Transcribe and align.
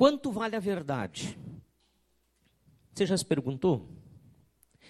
Quanto 0.00 0.32
vale 0.32 0.56
a 0.56 0.58
verdade? 0.58 1.38
Você 2.90 3.04
já 3.04 3.14
se 3.14 3.22
perguntou? 3.22 3.86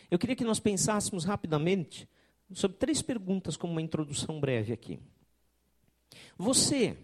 Eu 0.09 0.17
queria 0.17 0.37
que 0.37 0.45
nós 0.45 0.61
pensássemos 0.61 1.25
rapidamente 1.25 2.09
sobre 2.53 2.77
três 2.77 3.03
perguntas, 3.03 3.57
como 3.57 3.73
uma 3.73 3.83
introdução 3.83 4.39
breve 4.39 4.73
aqui. 4.73 5.01
Você 6.39 6.97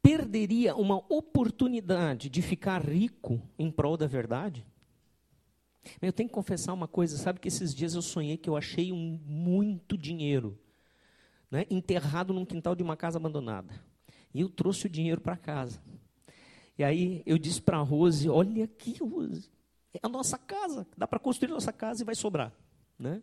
perderia 0.00 0.76
uma 0.76 0.98
oportunidade 1.12 2.30
de 2.30 2.40
ficar 2.40 2.80
rico 2.80 3.42
em 3.58 3.68
prol 3.68 3.96
da 3.96 4.06
verdade? 4.06 4.64
Eu 6.00 6.12
tenho 6.12 6.28
que 6.28 6.34
confessar 6.36 6.72
uma 6.72 6.86
coisa, 6.86 7.18
sabe 7.18 7.40
que 7.40 7.48
esses 7.48 7.74
dias 7.74 7.96
eu 7.96 8.02
sonhei 8.02 8.36
que 8.36 8.48
eu 8.48 8.56
achei 8.56 8.92
um, 8.92 9.20
muito 9.26 9.98
dinheiro 9.98 10.56
né, 11.50 11.66
enterrado 11.68 12.32
num 12.32 12.46
quintal 12.46 12.76
de 12.76 12.84
uma 12.84 12.96
casa 12.96 13.18
abandonada. 13.18 13.74
E 14.34 14.40
eu 14.40 14.48
trouxe 14.48 14.86
o 14.86 14.90
dinheiro 14.90 15.20
para 15.20 15.36
casa. 15.36 15.80
E 16.76 16.82
aí 16.82 17.22
eu 17.24 17.38
disse 17.38 17.62
para 17.62 17.78
a 17.78 17.82
Rose, 17.82 18.28
olha 18.28 18.64
aqui, 18.64 18.96
Rose, 19.00 19.48
é 19.94 20.00
a 20.02 20.08
nossa 20.08 20.36
casa, 20.36 20.86
dá 20.96 21.06
para 21.06 21.20
construir 21.20 21.50
a 21.50 21.54
nossa 21.54 21.72
casa 21.72 22.02
e 22.02 22.04
vai 22.04 22.16
sobrar. 22.16 22.52
Né? 22.98 23.22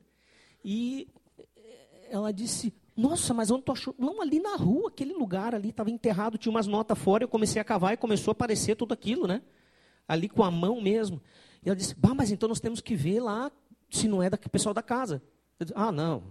E 0.64 1.10
ela 2.10 2.32
disse, 2.32 2.74
nossa, 2.96 3.34
mas 3.34 3.52
onde 3.52 3.64
tu 3.64 3.72
achou? 3.74 3.94
Não, 3.98 4.22
ali 4.22 4.40
na 4.40 4.56
rua, 4.56 4.88
aquele 4.90 5.14
lugar 5.14 5.54
ali, 5.54 5.70
estava 5.70 5.90
enterrado, 5.92 6.38
tinha 6.38 6.52
umas 6.52 6.68
notas 6.68 6.98
fora, 6.98 7.24
eu 7.24 7.28
comecei 7.28 7.62
a 7.62 7.66
cavar 7.66 7.94
e 7.94 7.98
começou 7.98 8.32
a 8.32 8.34
aparecer 8.34 8.76
tudo 8.76 8.94
aquilo, 8.94 9.28
né? 9.28 9.42
Ali 10.08 10.30
com 10.30 10.44
a 10.44 10.52
mão 10.52 10.80
mesmo. 10.80 11.22
E 11.64 11.70
ela 11.70 11.76
disse, 11.76 11.94
bah, 11.96 12.14
mas 12.14 12.32
então 12.32 12.48
nós 12.48 12.60
temos 12.60 12.80
que 12.80 12.96
ver 12.96 13.20
lá 13.20 13.52
se 13.90 14.08
não 14.08 14.24
é 14.24 14.30
do 14.30 14.38
pessoal 14.50 14.74
da 14.74 14.82
casa. 14.82 15.22
Disse, 15.60 15.74
ah, 15.76 15.92
não. 15.92 16.24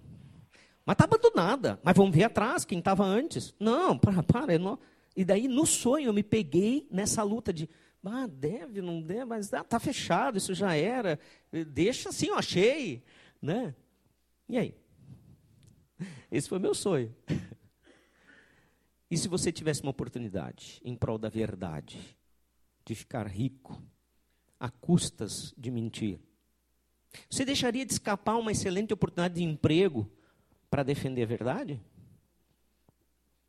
Mas 0.90 0.96
está 0.96 1.04
abandonada. 1.04 1.78
Mas 1.84 1.96
vamos 1.96 2.12
ver 2.12 2.24
atrás, 2.24 2.64
quem 2.64 2.80
estava 2.80 3.04
antes. 3.04 3.54
Não, 3.60 3.96
para, 3.96 4.24
para. 4.24 4.58
Não. 4.58 4.76
E 5.14 5.24
daí, 5.24 5.46
no 5.46 5.64
sonho, 5.64 6.06
eu 6.06 6.12
me 6.12 6.24
peguei 6.24 6.84
nessa 6.90 7.22
luta 7.22 7.52
de, 7.52 7.70
ah, 8.04 8.26
deve, 8.26 8.82
não 8.82 9.00
deve, 9.00 9.24
mas 9.24 9.52
está 9.52 9.64
ah, 9.76 9.78
fechado, 9.78 10.36
isso 10.36 10.52
já 10.52 10.74
era. 10.74 11.16
Deixa 11.68 12.08
assim, 12.08 12.26
eu 12.26 12.34
achei. 12.34 13.04
Né? 13.40 13.72
E 14.48 14.58
aí? 14.58 14.74
Esse 16.28 16.48
foi 16.48 16.58
meu 16.58 16.74
sonho. 16.74 17.14
E 19.08 19.16
se 19.16 19.28
você 19.28 19.52
tivesse 19.52 19.82
uma 19.82 19.92
oportunidade 19.92 20.82
em 20.84 20.96
prol 20.96 21.18
da 21.18 21.28
verdade, 21.28 22.00
de 22.84 22.96
ficar 22.96 23.28
rico, 23.28 23.80
a 24.58 24.68
custas 24.68 25.54
de 25.56 25.70
mentir? 25.70 26.18
Você 27.30 27.44
deixaria 27.44 27.86
de 27.86 27.92
escapar 27.92 28.34
uma 28.36 28.50
excelente 28.50 28.92
oportunidade 28.92 29.34
de 29.34 29.44
emprego 29.44 30.10
para 30.70 30.82
defender 30.82 31.24
a 31.24 31.26
verdade? 31.26 31.82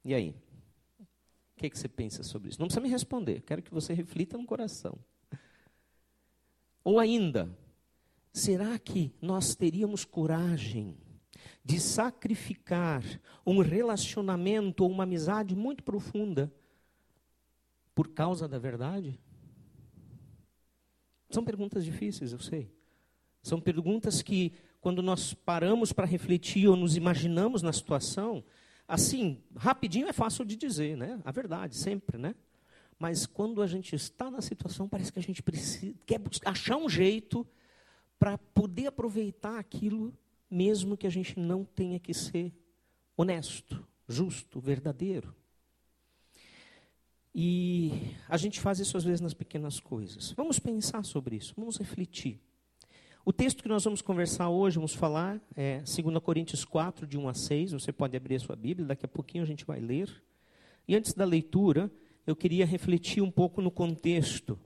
E 0.03 0.13
aí? 0.13 0.35
O 0.99 1.59
que, 1.61 1.69
que 1.69 1.77
você 1.77 1.87
pensa 1.87 2.23
sobre 2.23 2.49
isso? 2.49 2.59
Não 2.59 2.67
precisa 2.67 2.81
me 2.81 2.89
responder, 2.89 3.41
quero 3.41 3.61
que 3.61 3.71
você 3.71 3.93
reflita 3.93 4.37
no 4.37 4.45
coração. 4.45 4.97
Ou 6.83 6.99
ainda, 6.99 7.55
será 8.33 8.77
que 8.79 9.13
nós 9.21 9.55
teríamos 9.55 10.03
coragem 10.03 10.97
de 11.63 11.79
sacrificar 11.79 13.03
um 13.45 13.59
relacionamento 13.59 14.83
ou 14.83 14.89
uma 14.89 15.03
amizade 15.03 15.55
muito 15.55 15.83
profunda 15.83 16.51
por 17.93 18.09
causa 18.09 18.47
da 18.47 18.57
verdade? 18.57 19.19
São 21.29 21.43
perguntas 21.43 21.85
difíceis, 21.85 22.33
eu 22.33 22.39
sei. 22.39 22.69
São 23.41 23.59
perguntas 23.59 24.21
que, 24.21 24.53
quando 24.81 25.03
nós 25.03 25.33
paramos 25.33 25.93
para 25.93 26.07
refletir 26.07 26.67
ou 26.67 26.75
nos 26.75 26.97
imaginamos 26.97 27.61
na 27.61 27.71
situação, 27.71 28.43
assim, 28.87 29.41
rapidinho 29.55 30.07
é 30.07 30.13
fácil 30.13 30.43
de 30.43 30.55
dizer, 30.55 30.97
né? 30.97 31.21
A 31.23 31.31
verdade, 31.31 31.77
sempre, 31.77 32.17
né? 32.17 32.33
Mas 32.97 33.27
quando 33.27 33.61
a 33.61 33.67
gente 33.67 33.95
está 33.95 34.29
na 34.29 34.41
situação, 34.41 34.89
parece 34.89 35.13
que 35.13 35.19
a 35.19 35.23
gente 35.23 35.41
precisa, 35.41 35.95
quer 36.05 36.19
achar 36.43 36.77
um 36.77 36.89
jeito 36.89 37.47
para 38.19 38.37
poder 38.37 38.87
aproveitar 38.87 39.59
aquilo, 39.59 40.13
mesmo 40.49 40.97
que 40.97 41.07
a 41.07 41.11
gente 41.11 41.39
não 41.39 41.63
tenha 41.63 41.99
que 41.99 42.13
ser 42.13 42.51
honesto, 43.15 43.87
justo, 44.07 44.59
verdadeiro. 44.59 45.35
E 47.33 48.13
a 48.27 48.35
gente 48.35 48.59
faz 48.59 48.79
isso 48.79 48.97
às 48.97 49.03
vezes 49.03 49.21
nas 49.21 49.33
pequenas 49.33 49.79
coisas. 49.79 50.31
Vamos 50.31 50.59
pensar 50.59 51.05
sobre 51.05 51.35
isso, 51.35 51.53
vamos 51.55 51.77
refletir. 51.77 52.41
O 53.23 53.31
texto 53.31 53.61
que 53.61 53.69
nós 53.69 53.83
vamos 53.83 54.01
conversar 54.01 54.49
hoje, 54.49 54.77
vamos 54.77 54.95
falar, 54.95 55.39
é 55.55 55.77
2 55.81 56.17
Coríntios 56.23 56.65
4, 56.65 57.05
de 57.05 57.19
1 57.19 57.29
a 57.29 57.33
6. 57.35 57.71
Você 57.73 57.91
pode 57.91 58.17
abrir 58.17 58.35
a 58.35 58.39
sua 58.39 58.55
Bíblia, 58.55 58.87
daqui 58.87 59.05
a 59.05 59.07
pouquinho 59.07 59.43
a 59.43 59.47
gente 59.47 59.63
vai 59.63 59.79
ler. 59.79 60.09
E 60.87 60.95
antes 60.95 61.13
da 61.13 61.23
leitura, 61.23 61.91
eu 62.25 62.35
queria 62.35 62.65
refletir 62.65 63.21
um 63.21 63.29
pouco 63.29 63.61
no 63.61 63.69
contexto, 63.69 64.57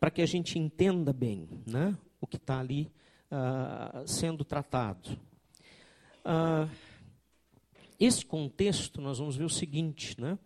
para 0.00 0.10
que 0.10 0.22
a 0.22 0.26
gente 0.26 0.58
entenda 0.58 1.12
bem 1.12 1.50
né, 1.66 1.94
o 2.18 2.26
que 2.26 2.36
está 2.36 2.60
ali 2.60 2.90
uh, 3.30 4.08
sendo 4.08 4.42
tratado. 4.42 5.10
Uh, 6.24 6.70
esse 8.00 8.24
contexto, 8.24 9.02
nós 9.02 9.18
vamos 9.18 9.36
ver 9.36 9.44
o 9.44 9.50
seguinte, 9.50 10.18
né? 10.18 10.38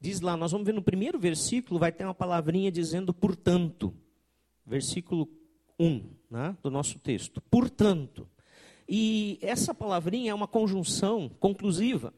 Diz 0.00 0.20
lá, 0.20 0.36
nós 0.36 0.50
vamos 0.50 0.66
ver 0.66 0.72
no 0.72 0.82
primeiro 0.82 1.18
versículo, 1.18 1.78
vai 1.78 1.92
ter 1.92 2.04
uma 2.04 2.14
palavrinha 2.14 2.72
dizendo 2.72 3.14
portanto. 3.14 3.94
Versículo 4.66 5.28
1 5.78 6.02
né, 6.30 6.56
do 6.62 6.70
nosso 6.70 6.98
texto. 6.98 7.40
Portanto. 7.50 8.28
E 8.86 9.38
essa 9.40 9.74
palavrinha 9.74 10.32
é 10.32 10.34
uma 10.34 10.46
conjunção 10.46 11.30
conclusiva 11.40 12.12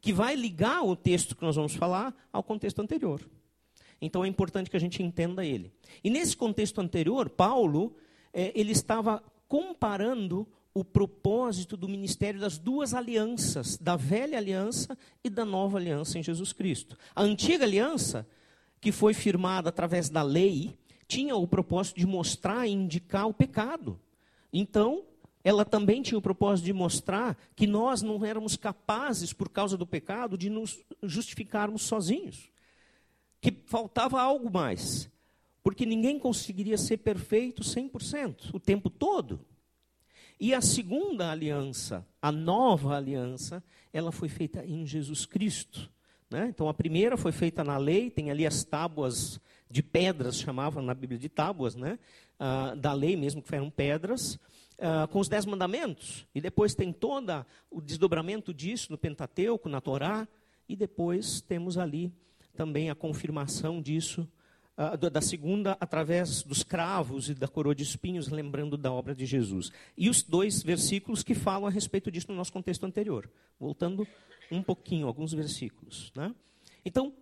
que 0.00 0.12
vai 0.12 0.34
ligar 0.34 0.82
o 0.82 0.96
texto 0.96 1.36
que 1.36 1.42
nós 1.42 1.56
vamos 1.56 1.74
falar 1.74 2.14
ao 2.32 2.42
contexto 2.42 2.80
anterior. 2.80 3.20
Então 4.00 4.24
é 4.24 4.28
importante 4.28 4.70
que 4.70 4.76
a 4.76 4.80
gente 4.80 5.02
entenda 5.02 5.44
ele. 5.44 5.72
E 6.02 6.08
nesse 6.08 6.36
contexto 6.36 6.80
anterior, 6.80 7.28
Paulo 7.28 7.94
é, 8.32 8.52
ele 8.54 8.72
estava 8.72 9.22
comparando 9.48 10.46
o 10.74 10.84
propósito 10.84 11.74
do 11.74 11.88
ministério 11.88 12.38
das 12.38 12.58
duas 12.58 12.92
alianças, 12.92 13.78
da 13.78 13.96
velha 13.96 14.36
aliança 14.36 14.96
e 15.24 15.30
da 15.30 15.44
nova 15.44 15.78
aliança 15.78 16.18
em 16.18 16.22
Jesus 16.22 16.52
Cristo. 16.52 16.98
A 17.14 17.22
antiga 17.22 17.64
aliança, 17.64 18.28
que 18.78 18.92
foi 18.92 19.14
firmada 19.14 19.70
através 19.70 20.10
da 20.10 20.22
lei, 20.22 20.76
tinha 21.08 21.36
o 21.36 21.46
propósito 21.46 21.98
de 21.98 22.06
mostrar 22.06 22.66
e 22.66 22.72
indicar 22.72 23.26
o 23.26 23.34
pecado. 23.34 23.98
Então, 24.52 25.04
ela 25.44 25.64
também 25.64 26.02
tinha 26.02 26.18
o 26.18 26.22
propósito 26.22 26.64
de 26.64 26.72
mostrar 26.72 27.36
que 27.54 27.66
nós 27.66 28.02
não 28.02 28.24
éramos 28.24 28.56
capazes, 28.56 29.32
por 29.32 29.48
causa 29.48 29.76
do 29.76 29.86
pecado, 29.86 30.36
de 30.36 30.50
nos 30.50 30.80
justificarmos 31.02 31.82
sozinhos. 31.82 32.50
Que 33.40 33.52
faltava 33.66 34.20
algo 34.20 34.50
mais. 34.50 35.08
Porque 35.62 35.86
ninguém 35.86 36.18
conseguiria 36.18 36.76
ser 36.76 36.96
perfeito 36.98 37.62
100%, 37.62 38.54
o 38.54 38.58
tempo 38.58 38.90
todo. 38.90 39.40
E 40.38 40.52
a 40.52 40.60
segunda 40.60 41.30
aliança, 41.30 42.06
a 42.20 42.30
nova 42.30 42.96
aliança, 42.96 43.62
ela 43.92 44.12
foi 44.12 44.28
feita 44.28 44.64
em 44.66 44.84
Jesus 44.84 45.24
Cristo. 45.24 45.90
Né? 46.30 46.48
Então 46.48 46.68
a 46.68 46.74
primeira 46.74 47.16
foi 47.16 47.32
feita 47.32 47.62
na 47.62 47.78
lei, 47.78 48.10
tem 48.10 48.30
ali 48.30 48.46
as 48.46 48.64
tábuas 48.64 49.40
de 49.70 49.82
pedras, 49.82 50.38
chamavam 50.38 50.82
na 50.82 50.94
Bíblia 50.94 51.18
de 51.18 51.28
tábuas, 51.28 51.74
né? 51.74 51.98
Ah, 52.38 52.74
da 52.76 52.92
lei 52.92 53.16
mesmo, 53.16 53.42
que 53.42 53.54
eram 53.54 53.70
pedras, 53.70 54.38
ah, 54.78 55.08
com 55.10 55.18
os 55.18 55.28
dez 55.28 55.44
mandamentos. 55.44 56.26
E 56.34 56.40
depois 56.40 56.74
tem 56.74 56.92
todo 56.92 57.44
o 57.70 57.80
desdobramento 57.80 58.52
disso 58.52 58.92
no 58.92 58.98
Pentateuco, 58.98 59.68
na 59.68 59.80
Torá, 59.80 60.28
e 60.68 60.76
depois 60.76 61.40
temos 61.40 61.78
ali 61.78 62.12
também 62.54 62.90
a 62.90 62.94
confirmação 62.94 63.80
disso 63.80 64.28
da 65.10 65.22
segunda 65.22 65.74
através 65.80 66.42
dos 66.42 66.62
cravos 66.62 67.30
e 67.30 67.34
da 67.34 67.48
coroa 67.48 67.74
de 67.74 67.82
espinhos, 67.82 68.28
lembrando 68.28 68.76
da 68.76 68.92
obra 68.92 69.14
de 69.14 69.24
Jesus. 69.24 69.72
E 69.96 70.10
os 70.10 70.22
dois 70.22 70.62
versículos 70.62 71.22
que 71.22 71.34
falam 71.34 71.66
a 71.66 71.70
respeito 71.70 72.10
disso 72.10 72.26
no 72.28 72.36
nosso 72.36 72.52
contexto 72.52 72.84
anterior. 72.84 73.30
Voltando 73.58 74.06
um 74.50 74.62
pouquinho, 74.62 75.06
alguns 75.06 75.32
versículos. 75.32 76.12
Né? 76.14 76.34
Então, 76.84 77.14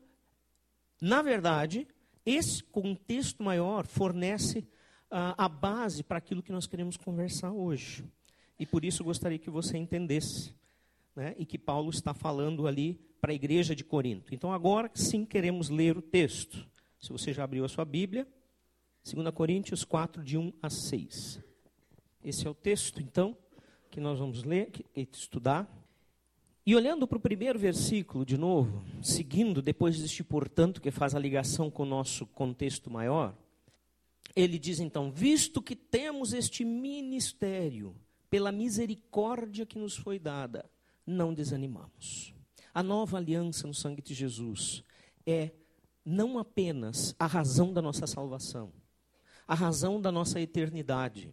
na 1.00 1.22
verdade, 1.22 1.86
esse 2.24 2.62
contexto 2.62 3.42
maior 3.42 3.86
fornece 3.86 4.60
uh, 5.10 5.34
a 5.36 5.48
base 5.48 6.02
para 6.02 6.18
aquilo 6.18 6.42
que 6.42 6.52
nós 6.52 6.66
queremos 6.66 6.96
conversar 6.96 7.52
hoje. 7.52 8.04
E 8.58 8.66
por 8.66 8.84
isso 8.84 9.04
gostaria 9.04 9.38
que 9.38 9.50
você 9.50 9.76
entendesse. 9.76 10.54
Né, 11.16 11.32
e 11.38 11.46
que 11.46 11.56
Paulo 11.56 11.90
está 11.90 12.12
falando 12.12 12.66
ali 12.66 13.00
para 13.20 13.30
a 13.30 13.34
igreja 13.34 13.74
de 13.74 13.84
Corinto. 13.84 14.34
Então, 14.34 14.52
agora 14.52 14.90
sim 14.94 15.24
queremos 15.24 15.68
ler 15.68 15.96
o 15.96 16.02
texto. 16.02 16.66
Se 16.98 17.12
você 17.12 17.32
já 17.32 17.44
abriu 17.44 17.64
a 17.64 17.68
sua 17.68 17.84
Bíblia, 17.84 18.26
2 19.04 19.32
Coríntios 19.32 19.84
4, 19.84 20.24
de 20.24 20.36
1 20.36 20.52
a 20.60 20.68
6. 20.68 21.40
Esse 22.24 22.46
é 22.46 22.50
o 22.50 22.54
texto, 22.54 23.00
então, 23.00 23.36
que 23.90 24.00
nós 24.00 24.18
vamos 24.18 24.42
ler, 24.42 24.72
e 24.96 25.08
estudar. 25.12 25.70
E 26.66 26.74
olhando 26.74 27.06
para 27.06 27.18
o 27.18 27.20
primeiro 27.20 27.58
versículo 27.58 28.24
de 28.24 28.38
novo, 28.38 28.82
seguindo 29.02 29.60
depois 29.60 30.00
deste 30.00 30.24
portanto, 30.24 30.80
que 30.80 30.90
faz 30.90 31.14
a 31.14 31.18
ligação 31.18 31.70
com 31.70 31.82
o 31.82 31.86
nosso 31.86 32.26
contexto 32.26 32.90
maior, 32.90 33.36
ele 34.34 34.58
diz 34.58 34.80
então: 34.80 35.12
Visto 35.12 35.60
que 35.60 35.76
temos 35.76 36.32
este 36.32 36.64
ministério, 36.64 37.94
pela 38.30 38.50
misericórdia 38.50 39.66
que 39.66 39.78
nos 39.78 39.94
foi 39.94 40.18
dada, 40.18 40.64
não 41.06 41.34
desanimamos. 41.34 42.32
A 42.72 42.82
nova 42.82 43.18
aliança 43.18 43.66
no 43.66 43.74
sangue 43.74 44.00
de 44.00 44.14
Jesus 44.14 44.82
é 45.26 45.50
não 46.02 46.38
apenas 46.38 47.14
a 47.18 47.26
razão 47.26 47.74
da 47.74 47.82
nossa 47.82 48.06
salvação, 48.06 48.72
a 49.46 49.54
razão 49.54 50.00
da 50.00 50.10
nossa 50.10 50.40
eternidade, 50.40 51.32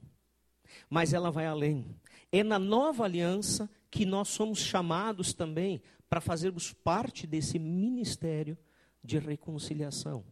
mas 0.90 1.14
ela 1.14 1.32
vai 1.32 1.46
além. 1.46 1.86
É 2.32 2.44
na 2.44 2.60
nova 2.60 3.06
aliança 3.06 3.70
que 3.92 4.06
nós 4.06 4.30
somos 4.30 4.60
chamados 4.60 5.34
também 5.34 5.82
para 6.10 6.22
fazermos 6.22 6.74
parte 6.74 7.28
desse 7.28 7.60
ministério 7.60 8.58
de 9.04 9.20
reconciliação. 9.20 10.24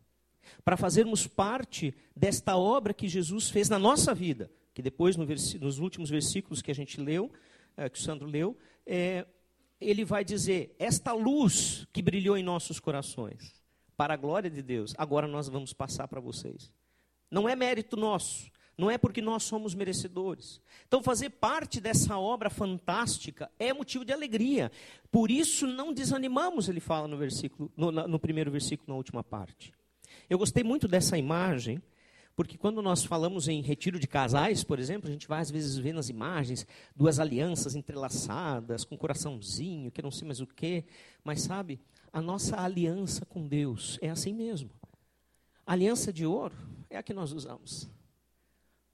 Para 0.63 0.77
fazermos 0.77 1.27
parte 1.27 1.93
desta 2.15 2.55
obra 2.57 2.93
que 2.93 3.07
Jesus 3.07 3.49
fez 3.49 3.69
na 3.69 3.77
nossa 3.77 4.15
vida, 4.15 4.49
que 4.73 4.81
depois, 4.81 5.17
no 5.17 5.25
nos 5.25 5.79
últimos 5.79 6.09
versículos 6.09 6.61
que 6.61 6.71
a 6.71 6.75
gente 6.75 6.99
leu, 6.99 7.31
é, 7.75 7.89
que 7.89 7.99
o 7.99 8.01
Sandro 8.01 8.27
leu, 8.27 8.57
é, 8.85 9.27
ele 9.79 10.05
vai 10.05 10.23
dizer: 10.23 10.75
esta 10.79 11.11
luz 11.13 11.85
que 11.91 12.01
brilhou 12.01 12.37
em 12.37 12.43
nossos 12.43 12.79
corações, 12.79 13.61
para 13.95 14.13
a 14.13 14.17
glória 14.17 14.49
de 14.49 14.61
Deus, 14.61 14.93
agora 14.97 15.27
nós 15.27 15.49
vamos 15.49 15.73
passar 15.73 16.07
para 16.07 16.21
vocês. 16.21 16.71
Não 17.29 17.47
é 17.47 17.55
mérito 17.55 17.95
nosso, 17.95 18.49
não 18.79 18.89
é 18.89 18.97
porque 18.97 19.21
nós 19.21 19.43
somos 19.43 19.75
merecedores. 19.75 20.61
Então, 20.87 21.03
fazer 21.03 21.31
parte 21.31 21.81
dessa 21.81 22.17
obra 22.17 22.49
fantástica 22.49 23.51
é 23.59 23.73
motivo 23.73 24.05
de 24.05 24.13
alegria. 24.13 24.71
Por 25.11 25.29
isso, 25.29 25.67
não 25.67 25.93
desanimamos, 25.93 26.69
ele 26.69 26.79
fala 26.79 27.05
no, 27.05 27.17
versículo, 27.17 27.69
no, 27.75 27.91
no 27.91 28.17
primeiro 28.17 28.49
versículo, 28.49 28.87
na 28.87 28.95
última 28.95 29.21
parte. 29.21 29.73
Eu 30.29 30.37
gostei 30.37 30.63
muito 30.63 30.87
dessa 30.87 31.17
imagem, 31.17 31.83
porque 32.37 32.57
quando 32.57 32.81
nós 32.81 33.03
falamos 33.03 33.49
em 33.49 33.61
retiro 33.61 33.99
de 33.99 34.07
casais, 34.07 34.63
por 34.63 34.79
exemplo, 34.79 35.09
a 35.09 35.11
gente 35.11 35.27
vai 35.27 35.41
às 35.41 35.51
vezes 35.51 35.75
ver 35.75 35.91
nas 35.91 36.07
imagens 36.07 36.65
duas 36.95 37.19
alianças 37.19 37.75
entrelaçadas, 37.75 38.85
com 38.85 38.95
um 38.95 38.97
coraçãozinho, 38.97 39.91
que 39.91 40.01
não 40.01 40.09
sei 40.09 40.25
mais 40.25 40.39
o 40.39 40.47
quê. 40.47 40.85
Mas 41.21 41.41
sabe, 41.41 41.81
a 42.13 42.21
nossa 42.21 42.61
aliança 42.61 43.25
com 43.25 43.45
Deus 43.45 43.99
é 44.01 44.09
assim 44.09 44.33
mesmo. 44.33 44.69
A 45.67 45.73
aliança 45.73 46.13
de 46.13 46.25
ouro 46.25 46.55
é 46.89 46.97
a 46.97 47.03
que 47.03 47.13
nós 47.13 47.33
usamos 47.33 47.89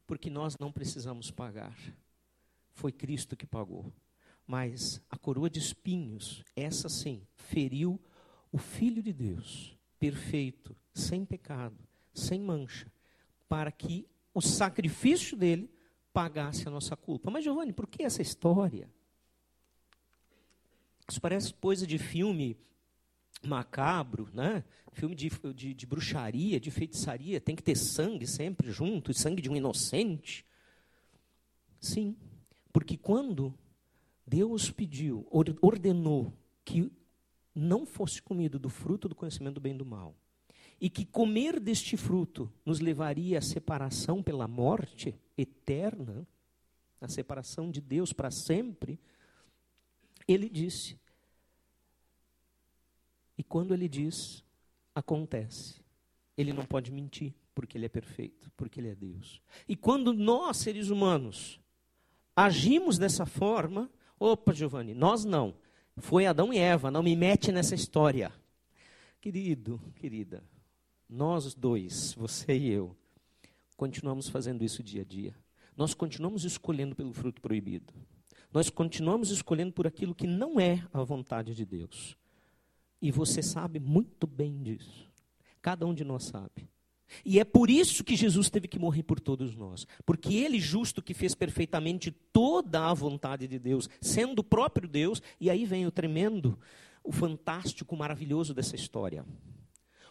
porque 0.05 0.29
nós 0.29 0.57
não 0.57 0.71
precisamos 0.71 1.31
pagar. 1.31 1.77
Foi 2.71 2.91
Cristo 2.91 3.35
que 3.35 3.45
pagou. 3.45 3.91
Mas 4.45 5.01
a 5.09 5.17
coroa 5.17 5.49
de 5.49 5.59
espinhos, 5.59 6.43
essa 6.55 6.87
sim, 6.87 7.25
feriu 7.35 7.99
o 8.51 8.57
Filho 8.57 9.01
de 9.01 9.11
Deus, 9.11 9.77
perfeito, 9.99 10.75
sem 10.93 11.25
pecado, 11.25 11.77
sem 12.13 12.39
mancha, 12.39 12.91
para 13.49 13.71
que 13.71 14.07
o 14.33 14.41
sacrifício 14.41 15.35
dele 15.35 15.69
pagasse 16.13 16.67
a 16.67 16.71
nossa 16.71 16.95
culpa. 16.95 17.31
Mas, 17.31 17.43
Giovanni, 17.43 17.73
por 17.73 17.87
que 17.87 18.03
essa 18.03 18.21
história? 18.21 18.89
Isso 21.09 21.19
parece 21.19 21.53
coisa 21.53 21.85
de 21.85 21.97
filme 21.97 22.57
macabro, 23.43 24.29
né? 24.33 24.63
filme 24.95 25.13
de, 25.13 25.29
de, 25.53 25.73
de, 25.73 25.85
bruxaria, 25.85 26.59
de 26.59 26.71
feitiçaria, 26.71 27.41
tem 27.41 27.55
que 27.55 27.63
ter 27.63 27.75
sangue 27.75 28.25
sempre 28.25 28.71
junto, 28.71 29.13
sangue 29.13 29.41
de 29.41 29.49
um 29.49 29.55
inocente. 29.55 30.45
Sim, 31.79 32.15
porque 32.71 32.97
quando 32.97 33.53
Deus 34.25 34.71
pediu, 34.71 35.27
ordenou 35.61 36.33
que 36.63 36.91
não 37.53 37.85
fosse 37.85 38.21
comido 38.21 38.57
do 38.57 38.69
fruto 38.69 39.07
do 39.07 39.15
conhecimento 39.15 39.55
do 39.55 39.61
bem 39.61 39.75
e 39.75 39.77
do 39.77 39.85
mal, 39.85 40.15
e 40.79 40.89
que 40.89 41.05
comer 41.05 41.59
deste 41.59 41.95
fruto 41.95 42.51
nos 42.65 42.79
levaria 42.79 43.37
à 43.37 43.41
separação 43.41 44.23
pela 44.23 44.47
morte 44.47 45.15
eterna, 45.37 46.27
a 46.99 47.07
separação 47.07 47.69
de 47.69 47.81
Deus 47.81 48.11
para 48.11 48.31
sempre, 48.31 48.99
ele 50.27 50.49
disse: 50.49 50.97
e 53.37 53.43
quando 53.43 53.73
ele 53.73 53.87
diz, 53.87 54.43
acontece. 54.93 55.81
Ele 56.37 56.53
não 56.53 56.65
pode 56.65 56.91
mentir, 56.91 57.33
porque 57.53 57.77
ele 57.77 57.85
é 57.85 57.89
perfeito, 57.89 58.51
porque 58.57 58.79
ele 58.79 58.89
é 58.89 58.95
Deus. 58.95 59.41
E 59.67 59.75
quando 59.75 60.13
nós, 60.13 60.57
seres 60.57 60.89
humanos, 60.89 61.59
agimos 62.35 62.97
dessa 62.97 63.25
forma, 63.25 63.89
opa, 64.19 64.53
Giovanni, 64.53 64.93
nós 64.93 65.23
não. 65.23 65.55
Foi 65.97 66.25
Adão 66.25 66.53
e 66.53 66.57
Eva, 66.57 66.91
não 66.91 67.01
me 67.01 67.15
mete 67.15 67.51
nessa 67.51 67.73
história. 67.73 68.31
Querido, 69.21 69.81
querida, 69.95 70.43
nós 71.09 71.53
dois, 71.55 72.13
você 72.13 72.57
e 72.57 72.69
eu, 72.69 72.95
continuamos 73.77 74.27
fazendo 74.27 74.63
isso 74.63 74.83
dia 74.83 75.01
a 75.01 75.05
dia. 75.05 75.35
Nós 75.75 75.93
continuamos 75.93 76.43
escolhendo 76.43 76.95
pelo 76.95 77.13
fruto 77.13 77.41
proibido. 77.41 77.93
Nós 78.51 78.69
continuamos 78.69 79.31
escolhendo 79.31 79.73
por 79.73 79.85
aquilo 79.87 80.15
que 80.15 80.27
não 80.27 80.59
é 80.59 80.85
a 80.93 81.03
vontade 81.03 81.53
de 81.53 81.65
Deus. 81.65 82.17
E 83.01 83.11
você 83.11 83.41
sabe 83.41 83.79
muito 83.79 84.25
bem 84.25 84.61
disso. 84.61 85.09
Cada 85.61 85.85
um 85.85 85.93
de 85.93 86.03
nós 86.03 86.25
sabe. 86.25 86.69
E 87.23 87.39
é 87.39 87.43
por 87.43 87.69
isso 87.69 88.03
que 88.03 88.15
Jesus 88.15 88.49
teve 88.49 88.67
que 88.67 88.79
morrer 88.79 89.03
por 89.03 89.19
todos 89.19 89.55
nós. 89.55 89.85
Porque 90.05 90.33
ele, 90.35 90.59
justo 90.59 91.01
que 91.01 91.13
fez 91.13 91.35
perfeitamente 91.35 92.11
toda 92.11 92.89
a 92.89 92.93
vontade 92.93 93.47
de 93.47 93.59
Deus, 93.59 93.89
sendo 94.01 94.39
o 94.39 94.43
próprio 94.43 94.87
Deus, 94.87 95.21
e 95.39 95.49
aí 95.49 95.65
vem 95.65 95.85
o 95.85 95.91
tremendo, 95.91 96.57
o 97.03 97.11
fantástico, 97.11 97.95
o 97.95 97.97
maravilhoso 97.97 98.53
dessa 98.53 98.75
história. 98.75 99.25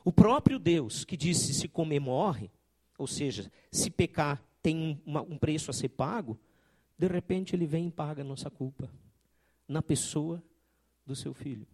O 0.05 0.13
próprio 0.13 0.59
Deus 0.59 1.05
que 1.05 1.17
disse: 1.17 1.53
se 1.55 1.69
comer, 1.69 2.01
morre, 2.01 2.51
ou 2.99 3.07
seja, 3.07 3.51
se 3.71 3.91
pecar, 3.91 4.43
tem 4.63 5.01
uma, 5.05 5.23
um 5.23 5.37
preço 5.37 5.71
a 5.71 5.75
ser 5.75 5.89
pago, 5.91 6.39
de 6.97 7.09
repente 7.09 7.55
ele 7.55 7.67
vem 7.67 7.89
e 7.89 7.91
paga 7.91 8.23
a 8.23 8.25
nossa 8.25 8.49
culpa, 8.49 8.89
na 9.67 9.83
pessoa 9.83 10.43
do 11.05 11.17
seu 11.17 11.35
filho. 11.35 11.67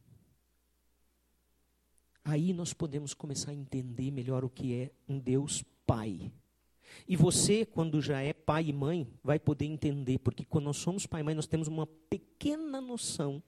Aí 2.24 2.52
nós 2.52 2.72
podemos 2.72 3.14
começar 3.14 3.50
a 3.50 3.54
entender 3.54 4.10
melhor 4.10 4.44
o 4.44 4.50
que 4.50 4.74
é 4.74 4.90
um 5.08 5.18
Deus 5.18 5.64
Pai. 5.86 6.30
E 7.06 7.16
você, 7.16 7.64
quando 7.64 8.00
já 8.00 8.20
é 8.20 8.32
pai 8.32 8.66
e 8.66 8.72
mãe, 8.72 9.08
vai 9.22 9.38
poder 9.38 9.64
entender, 9.64 10.18
porque 10.18 10.44
quando 10.44 10.66
nós 10.66 10.76
somos 10.76 11.06
pai 11.06 11.20
e 11.20 11.24
mãe, 11.24 11.34
nós 11.34 11.46
temos 11.46 11.68
uma 11.68 11.86
pequena 11.86 12.80
noção 12.80 13.42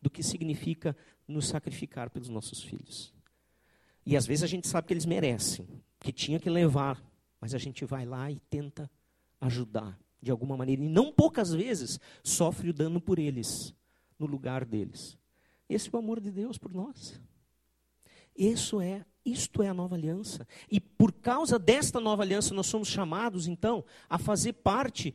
do 0.00 0.10
que 0.10 0.22
significa 0.22 0.96
nos 1.26 1.46
sacrificar 1.48 2.10
pelos 2.10 2.28
nossos 2.28 2.62
filhos. 2.62 3.12
E 4.04 4.16
às 4.16 4.26
vezes 4.26 4.44
a 4.44 4.46
gente 4.46 4.66
sabe 4.66 4.86
que 4.86 4.94
eles 4.94 5.06
merecem, 5.06 5.66
que 6.00 6.12
tinha 6.12 6.38
que 6.38 6.48
levar, 6.48 7.02
mas 7.40 7.54
a 7.54 7.58
gente 7.58 7.84
vai 7.84 8.04
lá 8.04 8.30
e 8.30 8.38
tenta 8.48 8.90
ajudar 9.40 9.98
de 10.22 10.30
alguma 10.30 10.56
maneira. 10.56 10.82
E 10.82 10.88
não 10.88 11.12
poucas 11.12 11.52
vezes 11.52 11.98
sofre 12.22 12.70
o 12.70 12.72
dano 12.72 13.00
por 13.00 13.18
eles, 13.18 13.74
no 14.18 14.26
lugar 14.26 14.64
deles. 14.64 15.18
Esse 15.68 15.88
é 15.88 15.92
o 15.92 15.98
amor 15.98 16.20
de 16.20 16.30
Deus 16.30 16.56
por 16.58 16.72
nós. 16.72 17.20
Isso 18.36 18.80
é, 18.80 19.04
isto 19.24 19.62
é 19.62 19.68
a 19.68 19.74
nova 19.74 19.94
aliança. 19.94 20.46
E 20.70 20.80
por 20.80 21.12
causa 21.12 21.58
desta 21.58 21.98
nova 21.98 22.22
aliança, 22.22 22.54
nós 22.54 22.66
somos 22.66 22.88
chamados, 22.88 23.48
então, 23.48 23.84
a 24.08 24.18
fazer 24.18 24.52
parte 24.52 25.14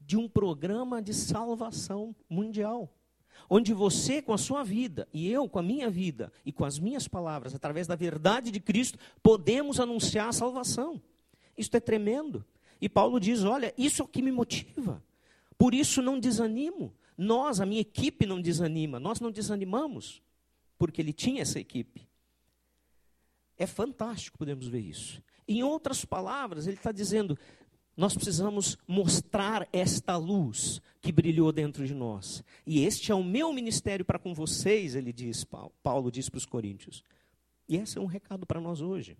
de 0.00 0.16
um 0.16 0.28
programa 0.28 1.02
de 1.02 1.12
salvação 1.12 2.14
mundial. 2.28 2.92
Onde 3.48 3.72
você, 3.74 4.22
com 4.22 4.32
a 4.32 4.38
sua 4.38 4.62
vida, 4.62 5.08
e 5.12 5.28
eu, 5.30 5.48
com 5.48 5.58
a 5.58 5.62
minha 5.62 5.90
vida, 5.90 6.32
e 6.44 6.52
com 6.52 6.64
as 6.64 6.78
minhas 6.78 7.08
palavras, 7.08 7.54
através 7.54 7.86
da 7.86 7.96
verdade 7.96 8.50
de 8.50 8.60
Cristo, 8.60 8.98
podemos 9.22 9.80
anunciar 9.80 10.28
a 10.28 10.32
salvação. 10.32 11.00
Isto 11.56 11.76
é 11.76 11.80
tremendo. 11.80 12.44
E 12.80 12.88
Paulo 12.88 13.20
diz: 13.20 13.44
olha, 13.44 13.74
isso 13.76 14.02
é 14.02 14.04
o 14.04 14.08
que 14.08 14.22
me 14.22 14.32
motiva. 14.32 15.02
Por 15.58 15.74
isso 15.74 16.00
não 16.00 16.18
desanimo. 16.18 16.94
Nós, 17.18 17.60
a 17.60 17.66
minha 17.66 17.82
equipe, 17.82 18.24
não 18.24 18.40
desanima. 18.40 18.98
Nós 18.98 19.20
não 19.20 19.30
desanimamos 19.30 20.22
porque 20.80 21.02
ele 21.02 21.12
tinha 21.12 21.42
essa 21.42 21.60
equipe. 21.60 22.08
É 23.58 23.66
fantástico, 23.66 24.38
podemos 24.38 24.66
ver 24.66 24.80
isso. 24.80 25.22
Em 25.46 25.62
outras 25.62 26.06
palavras, 26.06 26.66
ele 26.66 26.78
está 26.78 26.90
dizendo: 26.90 27.38
nós 27.94 28.14
precisamos 28.14 28.78
mostrar 28.88 29.68
esta 29.74 30.16
luz 30.16 30.80
que 31.02 31.12
brilhou 31.12 31.52
dentro 31.52 31.86
de 31.86 31.92
nós. 31.94 32.42
E 32.66 32.82
este 32.82 33.12
é 33.12 33.14
o 33.14 33.22
meu 33.22 33.52
ministério 33.52 34.06
para 34.06 34.18
com 34.18 34.32
vocês, 34.32 34.94
ele 34.94 35.12
diz, 35.12 35.44
Paulo 35.82 36.10
diz 36.10 36.30
para 36.30 36.38
os 36.38 36.46
coríntios. 36.46 37.04
E 37.68 37.76
esse 37.76 37.98
é 37.98 38.00
um 38.00 38.06
recado 38.06 38.46
para 38.46 38.58
nós 38.58 38.80
hoje. 38.80 39.18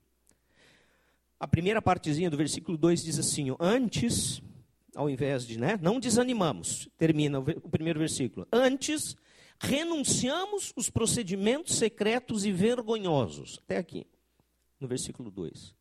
A 1.38 1.46
primeira 1.46 1.82
partezinha 1.82 2.30
do 2.30 2.38
versículo 2.38 2.78
2 2.78 3.04
diz 3.04 3.18
assim: 3.18 3.54
Antes, 3.60 4.40
ao 4.96 5.10
invés 5.10 5.46
de, 5.46 5.58
né, 5.58 5.78
não 5.82 6.00
desanimamos, 6.00 6.88
termina 6.96 7.38
o 7.38 7.68
primeiro 7.68 7.98
versículo. 7.98 8.46
Antes, 8.50 9.14
renunciamos 9.60 10.72
os 10.74 10.88
procedimentos 10.88 11.76
secretos 11.76 12.46
e 12.46 12.50
vergonhosos. 12.52 13.60
Até 13.62 13.76
aqui, 13.76 14.06
no 14.80 14.88
versículo 14.88 15.30
2. 15.30 15.74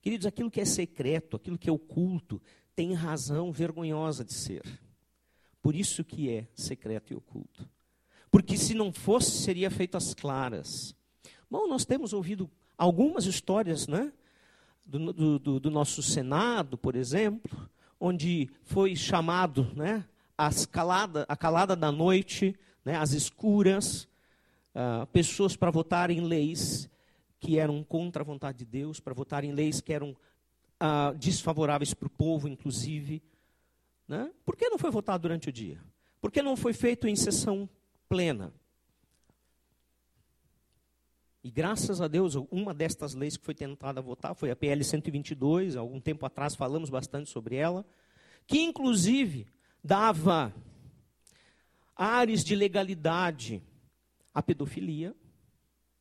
Queridos, 0.00 0.26
aquilo 0.26 0.50
que 0.50 0.60
é 0.60 0.64
secreto, 0.64 1.36
aquilo 1.36 1.58
que 1.58 1.68
é 1.68 1.72
oculto, 1.72 2.40
tem 2.76 2.94
razão 2.94 3.50
vergonhosa 3.50 4.24
de 4.24 4.32
ser. 4.32 4.62
Por 5.60 5.74
isso 5.74 6.04
que 6.04 6.30
é 6.30 6.46
secreto 6.54 7.12
e 7.12 7.16
oculto. 7.16 7.68
Porque 8.30 8.56
se 8.56 8.74
não 8.74 8.92
fosse, 8.92 9.42
seria 9.42 9.70
feito 9.70 9.96
às 9.96 10.14
claras. 10.14 10.94
Bom, 11.50 11.66
nós 11.66 11.84
temos 11.84 12.12
ouvido 12.12 12.48
algumas 12.78 13.26
histórias, 13.26 13.88
né? 13.88 14.12
Do, 14.86 15.40
do, 15.40 15.58
do 15.58 15.70
nosso 15.70 16.00
Senado, 16.00 16.78
por 16.78 16.94
exemplo, 16.94 17.68
onde 17.98 18.48
foi 18.62 18.94
chamado, 18.94 19.72
né? 19.74 20.04
A 20.38 20.50
calada, 20.70 21.26
a 21.28 21.36
calada 21.36 21.74
da 21.74 21.90
noite 21.90 22.56
né, 22.86 22.96
as 22.96 23.12
escuras, 23.12 24.08
uh, 24.72 25.04
pessoas 25.08 25.56
para 25.56 25.72
votar 25.72 26.08
em 26.08 26.20
leis 26.20 26.88
que 27.40 27.58
eram 27.58 27.82
contra 27.82 28.22
a 28.22 28.24
vontade 28.24 28.58
de 28.58 28.64
Deus, 28.64 29.00
para 29.00 29.12
votar 29.12 29.42
em 29.42 29.50
leis 29.50 29.80
que 29.80 29.92
eram 29.92 30.16
ah, 30.80 31.12
desfavoráveis 31.16 31.92
para 31.92 32.06
o 32.06 32.10
povo, 32.10 32.48
inclusive. 32.48 33.22
Né? 34.08 34.32
Por 34.44 34.56
que 34.56 34.68
não 34.68 34.78
foi 34.78 34.90
votado 34.90 35.22
durante 35.22 35.48
o 35.48 35.52
dia? 35.52 35.78
Por 36.20 36.30
que 36.30 36.40
não 36.40 36.56
foi 36.56 36.72
feito 36.72 37.06
em 37.06 37.14
sessão 37.14 37.68
plena? 38.08 38.52
E 41.44 41.50
graças 41.50 42.00
a 42.00 42.08
Deus, 42.08 42.34
uma 42.50 42.72
destas 42.72 43.14
leis 43.14 43.36
que 43.36 43.44
foi 43.44 43.54
tentada 43.54 44.00
votar 44.00 44.34
foi 44.34 44.50
a 44.50 44.56
PL 44.56 44.82
122, 44.82 45.76
algum 45.76 46.00
tempo 46.00 46.24
atrás 46.24 46.54
falamos 46.54 46.88
bastante 46.88 47.28
sobre 47.28 47.56
ela, 47.56 47.84
que 48.46 48.60
inclusive 48.60 49.46
dava 49.84 50.54
ares 51.96 52.44
de 52.44 52.54
legalidade 52.54 53.62
à 54.34 54.42
pedofilia. 54.42 55.16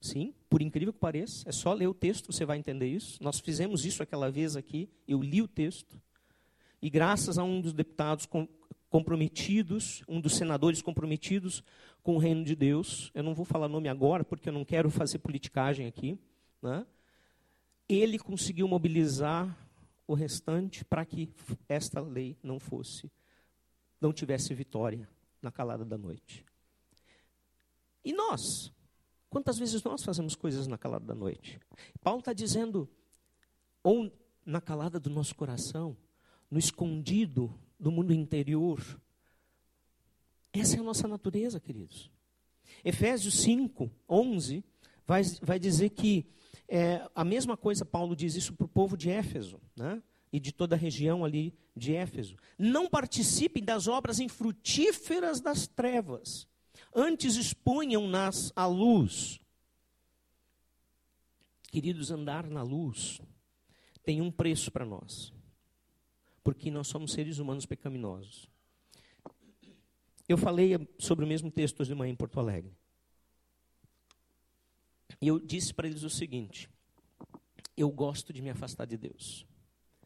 Sim, 0.01 0.35
por 0.49 0.61
incrível 0.61 0.93
que 0.93 0.99
pareça, 0.99 1.47
é 1.49 1.51
só 1.51 1.73
ler 1.73 1.87
o 1.87 1.93
texto, 1.93 2.31
você 2.31 2.45
vai 2.45 2.57
entender 2.57 2.87
isso. 2.87 3.17
Nós 3.23 3.39
fizemos 3.39 3.85
isso 3.85 4.03
aquela 4.03 4.29
vez 4.29 4.55
aqui, 4.55 4.89
eu 5.07 5.21
li 5.21 5.41
o 5.41 5.47
texto. 5.47 5.99
E 6.81 6.89
graças 6.89 7.39
a 7.39 7.43
um 7.43 7.61
dos 7.61 7.73
deputados 7.73 8.27
comprometidos, 8.89 10.03
um 10.07 10.21
dos 10.21 10.35
senadores 10.35 10.81
comprometidos 10.81 11.63
com 12.03 12.15
o 12.15 12.19
reino 12.19 12.43
de 12.43 12.55
Deus, 12.55 13.09
eu 13.15 13.23
não 13.23 13.33
vou 13.33 13.45
falar 13.45 13.67
nome 13.67 13.89
agora, 13.89 14.23
porque 14.23 14.49
eu 14.49 14.53
não 14.53 14.63
quero 14.63 14.91
fazer 14.91 15.17
politicagem 15.19 15.87
aqui, 15.87 16.19
né? 16.61 16.85
ele 17.89 18.19
conseguiu 18.19 18.67
mobilizar 18.67 19.57
o 20.05 20.13
restante 20.13 20.85
para 20.85 21.03
que 21.03 21.29
esta 21.67 21.99
lei 21.99 22.37
não 22.43 22.59
fosse, 22.59 23.11
não 23.99 24.13
tivesse 24.13 24.53
vitória 24.53 25.09
na 25.45 25.51
calada 25.51 25.85
da 25.85 25.97
noite. 25.97 26.43
E 28.03 28.11
nós? 28.11 28.73
Quantas 29.29 29.59
vezes 29.59 29.83
nós 29.83 30.03
fazemos 30.03 30.35
coisas 30.35 30.65
na 30.65 30.77
calada 30.77 31.05
da 31.05 31.13
noite? 31.13 31.59
Paulo 32.01 32.19
está 32.19 32.33
dizendo, 32.33 32.89
ou 33.83 34.11
na 34.43 34.59
calada 34.59 34.99
do 34.99 35.09
nosso 35.09 35.35
coração, 35.35 35.95
no 36.49 36.57
escondido 36.57 37.53
do 37.79 37.91
mundo 37.91 38.11
interior. 38.11 38.79
Essa 40.51 40.77
é 40.77 40.79
a 40.79 40.83
nossa 40.83 41.07
natureza, 41.07 41.59
queridos. 41.59 42.09
Efésios 42.83 43.35
5, 43.41 43.91
11, 44.09 44.63
vai, 45.05 45.21
vai 45.41 45.59
dizer 45.59 45.91
que 45.91 46.27
é, 46.67 47.07
a 47.13 47.23
mesma 47.23 47.55
coisa, 47.55 47.85
Paulo 47.85 48.15
diz 48.15 48.35
isso 48.35 48.53
para 48.53 48.65
o 48.65 48.69
povo 48.69 48.97
de 48.97 49.11
Éfeso, 49.11 49.61
né? 49.75 50.01
E 50.31 50.39
de 50.39 50.51
toda 50.51 50.75
a 50.75 50.77
região 50.77 51.23
ali 51.23 51.53
de 51.75 51.93
Éfeso. 51.93 52.35
Não 52.57 52.89
participem 52.89 53.63
das 53.63 53.87
obras 53.87 54.19
infrutíferas 54.19 55.39
das 55.39 55.67
trevas, 55.67 56.47
antes 56.93 57.35
exponham-nas 57.35 58.51
à 58.55 58.65
luz. 58.65 59.39
Queridos, 61.71 62.11
andar 62.11 62.47
na 62.47 62.63
luz 62.63 63.21
tem 64.03 64.21
um 64.21 64.31
preço 64.31 64.71
para 64.71 64.85
nós 64.85 65.35
porque 66.45 66.69
nós 66.69 66.87
somos 66.87 67.11
seres 67.11 67.39
humanos 67.39 67.65
pecaminosos. 67.65 68.47
Eu 70.29 70.37
falei 70.37 70.73
sobre 70.99 71.25
o 71.25 71.27
mesmo 71.27 71.49
texto 71.49 71.79
hoje 71.79 71.89
de 71.89 71.95
manhã 71.95 72.11
em 72.11 72.15
Porto 72.15 72.39
Alegre. 72.39 72.71
E 75.19 75.27
eu 75.27 75.39
disse 75.39 75.73
para 75.73 75.87
eles 75.87 76.03
o 76.03 76.09
seguinte: 76.09 76.69
eu 77.75 77.89
gosto 77.89 78.31
de 78.31 78.43
me 78.43 78.51
afastar 78.51 78.85
de 78.85 78.95
Deus. 78.95 79.43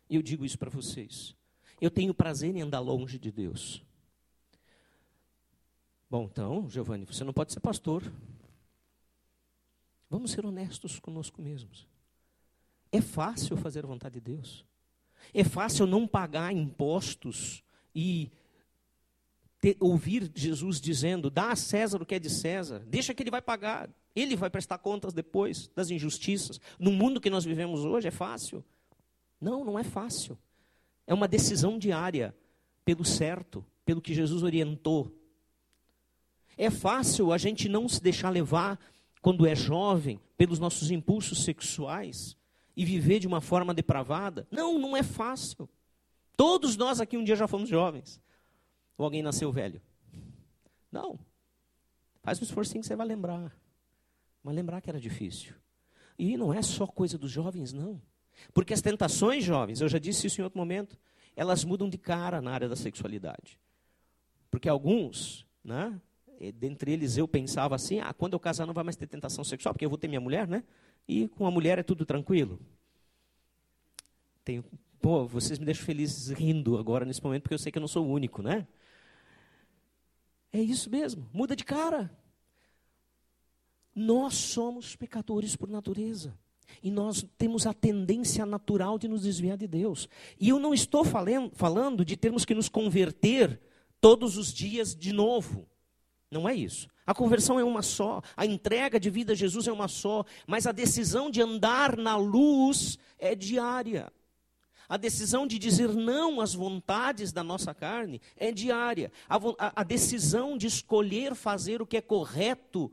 E 0.09 0.15
eu 0.15 0.21
digo 0.21 0.43
isso 0.43 0.57
para 0.57 0.69
vocês. 0.69 1.35
Eu 1.79 1.91
tenho 1.91 2.13
prazer 2.13 2.55
em 2.55 2.61
andar 2.61 2.79
longe 2.79 3.19
de 3.19 3.31
Deus. 3.31 3.83
Bom, 6.09 6.23
então, 6.23 6.67
Giovanni, 6.69 7.05
você 7.05 7.23
não 7.23 7.31
pode 7.31 7.53
ser 7.53 7.59
pastor. 7.59 8.03
Vamos 10.09 10.31
ser 10.31 10.45
honestos 10.45 10.99
conosco 10.99 11.41
mesmos. 11.41 11.87
É 12.91 12.99
fácil 12.99 13.55
fazer 13.55 13.85
a 13.85 13.87
vontade 13.87 14.15
de 14.15 14.21
Deus. 14.21 14.65
É 15.33 15.43
fácil 15.43 15.85
não 15.85 16.07
pagar 16.07 16.51
impostos 16.51 17.63
e 17.93 18.31
ter, 19.61 19.77
ouvir 19.79 20.31
Jesus 20.33 20.81
dizendo: 20.81 21.29
dá 21.29 21.51
a 21.51 21.55
César 21.55 22.01
o 22.01 22.05
que 22.05 22.15
é 22.15 22.19
de 22.19 22.29
César, 22.29 22.79
deixa 22.87 23.13
que 23.13 23.21
ele 23.21 23.29
vai 23.29 23.41
pagar, 23.41 23.89
ele 24.15 24.35
vai 24.35 24.49
prestar 24.49 24.79
contas 24.79 25.13
depois 25.13 25.67
das 25.75 25.91
injustiças. 25.91 26.59
No 26.79 26.91
mundo 26.91 27.21
que 27.21 27.29
nós 27.29 27.45
vivemos 27.45 27.85
hoje 27.85 28.07
é 28.07 28.11
fácil? 28.11 28.65
Não, 29.39 29.63
não 29.63 29.77
é 29.77 29.83
fácil. 29.83 30.37
É 31.07 31.13
uma 31.13 31.27
decisão 31.27 31.77
diária, 31.77 32.35
pelo 32.83 33.05
certo, 33.05 33.65
pelo 33.85 34.01
que 34.01 34.13
Jesus 34.13 34.43
orientou. 34.43 35.15
É 36.57 36.69
fácil 36.69 37.31
a 37.31 37.37
gente 37.37 37.69
não 37.69 37.87
se 37.87 38.01
deixar 38.01 38.29
levar, 38.29 38.79
quando 39.21 39.45
é 39.45 39.55
jovem, 39.55 40.19
pelos 40.37 40.59
nossos 40.59 40.91
impulsos 40.91 41.43
sexuais 41.43 42.37
e 42.75 42.85
viver 42.85 43.19
de 43.19 43.27
uma 43.27 43.41
forma 43.41 43.73
depravada? 43.73 44.47
Não, 44.49 44.79
não 44.79 44.95
é 44.95 45.03
fácil. 45.03 45.67
Todos 46.37 46.77
nós 46.77 47.01
aqui 47.01 47.17
um 47.17 47.23
dia 47.23 47.35
já 47.35 47.47
fomos 47.47 47.67
jovens. 47.67 48.21
Ou 48.97 49.03
alguém 49.03 49.21
nasceu 49.21 49.51
velho? 49.51 49.81
Não. 50.91 51.19
Faz 52.21 52.39
um 52.39 52.43
esforcinho 52.43 52.81
que 52.81 52.87
você 52.87 52.95
vai 52.95 53.05
lembrar. 53.05 53.53
Mas 54.43 54.55
lembrar 54.55 54.79
que 54.81 54.89
era 54.89 54.99
difícil. 54.99 55.53
E 56.17 56.37
não 56.37 56.53
é 56.53 56.61
só 56.61 56.87
coisa 56.87 57.17
dos 57.17 57.31
jovens, 57.31 57.73
não. 57.73 58.01
Porque 58.53 58.73
as 58.73 58.81
tentações 58.81 59.43
jovens, 59.43 59.81
eu 59.81 59.89
já 59.89 59.99
disse 59.99 60.27
isso 60.27 60.41
em 60.41 60.43
outro 60.43 60.57
momento, 60.57 60.97
elas 61.35 61.63
mudam 61.63 61.89
de 61.89 61.97
cara 61.97 62.41
na 62.41 62.51
área 62.51 62.67
da 62.67 62.75
sexualidade. 62.75 63.59
Porque 64.51 64.67
alguns, 64.67 65.45
né, 65.63 65.99
dentre 66.55 66.91
eles 66.91 67.17
eu 67.17 67.27
pensava 67.27 67.75
assim, 67.75 67.99
ah, 67.99 68.13
quando 68.13 68.33
eu 68.33 68.39
casar 68.39 68.65
não 68.65 68.73
vai 68.73 68.83
mais 68.83 68.95
ter 68.95 69.07
tentação 69.07 69.43
sexual, 69.43 69.73
porque 69.73 69.85
eu 69.85 69.89
vou 69.89 69.97
ter 69.97 70.07
minha 70.07 70.21
mulher, 70.21 70.47
né? 70.47 70.63
E 71.07 71.27
com 71.27 71.45
a 71.45 71.51
mulher 71.51 71.77
é 71.77 71.83
tudo 71.83 72.05
tranquilo. 72.05 72.59
Tenho, 74.43 74.63
pô, 75.01 75.25
vocês 75.25 75.59
me 75.59 75.65
deixam 75.65 75.85
felizes 75.85 76.29
rindo 76.29 76.77
agora 76.77 77.05
nesse 77.05 77.23
momento, 77.23 77.43
porque 77.43 77.53
eu 77.53 77.59
sei 77.59 77.71
que 77.71 77.77
eu 77.77 77.81
não 77.81 77.87
sou 77.87 78.05
o 78.05 78.11
único, 78.11 78.41
né? 78.41 78.67
É 80.51 80.59
isso 80.59 80.89
mesmo, 80.89 81.29
muda 81.31 81.55
de 81.55 81.63
cara. 81.63 82.11
Nós 83.93 84.33
somos 84.33 84.95
pecadores 84.95 85.55
por 85.55 85.69
natureza. 85.69 86.37
E 86.81 86.91
nós 86.91 87.25
temos 87.37 87.65
a 87.65 87.73
tendência 87.73 88.45
natural 88.45 88.97
de 88.97 89.07
nos 89.07 89.23
desviar 89.23 89.57
de 89.57 89.67
Deus. 89.67 90.07
E 90.39 90.49
eu 90.49 90.59
não 90.59 90.73
estou 90.73 91.03
falando 91.03 92.05
de 92.05 92.15
termos 92.15 92.45
que 92.45 92.55
nos 92.55 92.69
converter 92.69 93.59
todos 93.99 94.37
os 94.37 94.53
dias 94.53 94.95
de 94.95 95.11
novo. 95.11 95.67
Não 96.31 96.47
é 96.47 96.53
isso. 96.53 96.87
A 97.05 97.13
conversão 97.13 97.59
é 97.59 97.63
uma 97.63 97.81
só, 97.81 98.21
a 98.37 98.45
entrega 98.45 98.99
de 98.99 99.09
vida 99.09 99.33
a 99.33 99.35
Jesus 99.35 99.67
é 99.67 99.71
uma 99.71 99.87
só, 99.87 100.23
mas 100.45 100.67
a 100.67 100.71
decisão 100.71 101.31
de 101.31 101.41
andar 101.41 101.97
na 101.97 102.15
luz 102.15 102.99
é 103.17 103.33
diária. 103.33 104.11
A 104.87 104.95
decisão 104.95 105.45
de 105.45 105.57
dizer 105.59 105.89
não 105.89 106.39
às 106.41 106.53
vontades 106.53 107.31
da 107.31 107.43
nossa 107.43 107.73
carne 107.73 108.21
é 108.35 108.51
diária. 108.51 109.11
A, 109.27 109.37
a, 109.37 109.81
a 109.81 109.83
decisão 109.83 110.57
de 110.57 110.67
escolher 110.67 111.35
fazer 111.35 111.81
o 111.81 111.85
que 111.85 111.97
é 111.97 112.01
correto 112.01 112.91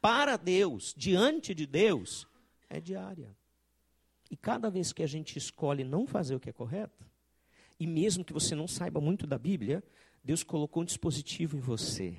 para 0.00 0.36
Deus, 0.36 0.94
diante 0.96 1.54
de 1.54 1.66
Deus, 1.66 2.26
é 2.68 2.80
diária. 2.80 3.36
E 4.30 4.36
cada 4.36 4.70
vez 4.70 4.92
que 4.92 5.02
a 5.02 5.06
gente 5.06 5.38
escolhe 5.38 5.84
não 5.84 6.06
fazer 6.06 6.34
o 6.34 6.40
que 6.40 6.50
é 6.50 6.52
correto, 6.52 7.06
e 7.80 7.86
mesmo 7.86 8.24
que 8.24 8.32
você 8.32 8.54
não 8.54 8.66
saiba 8.66 9.00
muito 9.00 9.26
da 9.26 9.38
Bíblia, 9.38 9.82
Deus 10.22 10.42
colocou 10.42 10.82
um 10.82 10.86
dispositivo 10.86 11.56
em 11.56 11.60
você 11.60 12.18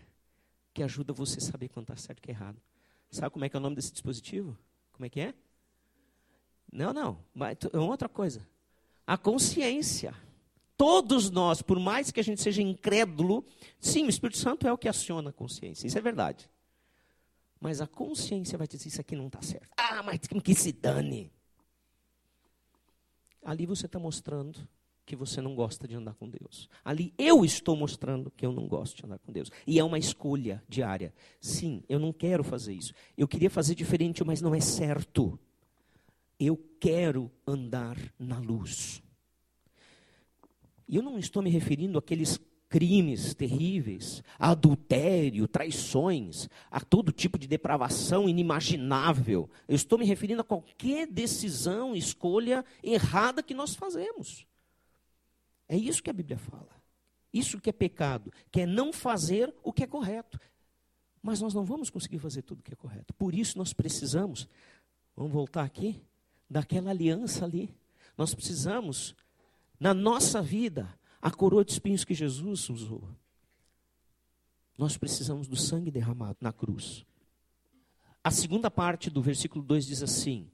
que 0.73 0.81
ajuda 0.81 1.11
você 1.11 1.39
a 1.39 1.41
saber 1.41 1.69
quando 1.69 1.83
está 1.83 1.95
certo 1.95 2.19
e 2.19 2.21
que 2.21 2.31
é 2.31 2.33
errado. 2.33 2.61
Sabe 3.11 3.31
como 3.31 3.43
é 3.43 3.49
que 3.49 3.55
é 3.55 3.59
o 3.59 3.61
nome 3.61 3.75
desse 3.75 3.91
dispositivo? 3.91 4.57
Como 4.93 5.05
é 5.05 5.09
que 5.09 5.19
é? 5.19 5.33
Não, 6.71 6.93
não. 6.93 7.23
É 7.73 7.77
outra 7.77 8.07
coisa. 8.07 8.47
A 9.05 9.17
consciência. 9.17 10.13
Todos 10.77 11.29
nós, 11.29 11.61
por 11.61 11.79
mais 11.79 12.11
que 12.11 12.19
a 12.19 12.23
gente 12.23 12.41
seja 12.41 12.61
incrédulo, 12.61 13.45
sim, 13.79 14.05
o 14.05 14.09
Espírito 14.09 14.37
Santo 14.37 14.67
é 14.67 14.71
o 14.71 14.77
que 14.77 14.87
aciona 14.87 15.31
a 15.31 15.33
consciência. 15.33 15.87
Isso 15.87 15.97
é 15.97 16.01
verdade. 16.01 16.49
Mas 17.59 17.81
a 17.81 17.87
consciência 17.87 18.57
vai 18.57 18.67
dizer: 18.67 18.87
Isso 18.87 19.01
aqui 19.01 19.15
não 19.15 19.27
está 19.27 19.41
certo. 19.41 19.69
Ah, 19.77 20.01
mas 20.03 20.19
que 20.19 20.55
se 20.55 20.71
dane. 20.71 21.31
Ali 23.43 23.65
você 23.65 23.85
está 23.85 23.99
mostrando 23.99 24.67
que 25.05 25.15
você 25.15 25.41
não 25.41 25.55
gosta 25.55 25.87
de 25.87 25.95
andar 25.95 26.13
com 26.13 26.29
Deus. 26.29 26.69
Ali 26.85 27.13
eu 27.17 27.43
estou 27.43 27.75
mostrando 27.75 28.29
que 28.29 28.45
eu 28.45 28.51
não 28.51 28.67
gosto 28.67 28.95
de 28.95 29.05
andar 29.05 29.17
com 29.17 29.31
Deus. 29.31 29.49
E 29.65 29.79
é 29.79 29.83
uma 29.83 29.97
escolha 29.97 30.63
diária. 30.69 31.13
Sim, 31.41 31.83
eu 31.89 31.97
não 31.97 32.13
quero 32.13 32.43
fazer 32.43 32.73
isso. 32.73 32.93
Eu 33.17 33.27
queria 33.27 33.49
fazer 33.49 33.73
diferente, 33.73 34.23
mas 34.23 34.39
não 34.39 34.53
é 34.53 34.59
certo. 34.59 35.39
Eu 36.39 36.55
quero 36.79 37.31
andar 37.45 37.97
na 38.19 38.37
luz. 38.37 39.01
E 40.87 40.95
eu 40.95 41.01
não 41.01 41.17
estou 41.17 41.41
me 41.41 41.49
referindo 41.49 41.97
àqueles 41.97 42.39
crimes 42.69 43.33
terríveis, 43.33 44.23
adultério, 44.37 45.47
traições, 45.47 46.47
a 46.69 46.79
todo 46.79 47.11
tipo 47.11 47.37
de 47.37 47.47
depravação 47.47 48.29
inimaginável. 48.29 49.49
Eu 49.67 49.75
estou 49.75 49.97
me 49.97 50.05
referindo 50.05 50.41
a 50.41 50.45
qualquer 50.45 51.07
decisão, 51.07 51.95
escolha 51.95 52.63
errada 52.83 53.43
que 53.43 53.53
nós 53.53 53.75
fazemos. 53.75 54.45
É 55.67 55.75
isso 55.75 56.01
que 56.01 56.09
a 56.09 56.13
Bíblia 56.13 56.37
fala. 56.37 56.69
Isso 57.33 57.59
que 57.59 57.69
é 57.69 57.73
pecado, 57.73 58.31
que 58.51 58.61
é 58.61 58.65
não 58.65 58.93
fazer 58.93 59.53
o 59.63 59.73
que 59.73 59.83
é 59.83 59.87
correto. 59.87 60.39
Mas 61.21 61.41
nós 61.41 61.53
não 61.53 61.65
vamos 61.65 61.89
conseguir 61.89 62.19
fazer 62.19 62.43
tudo 62.43 62.59
o 62.59 62.63
que 62.63 62.73
é 62.73 62.75
correto. 62.75 63.13
Por 63.13 63.35
isso 63.35 63.57
nós 63.57 63.73
precisamos 63.73 64.47
Vamos 65.19 65.33
voltar 65.33 65.65
aqui? 65.65 66.01
Daquela 66.49 66.91
aliança 66.91 67.43
ali. 67.43 67.75
Nós 68.17 68.33
precisamos, 68.33 69.13
na 69.77 69.93
nossa 69.93 70.41
vida, 70.41 70.97
a 71.21 71.31
coroa 71.31 71.65
de 71.65 71.71
espinhos 71.71 72.05
que 72.05 72.13
Jesus 72.13 72.69
usou. 72.69 73.03
Nós 74.77 74.97
precisamos 74.97 75.47
do 75.47 75.55
sangue 75.55 75.91
derramado 75.91 76.37
na 76.41 76.53
cruz. 76.53 77.05
A 78.23 78.31
segunda 78.31 78.71
parte 78.71 79.09
do 79.09 79.21
versículo 79.21 79.63
2 79.63 79.85
diz 79.85 80.03
assim: 80.03 80.49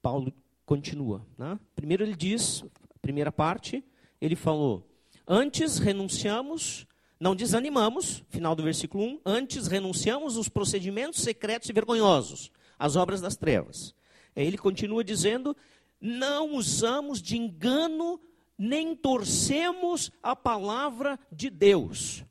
Paulo 0.00 0.32
continua. 0.64 1.26
Né? 1.36 1.58
Primeiro 1.74 2.04
ele 2.04 2.14
diz, 2.14 2.64
primeira 3.02 3.32
parte, 3.32 3.84
ele 4.20 4.36
falou: 4.36 4.88
Antes 5.26 5.78
renunciamos, 5.78 6.86
não 7.18 7.34
desanimamos, 7.34 8.24
final 8.28 8.54
do 8.54 8.62
versículo 8.62 9.04
1, 9.04 9.20
antes 9.26 9.66
renunciamos 9.66 10.36
os 10.36 10.48
procedimentos 10.48 11.20
secretos 11.20 11.68
e 11.68 11.72
vergonhosos, 11.72 12.50
as 12.78 12.96
obras 12.96 13.20
das 13.20 13.36
trevas. 13.36 13.94
Ele 14.36 14.56
continua 14.56 15.02
dizendo: 15.02 15.56
Não 16.00 16.54
usamos 16.54 17.20
de 17.20 17.36
engano 17.36 18.20
nem 18.60 18.94
torcemos 18.94 20.12
a 20.22 20.36
palavra 20.36 21.18
de 21.32 21.48
Deus. 21.48 22.22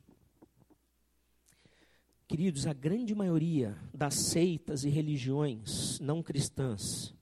Queridos, 2.28 2.68
a 2.68 2.72
grande 2.72 3.16
maioria 3.16 3.76
das 3.92 4.14
seitas 4.14 4.84
e 4.84 4.88
religiões 4.88 5.98
não 5.98 6.22
cristãs, 6.22 7.12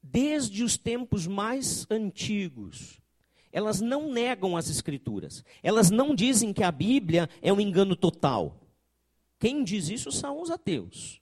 desde 0.00 0.62
os 0.62 0.76
tempos 0.76 1.26
mais 1.26 1.84
antigos, 1.90 3.00
elas 3.50 3.80
não 3.80 4.12
negam 4.12 4.56
as 4.56 4.70
Escrituras. 4.70 5.44
Elas 5.60 5.90
não 5.90 6.14
dizem 6.14 6.52
que 6.52 6.62
a 6.62 6.70
Bíblia 6.70 7.28
é 7.42 7.52
um 7.52 7.60
engano 7.60 7.96
total. 7.96 8.56
Quem 9.40 9.64
diz 9.64 9.88
isso 9.88 10.12
são 10.12 10.40
os 10.40 10.48
ateus. 10.48 11.20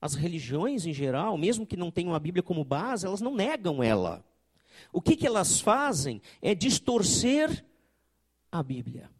As 0.00 0.14
religiões 0.14 0.86
em 0.86 0.92
geral, 0.92 1.36
mesmo 1.36 1.66
que 1.66 1.76
não 1.76 1.90
tenham 1.90 2.14
a 2.14 2.20
Bíblia 2.20 2.44
como 2.44 2.62
base, 2.62 3.04
elas 3.04 3.20
não 3.20 3.34
negam 3.34 3.82
ela. 3.82 4.24
O 4.92 5.00
que, 5.00 5.16
que 5.16 5.26
elas 5.26 5.60
fazem 5.60 6.20
é 6.40 6.54
distorcer 6.54 7.64
a 8.50 8.62
Bíblia. 8.62 9.10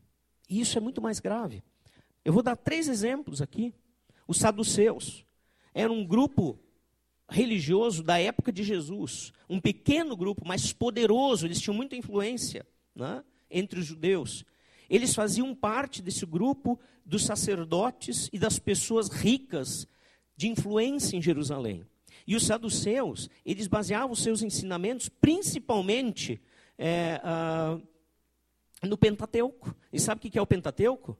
E 0.49 0.61
isso 0.61 0.79
é 0.79 0.81
muito 0.81 1.01
mais 1.03 1.21
grave. 1.21 1.63
Eu 2.25 2.33
vou 2.33 2.43
dar 2.43 2.57
três 2.57 2.89
exemplos 2.89 3.41
aqui. 3.41 3.75
Os 4.27 4.39
saduceus 4.39 5.25
era 5.73 5.93
um 5.93 6.05
grupo 6.05 6.59
religioso 7.29 8.03
da 8.03 8.19
época 8.19 8.51
de 8.51 8.63
Jesus, 8.63 9.33
um 9.49 9.61
pequeno 9.61 10.17
grupo, 10.17 10.43
mas 10.47 10.73
poderoso, 10.73 11.47
eles 11.47 11.61
tinham 11.61 11.77
muita 11.77 11.95
influência 11.95 12.67
né, 12.95 13.23
entre 13.51 13.79
os 13.79 13.87
judeus. 13.87 14.45
Eles 14.89 15.15
faziam 15.15 15.55
parte 15.55 16.01
desse 16.01 16.25
grupo 16.25 16.81
dos 17.05 17.25
sacerdotes 17.25 18.31
e 18.33 18.39
das 18.39 18.59
pessoas 18.59 19.09
ricas 19.09 19.87
de 20.37 20.49
influência 20.49 21.17
em 21.17 21.23
Jerusalém. 21.23 21.85
E 22.29 22.37
os 22.37 22.45
saduceus, 22.45 23.31
eles 23.43 23.67
baseavam 23.67 24.11
os 24.11 24.23
seus 24.23 24.43
ensinamentos 24.43 25.09
principalmente 25.09 26.39
é, 26.77 27.19
ah, 27.25 27.81
no 28.83 28.99
Pentateuco. 28.99 29.75
E 29.91 29.99
sabe 29.99 30.19
o 30.19 30.31
que 30.31 30.39
é 30.39 30.43
o 30.43 30.47
Pentateuco? 30.47 31.17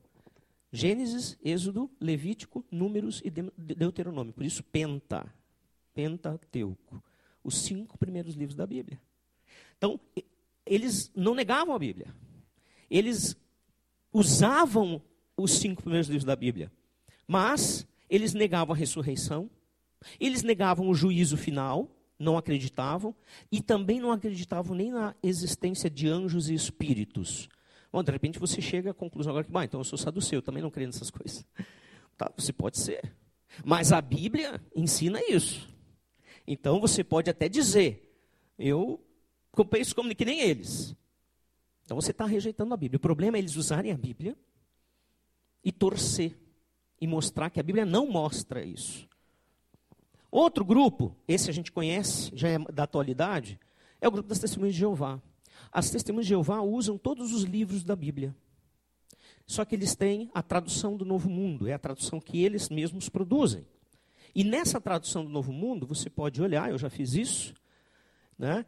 Gênesis, 0.71 1.39
Êxodo, 1.43 1.91
Levítico, 1.99 2.63
Números 2.71 3.23
e 3.25 3.31
Deuteronômio. 3.31 4.35
Por 4.35 4.45
isso, 4.45 4.63
Penta. 4.63 5.35
Pentateuco. 5.95 7.03
Os 7.43 7.57
cinco 7.63 7.97
primeiros 7.97 8.35
livros 8.35 8.55
da 8.55 8.67
Bíblia. 8.67 9.01
Então, 9.79 9.99
eles 10.67 11.11
não 11.17 11.35
negavam 11.35 11.75
a 11.75 11.79
Bíblia. 11.79 12.15
Eles 12.91 13.35
usavam 14.13 15.01
os 15.39 15.53
cinco 15.53 15.83
primeiros 15.83 16.09
livros 16.09 16.27
da 16.27 16.37
Bíblia. 16.37 16.71
Mas 17.27 17.89
eles 18.11 18.35
negavam 18.35 18.75
a 18.75 18.79
ressurreição, 18.79 19.49
eles 20.19 20.43
negavam 20.43 20.89
o 20.89 20.95
juízo 20.95 21.37
final, 21.37 21.91
não 22.19 22.37
acreditavam, 22.37 23.15
e 23.51 23.61
também 23.61 24.01
não 24.01 24.13
acreditavam 24.13 24.77
nem 24.77 24.91
na 24.91 25.15
existência 25.23 25.89
de 25.89 26.09
anjos 26.09 26.49
e 26.49 26.55
espíritos. 26.55 27.49
Bom, 27.93 28.03
de 28.03 28.13
repente 28.13 28.39
você 28.39 28.61
chega 28.61 28.91
à 28.91 28.95
conclusão 28.95 29.31
agora 29.31 29.45
que, 29.45 29.51
bah, 29.51 29.65
então 29.65 29.81
eu 29.81 29.85
sou 29.85 29.99
saduceu, 29.99 30.43
também 30.43 30.63
não 30.63 30.71
creio 30.71 30.89
nessas 30.89 31.11
coisas. 31.11 31.47
Tá, 32.17 32.31
você 32.37 32.53
pode 32.53 32.79
ser. 32.79 33.15
Mas 33.65 33.93
a 33.93 34.01
Bíblia 34.01 34.61
ensina 34.75 35.21
isso. 35.29 35.69
Então 36.47 36.81
você 36.81 37.03
pode 37.03 37.31
até 37.31 37.49
dizer, 37.49 38.15
eu 38.59 39.03
penso 39.71 39.95
como 39.95 40.15
que 40.15 40.25
nem 40.25 40.41
eles. 40.41 40.95
Então 41.85 41.99
você 41.99 42.11
está 42.11 42.27
rejeitando 42.27 42.75
a 42.75 42.77
Bíblia. 42.77 42.99
O 42.99 43.01
problema 43.01 43.37
é 43.37 43.41
eles 43.41 43.57
usarem 43.57 43.93
a 43.93 43.97
Bíblia 43.97 44.37
e 45.65 45.73
torcer 45.73 46.39
e 47.01 47.07
mostrar 47.07 47.51
que 47.51 47.59
a 47.59 47.63
Bíblia 47.63 47.87
não 47.87 48.07
mostra 48.07 48.65
isso. 48.65 49.08
Outro 50.31 50.65
grupo, 50.65 51.17
esse 51.27 51.49
a 51.49 51.53
gente 51.53 51.73
conhece, 51.73 52.31
já 52.35 52.49
é 52.49 52.59
da 52.59 52.83
atualidade, 52.83 53.59
é 54.01 54.07
o 54.07 54.11
grupo 54.11 54.29
das 54.29 54.39
Testemunhas 54.39 54.75
de 54.75 54.81
Jeová. 54.81 55.21
As 55.73 55.91
Testemunhas 55.91 56.27
de 56.27 56.31
Jeová 56.31 56.61
usam 56.61 56.99
todos 56.99 57.33
os 57.33 57.43
livros 57.43 57.83
da 57.83 57.97
Bíblia. 57.97 58.35
Só 59.47 59.65
que 59.65 59.75
eles 59.75 59.95
têm 59.95 60.31
a 60.35 60.43
tradução 60.43 60.97
do 60.97 61.05
Novo 61.05 61.31
Mundo, 61.31 61.67
é 61.67 61.73
a 61.73 61.79
tradução 61.79 62.21
que 62.21 62.45
eles 62.45 62.69
mesmos 62.69 63.09
produzem. 63.09 63.67
E 64.35 64.45
nessa 64.45 64.81
tradução 64.81 65.25
do 65.25 65.31
Novo 65.31 65.53
Mundo, 65.53 65.87
você 65.87 66.11
pode 66.11 66.41
olhar, 66.43 66.71
eu 66.71 66.79
já 66.79 66.91
fiz 66.91 67.15
isso, 67.15 67.55
né? 68.39 68.67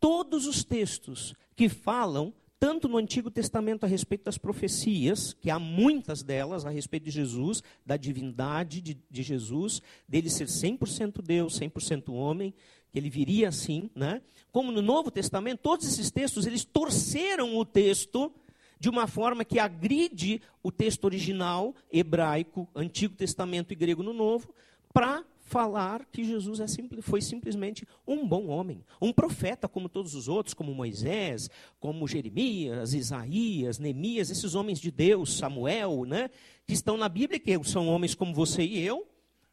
todos 0.00 0.46
os 0.46 0.64
textos 0.64 1.34
que 1.54 1.68
falam 1.68 2.32
tanto 2.60 2.86
no 2.86 2.98
Antigo 2.98 3.30
Testamento 3.30 3.84
a 3.84 3.88
respeito 3.88 4.24
das 4.24 4.36
profecias, 4.36 5.32
que 5.32 5.48
há 5.48 5.58
muitas 5.58 6.22
delas 6.22 6.66
a 6.66 6.70
respeito 6.70 7.04
de 7.04 7.10
Jesus, 7.10 7.62
da 7.86 7.96
divindade 7.96 8.82
de, 8.82 8.98
de 9.10 9.22
Jesus, 9.22 9.80
dele 10.06 10.28
ser 10.28 10.46
100% 10.46 11.22
Deus, 11.22 11.58
100% 11.58 12.12
homem, 12.12 12.52
que 12.92 12.98
ele 12.98 13.08
viria 13.08 13.48
assim, 13.48 13.88
né? 13.94 14.20
Como 14.52 14.70
no 14.70 14.82
Novo 14.82 15.10
Testamento, 15.10 15.60
todos 15.62 15.86
esses 15.86 16.10
textos, 16.10 16.44
eles 16.44 16.62
torceram 16.62 17.56
o 17.56 17.64
texto 17.64 18.30
de 18.78 18.90
uma 18.90 19.06
forma 19.06 19.42
que 19.42 19.58
agride 19.58 20.42
o 20.62 20.70
texto 20.70 21.04
original, 21.04 21.74
hebraico, 21.90 22.68
Antigo 22.74 23.14
Testamento 23.14 23.72
e 23.72 23.76
grego 23.76 24.02
no 24.02 24.12
Novo, 24.12 24.52
para 24.92 25.24
falar 25.50 26.06
que 26.12 26.22
Jesus 26.22 26.60
é 26.60 26.68
simples, 26.68 27.04
foi 27.04 27.20
simplesmente 27.20 27.84
um 28.06 28.26
bom 28.26 28.46
homem, 28.46 28.84
um 29.02 29.12
profeta 29.12 29.66
como 29.66 29.88
todos 29.88 30.14
os 30.14 30.28
outros, 30.28 30.54
como 30.54 30.72
Moisés, 30.72 31.50
como 31.80 32.06
Jeremias, 32.06 32.94
Isaías, 32.94 33.80
Neemias, 33.80 34.30
esses 34.30 34.54
homens 34.54 34.78
de 34.78 34.92
Deus, 34.92 35.36
Samuel, 35.36 36.04
né, 36.04 36.30
que 36.68 36.72
estão 36.72 36.96
na 36.96 37.08
Bíblia, 37.08 37.40
que 37.40 37.52
são 37.64 37.88
homens 37.88 38.14
como 38.14 38.32
você 38.32 38.62
e 38.62 38.78
eu, 38.78 39.04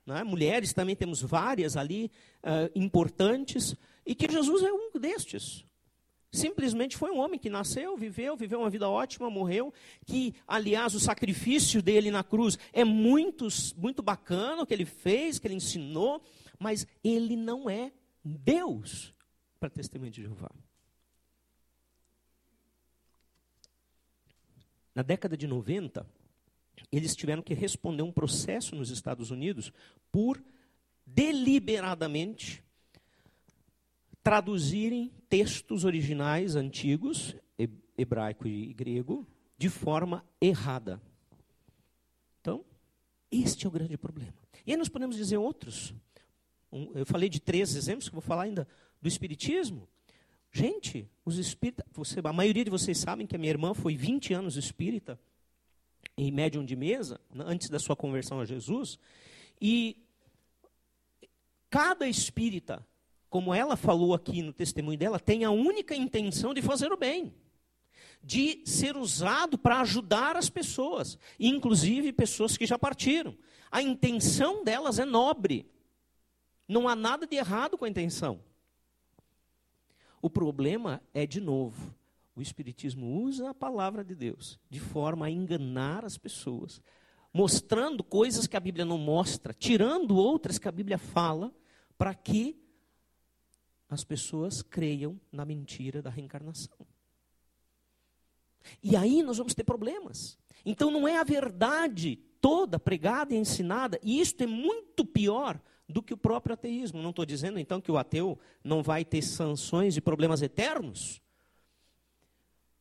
né, 0.05 0.23
mulheres 0.23 0.71
também 0.71 0.95
temos 0.95 1.19
várias 1.19 1.75
ali 1.75 2.12
uh, 2.43 2.69
importantes, 2.75 3.75
e 4.05 4.13
que 4.13 4.31
Jesus 4.31 4.62
é 4.62 4.71
um 4.71 4.91
destes. 4.99 5.65
Simplesmente 6.32 6.98
foi 6.98 7.12
um 7.12 7.20
homem 7.20 7.40
que 7.40 7.50
nasceu, 7.50 7.96
viveu, 7.96 8.36
viveu 8.36 8.60
uma 8.60 8.70
vida 8.70 8.90
ótima, 8.90 9.30
morreu. 9.30 9.74
Que, 10.06 10.36
aliás, 10.48 10.94
o 10.94 11.00
sacrifício 11.00 11.82
dele 11.82 12.12
na 12.12 12.24
cruz 12.24 12.60
é 12.74 12.84
muito, 12.84 13.48
muito 13.78 14.04
bacana, 14.04 14.62
o 14.62 14.66
que 14.66 14.74
ele 14.74 14.86
fez, 14.86 15.40
que 15.40 15.48
ele 15.48 15.56
ensinou, 15.56 16.22
mas 16.60 16.86
ele 17.04 17.36
não 17.36 17.70
é 17.70 17.92
Deus 18.24 19.13
para 19.60 19.70
testemunho 19.70 20.12
de 20.12 20.24
Jeová. 20.24 20.52
Na 24.94 25.04
década 25.04 25.38
de 25.38 25.48
90, 25.48 26.06
eles 26.92 27.16
tiveram 27.16 27.42
que 27.42 27.54
responder 27.54 28.04
um 28.04 28.12
processo 28.12 28.76
nos 28.76 28.90
Estados 28.90 29.32
Unidos 29.32 29.72
por 30.12 30.44
deliberadamente 31.06 32.63
traduzirem 34.28 35.10
textos 35.30 35.86
originais 35.86 36.58
antigos, 36.58 37.34
hebraico 37.98 38.46
e 38.46 38.74
grego, 38.74 39.26
de 39.58 39.70
forma 39.70 40.22
errada. 40.42 41.02
Então, 42.42 42.66
este 43.32 43.66
é 43.66 43.70
o 43.70 43.72
grande 43.72 43.98
problema. 43.98 44.34
E 44.66 44.72
aí 44.72 44.78
nós 44.78 44.90
podemos 44.90 45.16
dizer 45.16 45.38
outros. 45.38 45.94
eu 46.94 47.06
falei 47.06 47.30
de 47.30 47.40
três 47.40 47.74
exemplos, 47.74 48.10
que 48.10 48.16
vou 48.16 48.22
falar 48.22 48.44
ainda 48.44 48.68
do 49.02 49.08
Espiritismo. 49.08 49.88
Gente, 50.52 51.10
os 51.24 51.38
espíritas, 51.38 51.86
você, 51.94 52.20
a 52.22 52.34
maioria 52.34 52.66
de 52.66 52.70
vocês 52.70 52.98
sabem 52.98 53.26
que 53.26 53.38
a 53.38 53.40
minha 53.40 53.52
irmã 53.52 53.74
foi 53.74 53.96
20 53.96 54.34
anos 54.34 54.58
espírita, 54.58 55.18
em 56.18 56.34
médium 56.34 56.66
de 56.66 56.76
mesa, 56.76 57.18
antes 57.34 57.70
da 57.70 57.80
sua 57.80 57.96
conversão 57.96 58.42
a 58.42 58.46
Jesus, 58.46 59.00
e 59.62 60.06
cada 61.70 62.10
espírita 62.10 62.86
como 63.30 63.54
ela 63.54 63.76
falou 63.76 64.13
aqui 64.13 64.42
no 64.42 64.54
testemunho 64.54 64.98
dela, 64.98 65.20
tem 65.20 65.44
a 65.44 65.52
única 65.52 65.96
intenção 65.96 66.54
de 66.54 66.62
fazer 66.62 66.92
o 66.92 66.98
bem, 66.98 67.34
de 68.24 68.62
ser 68.66 68.96
usado 68.96 69.58
para 69.58 69.82
ajudar 69.82 70.36
as 70.36 70.50
pessoas, 70.50 71.18
inclusive 71.40 72.13
pessoas 72.13 72.58
que 72.58 72.66
já 72.66 72.80
partiram. 72.80 73.38
A 73.72 73.82
intenção 73.82 74.63
delas 74.63 74.98
é 74.98 75.06
nobre. 75.06 75.70
Não 76.68 76.88
há 76.88 76.96
nada 76.96 77.28
de 77.28 77.36
errado 77.36 77.78
com 77.78 77.86
a 77.86 77.90
intenção. 77.90 78.40
O 80.22 80.30
problema 80.30 81.02
é, 81.13 81.26
de 81.26 81.40
novo, 81.40 81.94
o 82.36 82.42
Espiritismo 82.42 83.22
usa 83.24 83.50
a 83.50 83.54
palavra 83.54 84.04
de 84.04 84.16
Deus 84.16 84.60
de 84.70 84.80
forma 84.80 85.26
a 85.26 85.30
enganar 85.30 86.06
as 86.06 86.18
pessoas, 86.18 86.82
mostrando 87.34 88.04
coisas 88.04 88.48
que 88.48 88.58
a 88.58 88.60
Bíblia 88.60 88.86
não 88.86 88.98
mostra, 88.98 89.54
tirando 89.54 90.16
outras 90.16 90.58
que 90.58 90.68
a 90.68 90.72
Bíblia 90.72 90.98
fala 90.98 91.54
para 91.98 92.13
que 92.13 92.66
as 93.89 94.04
pessoas 94.04 94.62
creiam 94.62 95.19
na 95.32 95.45
mentira 95.45 96.02
da 96.02 96.10
reencarnação. 96.10 96.86
E 98.84 98.95
aí 98.95 99.23
nós 99.23 99.38
vamos 99.38 99.54
ter 99.54 99.63
problemas. 99.63 100.38
Então 100.65 100.91
não 100.91 101.08
é 101.08 101.17
a 101.17 101.23
verdade 101.23 102.17
toda 102.41 102.80
pregada 102.80 103.34
e 103.34 103.38
ensinada, 103.38 104.00
e 104.04 104.19
isto 104.19 104.43
é 104.43 104.47
muito 104.47 105.06
pior 105.06 105.60
do 105.88 106.04
que 106.04 106.13
o 106.13 106.17
próprio 106.17 106.54
ateísmo. 106.54 107.02
Não 107.02 107.12
estou 107.12 107.26
dizendo 107.26 107.58
então 107.60 107.80
que 107.80 107.91
o 107.91 107.97
ateu 107.97 108.38
não 108.63 108.84
vai 108.84 109.06
ter 109.06 109.21
sanções 109.21 109.95
e 109.95 110.02
problemas 110.02 110.41
eternos, 110.41 111.21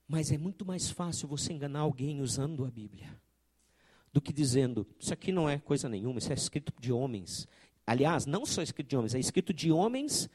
mas 0.08 0.30
é 0.30 0.38
muito 0.38 0.64
mais 0.64 0.90
fácil 0.90 1.28
você 1.28 1.52
enganar 1.52 1.80
alguém 1.80 2.20
usando 2.20 2.64
a 2.64 2.70
Bíblia 2.70 3.20
do 4.12 4.20
que 4.20 4.32
dizendo 4.32 4.86
isso 4.98 5.12
aqui 5.12 5.30
não 5.30 5.46
é 5.46 5.58
coisa 5.58 5.90
nenhuma, 5.90 6.18
isso 6.18 6.32
é 6.32 6.34
escrito 6.34 6.72
de 6.80 6.90
homens. 6.90 7.46
Aliás, 7.86 8.24
não 8.24 8.46
só 8.46 8.62
escrito 8.62 8.88
de 8.88 8.96
homens, 8.96 9.14
é 9.14 9.18
escrito 9.18 9.52
de 9.52 9.70
homens 9.70 10.30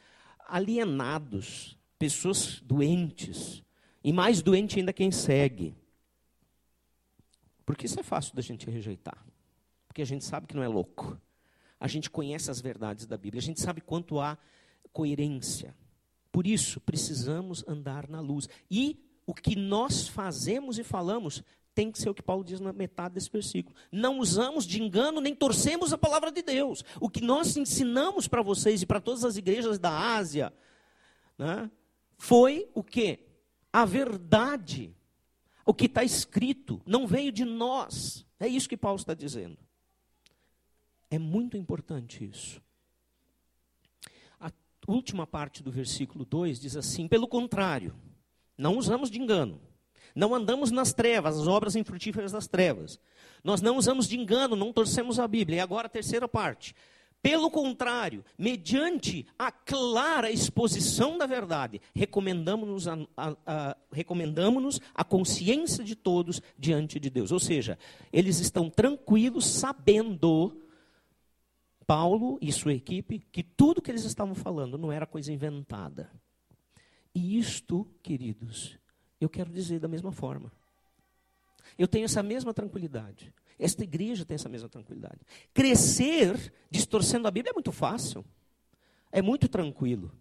alienados, 0.47 1.77
pessoas 1.97 2.59
doentes, 2.61 3.63
e 4.03 4.11
mais 4.11 4.41
doente 4.41 4.79
ainda 4.79 4.93
quem 4.93 5.11
segue. 5.11 5.75
Porque 7.65 7.85
isso 7.85 7.99
é 7.99 8.03
fácil 8.03 8.35
da 8.35 8.41
gente 8.41 8.69
rejeitar. 8.69 9.25
Porque 9.87 10.01
a 10.01 10.05
gente 10.05 10.25
sabe 10.25 10.47
que 10.47 10.55
não 10.55 10.63
é 10.63 10.67
louco. 10.67 11.19
A 11.79 11.87
gente 11.87 12.09
conhece 12.09 12.49
as 12.49 12.61
verdades 12.61 13.05
da 13.05 13.17
Bíblia. 13.17 13.39
A 13.39 13.43
gente 13.43 13.61
sabe 13.61 13.81
quanto 13.81 14.19
há 14.19 14.37
coerência. 14.91 15.75
Por 16.31 16.47
isso, 16.47 16.79
precisamos 16.81 17.63
andar 17.67 18.07
na 18.07 18.19
luz. 18.19 18.47
E 18.69 18.99
o 19.25 19.33
que 19.33 19.55
nós 19.55 20.07
fazemos 20.07 20.79
e 20.79 20.83
falamos 20.83 21.43
tem 21.73 21.91
que 21.91 21.99
ser 21.99 22.09
o 22.09 22.13
que 22.13 22.21
Paulo 22.21 22.43
diz 22.43 22.59
na 22.59 22.73
metade 22.73 23.15
desse 23.15 23.29
versículo. 23.29 23.75
Não 23.91 24.19
usamos 24.19 24.65
de 24.65 24.81
engano 24.81 25.21
nem 25.21 25.33
torcemos 25.33 25.93
a 25.93 25.97
palavra 25.97 26.31
de 26.31 26.41
Deus. 26.41 26.83
O 26.99 27.09
que 27.09 27.21
nós 27.21 27.55
ensinamos 27.55 28.27
para 28.27 28.41
vocês 28.41 28.81
e 28.81 28.85
para 28.85 28.99
todas 28.99 29.23
as 29.23 29.37
igrejas 29.37 29.79
da 29.79 30.15
Ásia 30.15 30.53
né, 31.37 31.71
foi 32.17 32.69
o 32.73 32.83
que? 32.83 33.19
A 33.71 33.85
verdade. 33.85 34.93
O 35.65 35.73
que 35.73 35.85
está 35.85 36.03
escrito 36.03 36.81
não 36.85 37.07
veio 37.07 37.31
de 37.31 37.45
nós. 37.45 38.25
É 38.39 38.47
isso 38.47 38.67
que 38.67 38.75
Paulo 38.75 38.99
está 38.99 39.13
dizendo. 39.13 39.57
É 41.09 41.17
muito 41.17 41.55
importante 41.55 42.25
isso. 42.25 42.61
A 44.39 44.51
última 44.87 45.25
parte 45.25 45.63
do 45.63 45.71
versículo 45.71 46.25
2 46.25 46.59
diz 46.59 46.75
assim: 46.75 47.07
pelo 47.07 47.27
contrário, 47.27 47.95
não 48.57 48.77
usamos 48.77 49.09
de 49.09 49.19
engano 49.19 49.61
não 50.15 50.35
andamos 50.35 50.71
nas 50.71 50.93
trevas, 50.93 51.39
as 51.39 51.47
obras 51.47 51.75
infrutíferas 51.75 52.31
das 52.31 52.47
trevas. 52.47 52.99
Nós 53.43 53.61
não 53.61 53.77
usamos 53.77 54.07
de 54.07 54.17
engano, 54.17 54.55
não 54.55 54.71
torcemos 54.73 55.19
a 55.19 55.27
Bíblia. 55.27 55.57
E 55.57 55.59
agora 55.59 55.87
a 55.87 55.89
terceira 55.89 56.27
parte. 56.27 56.75
Pelo 57.21 57.51
contrário, 57.51 58.25
mediante 58.35 59.27
a 59.37 59.51
clara 59.51 60.31
exposição 60.31 61.19
da 61.19 61.27
verdade, 61.27 61.79
recomendamos-nos 61.93 62.87
a, 62.87 62.97
a, 63.15 63.35
a, 63.45 63.77
recomendamos 63.91 64.81
a 64.93 65.03
consciência 65.03 65.83
de 65.83 65.95
todos 65.95 66.41
diante 66.57 66.99
de 66.99 67.11
Deus. 67.11 67.31
Ou 67.31 67.39
seja, 67.39 67.77
eles 68.11 68.39
estão 68.39 68.71
tranquilos, 68.71 69.45
sabendo, 69.45 70.57
Paulo 71.85 72.39
e 72.41 72.51
sua 72.51 72.73
equipe, 72.73 73.19
que 73.31 73.43
tudo 73.43 73.81
que 73.81 73.91
eles 73.91 74.03
estavam 74.03 74.33
falando 74.33 74.75
não 74.75 74.91
era 74.91 75.05
coisa 75.05 75.31
inventada. 75.31 76.09
E 77.13 77.37
isto, 77.37 77.85
queridos, 78.01 78.79
eu 79.21 79.29
quero 79.29 79.51
dizer 79.51 79.79
da 79.79 79.87
mesma 79.87 80.11
forma. 80.11 80.51
Eu 81.77 81.87
tenho 81.87 82.05
essa 82.05 82.21
mesma 82.23 82.53
tranquilidade. 82.53 83.33
Esta 83.57 83.83
igreja 83.83 84.25
tem 84.25 84.35
essa 84.35 84.49
mesma 84.49 84.67
tranquilidade. 84.67 85.19
Crescer 85.53 86.51
distorcendo 86.69 87.27
a 87.27 87.31
Bíblia 87.31 87.51
é 87.51 87.53
muito 87.53 87.71
fácil. 87.71 88.25
É 89.11 89.21
muito 89.21 89.47
tranquilo. 89.47 90.11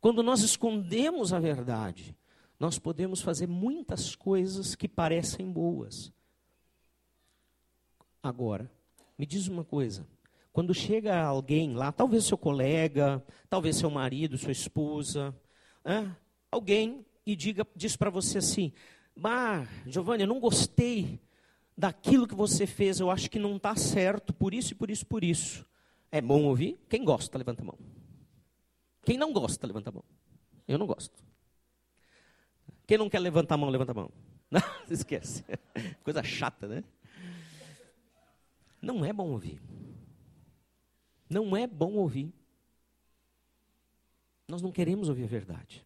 Quando 0.00 0.22
nós 0.22 0.42
escondemos 0.42 1.32
a 1.32 1.40
verdade, 1.40 2.14
nós 2.60 2.78
podemos 2.78 3.22
fazer 3.22 3.46
muitas 3.46 4.14
coisas 4.14 4.74
que 4.74 4.86
parecem 4.86 5.50
boas. 5.50 6.12
Agora, 8.22 8.70
me 9.18 9.24
diz 9.24 9.48
uma 9.48 9.64
coisa. 9.64 10.06
Quando 10.52 10.74
chega 10.74 11.20
alguém 11.20 11.74
lá, 11.74 11.90
talvez 11.90 12.24
seu 12.24 12.38
colega, 12.38 13.24
talvez 13.48 13.76
seu 13.76 13.90
marido, 13.90 14.38
sua 14.38 14.52
esposa, 14.52 15.34
é, 15.84 16.06
alguém 16.50 17.04
e 17.26 17.34
diga, 17.34 17.66
diz 17.74 17.96
para 17.96 18.10
você 18.10 18.38
assim: 18.38 18.72
Bah, 19.16 19.66
Giovanni, 19.86 20.22
eu 20.22 20.28
não 20.28 20.40
gostei 20.40 21.20
daquilo 21.76 22.26
que 22.26 22.34
você 22.34 22.66
fez, 22.66 23.00
eu 23.00 23.10
acho 23.10 23.30
que 23.30 23.38
não 23.38 23.56
está 23.56 23.74
certo, 23.76 24.32
por 24.32 24.54
isso 24.54 24.72
e 24.72 24.74
por 24.74 24.90
isso, 24.90 25.06
por 25.06 25.24
isso. 25.24 25.66
É 26.10 26.20
bom 26.20 26.44
ouvir? 26.44 26.78
Quem 26.88 27.04
gosta, 27.04 27.36
levanta 27.36 27.62
a 27.62 27.66
mão. 27.66 27.78
Quem 29.04 29.18
não 29.18 29.32
gosta, 29.32 29.66
levanta 29.66 29.90
a 29.90 29.92
mão. 29.92 30.04
Eu 30.66 30.78
não 30.78 30.86
gosto. 30.86 31.22
Quem 32.86 32.98
não 32.98 33.08
quer 33.08 33.18
levantar 33.18 33.56
a 33.56 33.58
mão, 33.58 33.68
levanta 33.70 33.92
a 33.92 33.94
mão. 33.94 34.10
Não, 34.50 34.60
esquece. 34.88 35.42
Coisa 36.04 36.22
chata, 36.22 36.68
né? 36.68 36.84
Não 38.80 39.04
é 39.04 39.12
bom 39.12 39.30
ouvir. 39.30 39.60
Não 41.28 41.56
é 41.56 41.66
bom 41.66 41.94
ouvir. 41.94 42.32
Nós 44.46 44.62
não 44.62 44.70
queremos 44.70 45.08
ouvir 45.08 45.24
a 45.24 45.26
verdade. 45.26 45.84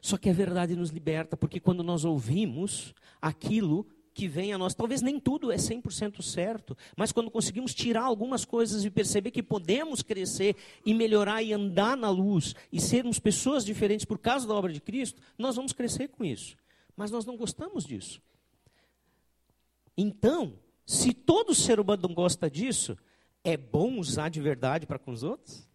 Só 0.00 0.16
que 0.16 0.28
a 0.28 0.32
verdade 0.32 0.76
nos 0.76 0.90
liberta, 0.90 1.36
porque 1.36 1.60
quando 1.60 1.82
nós 1.82 2.04
ouvimos 2.04 2.94
aquilo 3.20 3.86
que 4.14 4.28
vem 4.28 4.52
a 4.52 4.58
nós, 4.58 4.74
talvez 4.74 5.02
nem 5.02 5.18
tudo 5.18 5.50
é 5.50 5.56
100% 5.56 6.22
certo, 6.22 6.76
mas 6.96 7.10
quando 7.10 7.30
conseguimos 7.30 7.74
tirar 7.74 8.04
algumas 8.04 8.44
coisas 8.44 8.84
e 8.84 8.90
perceber 8.90 9.32
que 9.32 9.42
podemos 9.42 10.02
crescer 10.02 10.54
e 10.86 10.94
melhorar 10.94 11.42
e 11.42 11.52
andar 11.52 11.96
na 11.96 12.08
luz 12.08 12.54
e 12.72 12.80
sermos 12.80 13.18
pessoas 13.18 13.64
diferentes 13.64 14.04
por 14.04 14.18
causa 14.18 14.46
da 14.46 14.54
obra 14.54 14.72
de 14.72 14.80
Cristo, 14.80 15.20
nós 15.36 15.56
vamos 15.56 15.72
crescer 15.72 16.08
com 16.08 16.24
isso. 16.24 16.56
Mas 16.96 17.10
nós 17.10 17.26
não 17.26 17.36
gostamos 17.36 17.84
disso. 17.84 18.22
Então, 19.96 20.54
se 20.86 21.12
todo 21.12 21.54
ser 21.54 21.80
humano 21.80 22.08
gosta 22.08 22.48
disso, 22.48 22.96
é 23.42 23.56
bom 23.56 23.98
usar 23.98 24.28
de 24.28 24.40
verdade 24.40 24.86
para 24.86 24.98
com 24.98 25.10
os 25.10 25.24
outros? 25.24 25.68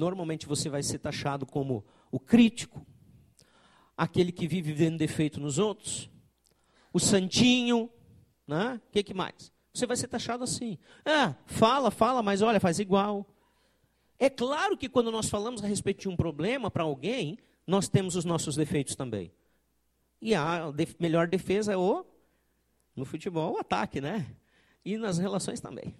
Normalmente 0.00 0.46
você 0.46 0.70
vai 0.70 0.82
ser 0.82 0.98
taxado 0.98 1.44
como 1.44 1.84
o 2.10 2.18
crítico, 2.18 2.84
aquele 3.94 4.32
que 4.32 4.48
vive 4.48 4.72
vendo 4.72 4.96
defeito 4.96 5.38
nos 5.38 5.58
outros, 5.58 6.10
o 6.90 6.98
santinho, 6.98 7.88
né? 8.46 8.80
O 8.88 8.90
que, 8.90 9.02
que 9.02 9.14
mais? 9.14 9.52
Você 9.72 9.86
vai 9.86 9.96
ser 9.96 10.08
taxado 10.08 10.42
assim. 10.42 10.78
Ah, 11.04 11.36
fala, 11.44 11.90
fala, 11.90 12.22
mas 12.22 12.40
olha, 12.40 12.58
faz 12.58 12.78
igual. 12.78 13.26
É 14.18 14.30
claro 14.30 14.76
que 14.76 14.88
quando 14.88 15.12
nós 15.12 15.28
falamos 15.28 15.62
a 15.62 15.66
respeito 15.66 16.00
de 16.00 16.08
um 16.08 16.16
problema 16.16 16.70
para 16.70 16.82
alguém, 16.82 17.38
nós 17.66 17.86
temos 17.86 18.16
os 18.16 18.24
nossos 18.24 18.56
defeitos 18.56 18.96
também. 18.96 19.30
E 20.20 20.34
a 20.34 20.72
melhor 20.98 21.28
defesa 21.28 21.74
é 21.74 21.76
o, 21.76 22.04
no 22.96 23.04
futebol, 23.04 23.54
o 23.54 23.58
ataque, 23.58 24.00
né? 24.00 24.34
E 24.82 24.96
nas 24.96 25.18
relações 25.18 25.60
também. 25.60 25.94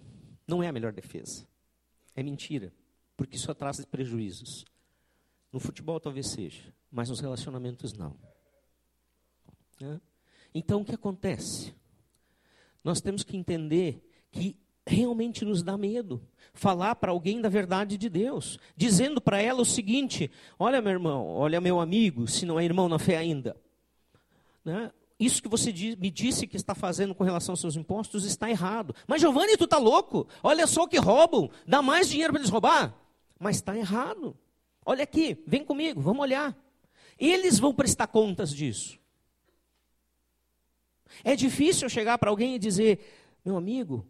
Não 0.47 0.61
é 0.61 0.67
a 0.67 0.71
melhor 0.71 0.91
defesa. 0.91 1.47
É 2.15 2.21
mentira 2.21 2.73
porque 3.21 3.35
isso 3.35 3.53
traz 3.53 3.85
prejuízos. 3.85 4.65
No 5.53 5.59
futebol 5.59 5.99
talvez 5.99 6.31
seja, 6.31 6.73
mas 6.91 7.07
nos 7.07 7.19
relacionamentos 7.19 7.93
não. 7.93 8.17
Né? 9.79 10.01
Então 10.55 10.81
o 10.81 10.83
que 10.83 10.95
acontece? 10.95 11.71
Nós 12.83 12.99
temos 12.99 13.23
que 13.23 13.37
entender 13.37 14.03
que 14.31 14.57
realmente 14.87 15.45
nos 15.45 15.61
dá 15.61 15.77
medo 15.77 16.27
falar 16.51 16.95
para 16.95 17.11
alguém 17.11 17.39
da 17.39 17.47
verdade 17.47 17.95
de 17.95 18.09
Deus, 18.09 18.57
dizendo 18.75 19.21
para 19.21 19.39
ela 19.39 19.61
o 19.61 19.65
seguinte: 19.65 20.31
olha, 20.57 20.81
meu 20.81 20.91
irmão, 20.91 21.27
olha, 21.27 21.61
meu 21.61 21.79
amigo, 21.79 22.27
se 22.27 22.43
não 22.43 22.59
é 22.59 22.65
irmão 22.65 22.89
na 22.89 22.97
fé 22.97 23.17
ainda. 23.17 23.55
Né? 24.65 24.91
Isso 25.19 25.43
que 25.43 25.47
você 25.47 25.71
me 25.71 26.09
disse 26.09 26.47
que 26.47 26.57
está 26.57 26.73
fazendo 26.73 27.13
com 27.13 27.23
relação 27.23 27.53
aos 27.53 27.61
seus 27.61 27.75
impostos 27.75 28.25
está 28.25 28.49
errado. 28.49 28.95
Mas 29.05 29.21
Giovanni, 29.21 29.57
tu 29.57 29.65
está 29.65 29.77
louco? 29.77 30.27
Olha 30.41 30.65
só 30.65 30.87
que 30.87 30.97
roubam, 30.97 31.51
dá 31.67 31.83
mais 31.83 32.09
dinheiro 32.09 32.33
para 32.33 32.41
eles 32.41 32.49
roubar 32.49 32.99
mas 33.41 33.55
está 33.55 33.75
errado. 33.75 34.37
Olha 34.85 35.03
aqui, 35.03 35.43
vem 35.47 35.65
comigo, 35.65 35.99
vamos 35.99 36.21
olhar. 36.21 36.55
Eles 37.17 37.57
vão 37.57 37.73
prestar 37.73 38.05
contas 38.05 38.53
disso. 38.53 38.99
É 41.23 41.35
difícil 41.35 41.89
chegar 41.89 42.19
para 42.19 42.29
alguém 42.29 42.55
e 42.55 42.59
dizer, 42.59 42.99
meu 43.43 43.57
amigo, 43.57 44.07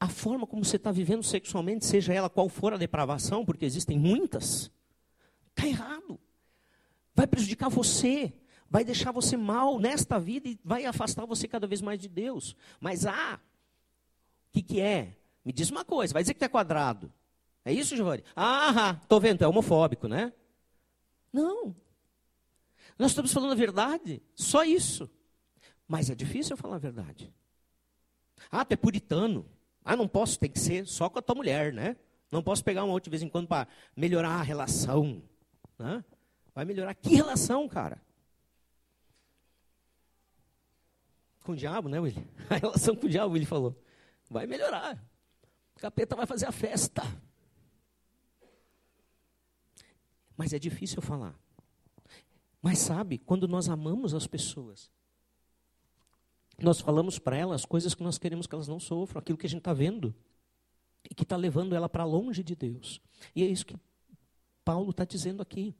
a 0.00 0.08
forma 0.08 0.46
como 0.46 0.64
você 0.64 0.76
está 0.76 0.90
vivendo 0.90 1.22
sexualmente, 1.22 1.84
seja 1.84 2.14
ela 2.14 2.30
qual 2.30 2.48
for 2.48 2.72
a 2.72 2.78
depravação, 2.78 3.44
porque 3.44 3.66
existem 3.66 3.98
muitas, 3.98 4.70
está 5.50 5.68
errado. 5.68 6.18
Vai 7.14 7.26
prejudicar 7.26 7.68
você, 7.68 8.32
vai 8.70 8.84
deixar 8.84 9.12
você 9.12 9.36
mal 9.36 9.78
nesta 9.78 10.18
vida 10.18 10.48
e 10.48 10.58
vai 10.64 10.86
afastar 10.86 11.26
você 11.26 11.46
cada 11.46 11.66
vez 11.66 11.82
mais 11.82 12.00
de 12.00 12.08
Deus. 12.08 12.56
Mas 12.80 13.04
ah, 13.04 13.38
o 14.48 14.52
que, 14.52 14.62
que 14.62 14.80
é? 14.80 15.14
Me 15.44 15.52
diz 15.52 15.70
uma 15.70 15.84
coisa, 15.84 16.14
vai 16.14 16.22
dizer 16.22 16.32
que 16.32 16.44
é 16.44 16.48
quadrado. 16.48 17.12
É 17.64 17.72
isso, 17.72 17.96
Giovanni? 17.96 18.22
Ah, 18.36 18.98
estou 19.02 19.20
vendo, 19.20 19.42
é 19.42 19.48
homofóbico, 19.48 20.06
né? 20.06 20.32
Não. 21.32 21.74
Nós 22.98 23.10
estamos 23.10 23.32
falando 23.32 23.52
a 23.52 23.56
verdade, 23.56 24.22
só 24.34 24.64
isso. 24.64 25.10
Mas 25.88 26.10
é 26.10 26.14
difícil 26.14 26.56
falar 26.56 26.76
a 26.76 26.80
verdade. 26.80 27.32
Ah, 28.50 28.64
tu 28.64 28.72
é 28.72 28.76
puritano. 28.76 29.48
Ah, 29.84 29.96
não 29.96 30.06
posso, 30.06 30.38
tem 30.38 30.50
que 30.50 30.58
ser 30.58 30.86
só 30.86 31.08
com 31.08 31.18
a 31.18 31.22
tua 31.22 31.34
mulher, 31.34 31.72
né? 31.72 31.96
Não 32.30 32.42
posso 32.42 32.64
pegar 32.64 32.84
uma 32.84 32.92
outra 32.92 33.04
de 33.04 33.10
vez 33.10 33.22
em 33.22 33.28
quando 33.28 33.46
para 33.46 33.68
melhorar 33.96 34.30
a 34.30 34.42
relação. 34.42 35.22
Né? 35.78 36.04
Vai 36.54 36.64
melhorar. 36.64 36.94
Que 36.94 37.14
relação, 37.14 37.68
cara? 37.68 38.00
Com 41.42 41.52
o 41.52 41.56
diabo, 41.56 41.88
né, 41.88 42.00
William? 42.00 42.24
A 42.48 42.56
relação 42.56 42.96
com 42.96 43.06
o 43.06 43.08
diabo, 43.08 43.36
ele 43.36 43.44
falou. 43.44 43.78
Vai 44.30 44.46
melhorar. 44.46 44.96
O 45.76 45.80
capeta 45.80 46.16
vai 46.16 46.24
fazer 46.24 46.46
a 46.46 46.52
festa. 46.52 47.02
Mas 50.36 50.52
é 50.52 50.58
difícil 50.58 51.00
falar. 51.00 51.38
Mas 52.60 52.78
sabe, 52.78 53.18
quando 53.18 53.46
nós 53.46 53.68
amamos 53.68 54.14
as 54.14 54.26
pessoas, 54.26 54.90
nós 56.58 56.80
falamos 56.80 57.18
para 57.18 57.36
elas 57.36 57.64
coisas 57.64 57.94
que 57.94 58.02
nós 58.02 58.18
queremos 58.18 58.46
que 58.46 58.54
elas 58.54 58.68
não 58.68 58.80
sofram, 58.80 59.18
aquilo 59.18 59.38
que 59.38 59.46
a 59.46 59.48
gente 59.48 59.58
está 59.58 59.72
vendo 59.72 60.14
e 61.08 61.14
que 61.14 61.24
está 61.24 61.36
levando 61.36 61.74
ela 61.74 61.88
para 61.88 62.04
longe 62.04 62.42
de 62.42 62.54
Deus. 62.54 63.00
E 63.34 63.42
é 63.42 63.46
isso 63.46 63.66
que 63.66 63.76
Paulo 64.64 64.90
está 64.90 65.04
dizendo 65.04 65.42
aqui. 65.42 65.74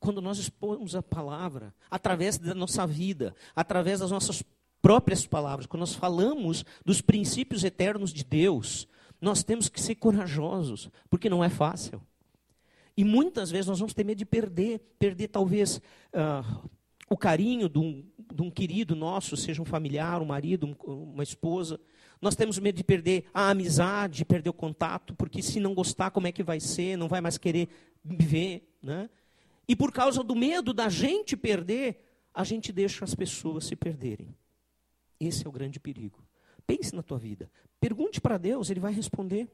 Quando 0.00 0.20
nós 0.20 0.38
expomos 0.38 0.94
a 0.94 1.02
palavra, 1.02 1.74
através 1.90 2.38
da 2.38 2.54
nossa 2.54 2.86
vida, 2.86 3.34
através 3.54 4.00
das 4.00 4.10
nossas 4.10 4.42
próprias 4.82 5.26
palavras, 5.26 5.66
quando 5.66 5.80
nós 5.80 5.94
falamos 5.94 6.64
dos 6.84 7.00
princípios 7.00 7.64
eternos 7.64 8.12
de 8.12 8.24
Deus, 8.24 8.88
nós 9.20 9.42
temos 9.42 9.68
que 9.68 9.80
ser 9.80 9.94
corajosos, 9.94 10.90
porque 11.08 11.30
não 11.30 11.42
é 11.42 11.48
fácil. 11.48 12.02
E 12.96 13.04
muitas 13.04 13.50
vezes 13.50 13.66
nós 13.66 13.78
vamos 13.78 13.92
ter 13.92 14.04
medo 14.04 14.18
de 14.18 14.24
perder, 14.24 14.80
perder 14.98 15.28
talvez 15.28 15.76
uh, 15.76 16.68
o 17.10 17.16
carinho 17.16 17.68
de 17.68 17.78
um, 17.78 18.04
de 18.34 18.42
um, 18.42 18.50
querido 18.50 18.96
nosso, 18.96 19.36
seja 19.36 19.60
um 19.60 19.66
familiar, 19.66 20.22
um 20.22 20.26
marido, 20.26 20.66
um, 20.66 20.92
uma 20.92 21.22
esposa. 21.22 21.78
Nós 22.20 22.34
temos 22.34 22.58
medo 22.58 22.76
de 22.76 22.84
perder 22.84 23.26
a 23.34 23.50
amizade, 23.50 24.18
de 24.18 24.24
perder 24.24 24.48
o 24.48 24.54
contato, 24.54 25.14
porque 25.14 25.42
se 25.42 25.60
não 25.60 25.74
gostar, 25.74 26.10
como 26.10 26.26
é 26.26 26.32
que 26.32 26.42
vai 26.42 26.58
ser? 26.58 26.96
Não 26.96 27.06
vai 27.06 27.20
mais 27.20 27.36
querer 27.36 27.68
viver. 28.02 28.66
Né? 28.82 29.10
E 29.68 29.76
por 29.76 29.92
causa 29.92 30.24
do 30.24 30.34
medo 30.34 30.72
da 30.72 30.88
gente 30.88 31.36
perder, 31.36 32.02
a 32.32 32.44
gente 32.44 32.72
deixa 32.72 33.04
as 33.04 33.14
pessoas 33.14 33.66
se 33.66 33.76
perderem. 33.76 34.34
Esse 35.20 35.46
é 35.46 35.48
o 35.48 35.52
grande 35.52 35.78
perigo. 35.78 36.24
Pense 36.66 36.94
na 36.94 37.02
tua 37.02 37.18
vida. 37.18 37.50
Pergunte 37.78 38.20
para 38.20 38.38
Deus, 38.38 38.70
Ele 38.70 38.80
vai 38.80 38.92
responder. 38.92 39.48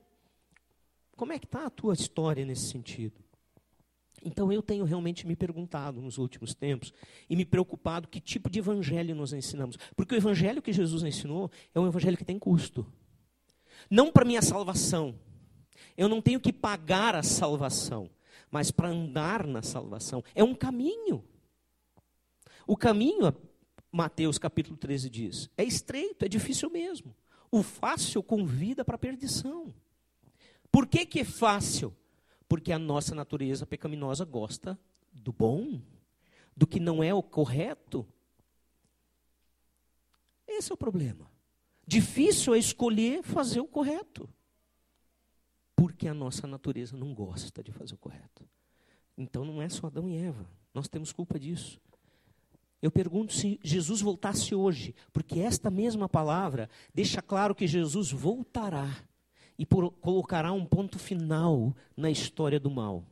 Como 1.16 1.33
é 1.33 1.38
que 1.38 1.46
está 1.46 1.66
a 1.66 1.70
tua 1.70 1.92
história 1.92 2.44
nesse 2.44 2.70
sentido? 2.70 3.22
Então 4.24 4.52
eu 4.52 4.62
tenho 4.62 4.85
realmente 4.85 5.26
me 5.26 5.35
perguntado 5.35 6.00
nos 6.00 6.16
últimos 6.16 6.54
tempos 6.54 6.92
e 7.28 7.35
me 7.35 7.44
preocupado 7.44 8.08
que 8.08 8.20
tipo 8.20 8.48
de 8.48 8.61
evangelho 8.61 9.14
nós 9.14 9.32
ensinamos. 9.32 9.76
Porque 9.96 10.14
o 10.14 10.16
evangelho 10.16 10.62
que 10.62 10.72
Jesus 10.72 11.02
ensinou 11.02 11.50
é 11.74 11.80
um 11.80 11.87
evangelho 11.87 12.16
que 12.16 12.24
tem 12.24 12.38
custo. 12.38 12.87
Não 13.90 14.12
para 14.12 14.24
minha 14.24 14.42
salvação. 14.42 15.18
Eu 15.96 16.08
não 16.08 16.22
tenho 16.22 16.40
que 16.40 16.52
pagar 16.52 17.14
a 17.14 17.22
salvação, 17.22 18.08
mas 18.50 18.70
para 18.70 18.88
andar 18.88 19.46
na 19.46 19.62
salvação. 19.62 20.22
É 20.35 20.44
um 20.44 20.54
caminho. 20.54 21.24
O 22.66 22.76
caminho, 22.76 23.35
Mateus 23.90 24.38
capítulo 24.38 24.76
13 24.76 25.11
diz, 25.11 25.50
é 25.56 25.64
estreito, 25.64 26.24
é 26.24 26.28
difícil 26.28 26.70
mesmo. 26.70 27.14
O 27.50 27.62
fácil 27.62 28.22
convida 28.22 28.85
para 28.85 28.94
a 28.94 28.98
perdição. 28.98 29.74
Por 30.70 30.87
que, 30.87 31.04
que 31.04 31.20
é 31.20 31.24
fácil? 31.24 31.94
Porque 32.52 32.70
a 32.70 32.78
nossa 32.78 33.14
natureza 33.14 33.64
pecaminosa 33.64 34.26
gosta 34.26 34.78
do 35.10 35.32
bom, 35.32 35.80
do 36.54 36.66
que 36.66 36.78
não 36.78 37.02
é 37.02 37.14
o 37.14 37.22
correto. 37.22 38.06
Esse 40.46 40.70
é 40.70 40.74
o 40.74 40.76
problema. 40.76 41.30
Difícil 41.86 42.54
é 42.54 42.58
escolher 42.58 43.22
fazer 43.22 43.60
o 43.60 43.66
correto. 43.66 44.28
Porque 45.74 46.06
a 46.06 46.12
nossa 46.12 46.46
natureza 46.46 46.94
não 46.94 47.14
gosta 47.14 47.62
de 47.62 47.72
fazer 47.72 47.94
o 47.94 47.96
correto. 47.96 48.46
Então 49.16 49.46
não 49.46 49.62
é 49.62 49.70
só 49.70 49.86
Adão 49.86 50.06
e 50.06 50.18
Eva. 50.18 50.46
Nós 50.74 50.88
temos 50.88 51.10
culpa 51.10 51.40
disso. 51.40 51.80
Eu 52.82 52.90
pergunto 52.90 53.32
se 53.32 53.58
Jesus 53.64 54.02
voltasse 54.02 54.54
hoje, 54.54 54.94
porque 55.10 55.40
esta 55.40 55.70
mesma 55.70 56.06
palavra 56.06 56.68
deixa 56.92 57.22
claro 57.22 57.54
que 57.54 57.66
Jesus 57.66 58.12
voltará 58.12 59.02
e 59.58 59.66
por, 59.66 59.90
colocará 59.92 60.52
um 60.52 60.64
ponto 60.64 60.98
final 60.98 61.74
na 61.96 62.10
história 62.10 62.58
do 62.58 62.70
mal. 62.70 63.04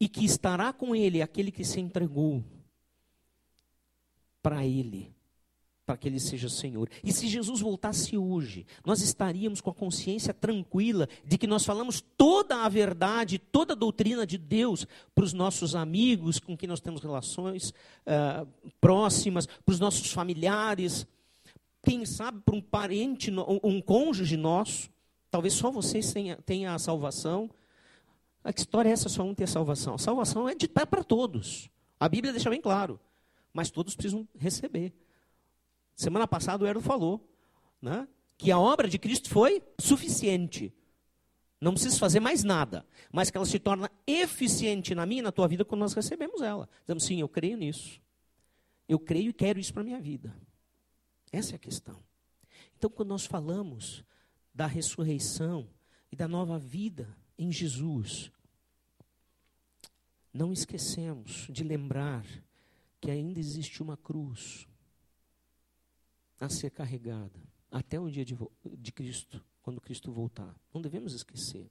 E 0.00 0.08
que 0.08 0.24
estará 0.24 0.72
com 0.72 0.94
ele 0.94 1.22
aquele 1.22 1.50
que 1.50 1.64
se 1.64 1.80
entregou 1.80 2.42
para 4.42 4.66
ele, 4.66 5.14
para 5.86 5.96
que 5.96 6.08
ele 6.08 6.18
seja 6.18 6.48
Senhor. 6.48 6.88
E 7.04 7.12
se 7.12 7.28
Jesus 7.28 7.60
voltasse 7.60 8.16
hoje, 8.16 8.66
nós 8.84 9.00
estaríamos 9.00 9.60
com 9.60 9.70
a 9.70 9.74
consciência 9.74 10.34
tranquila 10.34 11.08
de 11.24 11.38
que 11.38 11.46
nós 11.46 11.64
falamos 11.64 12.02
toda 12.16 12.64
a 12.64 12.68
verdade, 12.68 13.38
toda 13.38 13.74
a 13.74 13.76
doutrina 13.76 14.26
de 14.26 14.36
Deus 14.36 14.86
para 15.14 15.24
os 15.24 15.32
nossos 15.32 15.76
amigos 15.76 16.40
com 16.40 16.56
quem 16.56 16.68
nós 16.68 16.80
temos 16.80 17.02
relações 17.02 17.70
uh, 18.06 18.46
próximas, 18.80 19.46
para 19.46 19.72
os 19.72 19.78
nossos 19.78 20.12
familiares, 20.12 21.06
quem 21.82 22.06
sabe 22.06 22.40
para 22.44 22.54
um 22.54 22.60
parente, 22.60 23.30
um 23.30 23.80
cônjuge 23.80 24.36
nosso. 24.36 24.88
Talvez 25.30 25.54
só 25.54 25.70
vocês 25.70 26.14
tenham 26.44 26.74
a 26.74 26.78
salvação. 26.78 27.50
A 28.44 28.50
história 28.50 28.88
é 28.88 28.92
essa, 28.92 29.08
só 29.08 29.22
um 29.22 29.34
ter 29.34 29.48
salvação. 29.48 29.94
A 29.94 29.98
salvação 29.98 30.48
é 30.48 30.54
de 30.54 30.68
pé 30.68 30.86
para 30.86 31.02
todos. 31.02 31.70
A 31.98 32.08
Bíblia 32.08 32.32
deixa 32.32 32.50
bem 32.50 32.60
claro. 32.60 33.00
Mas 33.52 33.70
todos 33.70 33.94
precisam 33.94 34.26
receber. 34.38 34.92
Semana 35.96 36.26
passada 36.26 36.64
o 36.64 36.66
Erdo 36.66 36.80
falou 36.80 37.28
né, 37.80 38.06
que 38.38 38.50
a 38.50 38.58
obra 38.58 38.88
de 38.88 38.98
Cristo 38.98 39.28
foi 39.28 39.62
suficiente. 39.78 40.72
Não 41.60 41.72
precisa 41.72 41.98
fazer 41.98 42.20
mais 42.20 42.44
nada. 42.44 42.86
Mas 43.12 43.30
que 43.30 43.36
ela 43.36 43.46
se 43.46 43.58
torna 43.58 43.90
eficiente 44.06 44.94
na 44.94 45.04
minha 45.04 45.20
e 45.20 45.22
na 45.22 45.32
tua 45.32 45.48
vida 45.48 45.64
quando 45.64 45.80
nós 45.80 45.94
recebemos 45.94 46.42
ela. 46.42 46.68
Dizemos, 46.82 47.04
sim, 47.04 47.20
eu 47.20 47.28
creio 47.28 47.56
nisso. 47.56 48.00
Eu 48.88 48.98
creio 48.98 49.30
e 49.30 49.32
quero 49.32 49.58
isso 49.58 49.72
para 49.72 49.82
a 49.82 49.84
minha 49.84 50.00
vida. 50.00 50.34
Essa 51.32 51.52
é 51.52 51.56
a 51.56 51.58
questão. 51.58 51.98
Então, 52.76 52.90
quando 52.90 53.08
nós 53.08 53.24
falamos 53.24 54.04
da 54.54 54.66
ressurreição 54.66 55.66
e 56.10 56.16
da 56.16 56.28
nova 56.28 56.58
vida 56.58 57.16
em 57.38 57.50
Jesus, 57.50 58.30
não 60.32 60.52
esquecemos 60.52 61.46
de 61.50 61.64
lembrar 61.64 62.24
que 63.00 63.10
ainda 63.10 63.40
existe 63.40 63.82
uma 63.82 63.96
cruz 63.96 64.68
a 66.38 66.48
ser 66.48 66.70
carregada 66.70 67.40
até 67.70 67.98
o 67.98 68.10
dia 68.10 68.24
de, 68.24 68.36
de 68.78 68.92
Cristo, 68.92 69.42
quando 69.62 69.80
Cristo 69.80 70.12
voltar. 70.12 70.54
Não 70.74 70.82
devemos 70.82 71.14
esquecer. 71.14 71.70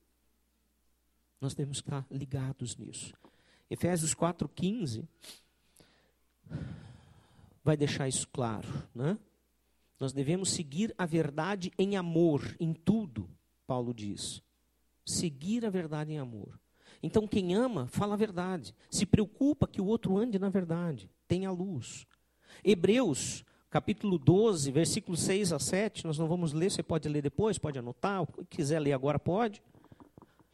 Nós 1.40 1.54
devemos 1.54 1.78
estar 1.78 2.06
ligados 2.10 2.76
nisso. 2.76 3.14
Efésios 3.70 4.16
4,15 4.16 5.08
vai 7.64 7.78
deixar 7.78 8.08
isso 8.08 8.28
claro, 8.28 8.68
né? 8.94 9.18
Nós 10.02 10.12
devemos 10.12 10.50
seguir 10.50 10.96
a 10.98 11.06
verdade 11.06 11.72
em 11.78 11.96
amor, 11.96 12.58
em 12.60 12.74
tudo, 12.74 13.30
Paulo 13.68 13.94
diz. 13.94 14.42
Seguir 15.06 15.64
a 15.64 15.70
verdade 15.70 16.12
em 16.12 16.18
amor. 16.18 16.60
Então, 17.04 17.28
quem 17.28 17.54
ama, 17.54 17.86
fala 17.86 18.16
a 18.16 18.18
verdade. 18.18 18.74
Se 18.90 19.06
preocupa 19.06 19.68
que 19.68 19.80
o 19.80 19.86
outro 19.86 20.18
ande 20.18 20.40
na 20.40 20.50
verdade. 20.50 21.08
Tenha 21.28 21.52
luz. 21.52 22.08
Hebreus, 22.64 23.46
capítulo 23.70 24.18
12, 24.18 24.72
versículos 24.72 25.20
6 25.20 25.54
a 25.54 25.60
7. 25.60 26.08
Nós 26.08 26.18
não 26.18 26.28
vamos 26.28 26.52
ler, 26.52 26.72
você 26.72 26.82
pode 26.82 27.08
ler 27.08 27.22
depois, 27.22 27.60
pode 27.60 27.78
anotar. 27.78 28.26
quiser 28.50 28.80
ler 28.80 28.94
agora, 28.94 29.20
pode. 29.20 29.62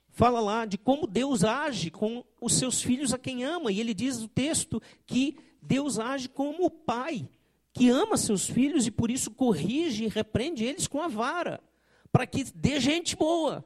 Fala 0.09 0.41
lá 0.41 0.65
de 0.65 0.77
como 0.77 1.07
Deus 1.07 1.45
age 1.45 1.89
com 1.89 2.21
os 2.41 2.51
seus 2.51 2.81
filhos 2.81 3.13
a 3.13 3.17
quem 3.17 3.45
ama. 3.45 3.71
E 3.71 3.79
ele 3.79 3.93
diz 3.93 4.19
no 4.19 4.27
texto 4.27 4.81
que 5.05 5.37
Deus 5.61 5.97
age 5.97 6.27
como 6.27 6.65
o 6.65 6.69
pai 6.69 7.29
que 7.77 7.89
ama 7.91 8.17
seus 8.17 8.49
filhos 8.49 8.87
e 8.87 8.91
por 8.91 9.11
isso 9.11 9.29
corrige 9.29 10.05
e 10.05 10.07
repreende 10.07 10.65
eles 10.65 10.87
com 10.87 10.99
a 10.99 11.07
vara, 11.07 11.61
para 12.11 12.25
que 12.25 12.43
dê 12.43 12.79
gente 12.79 13.15
boa, 13.15 13.63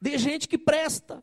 dê 0.00 0.18
gente 0.18 0.48
que 0.48 0.58
presta. 0.58 1.22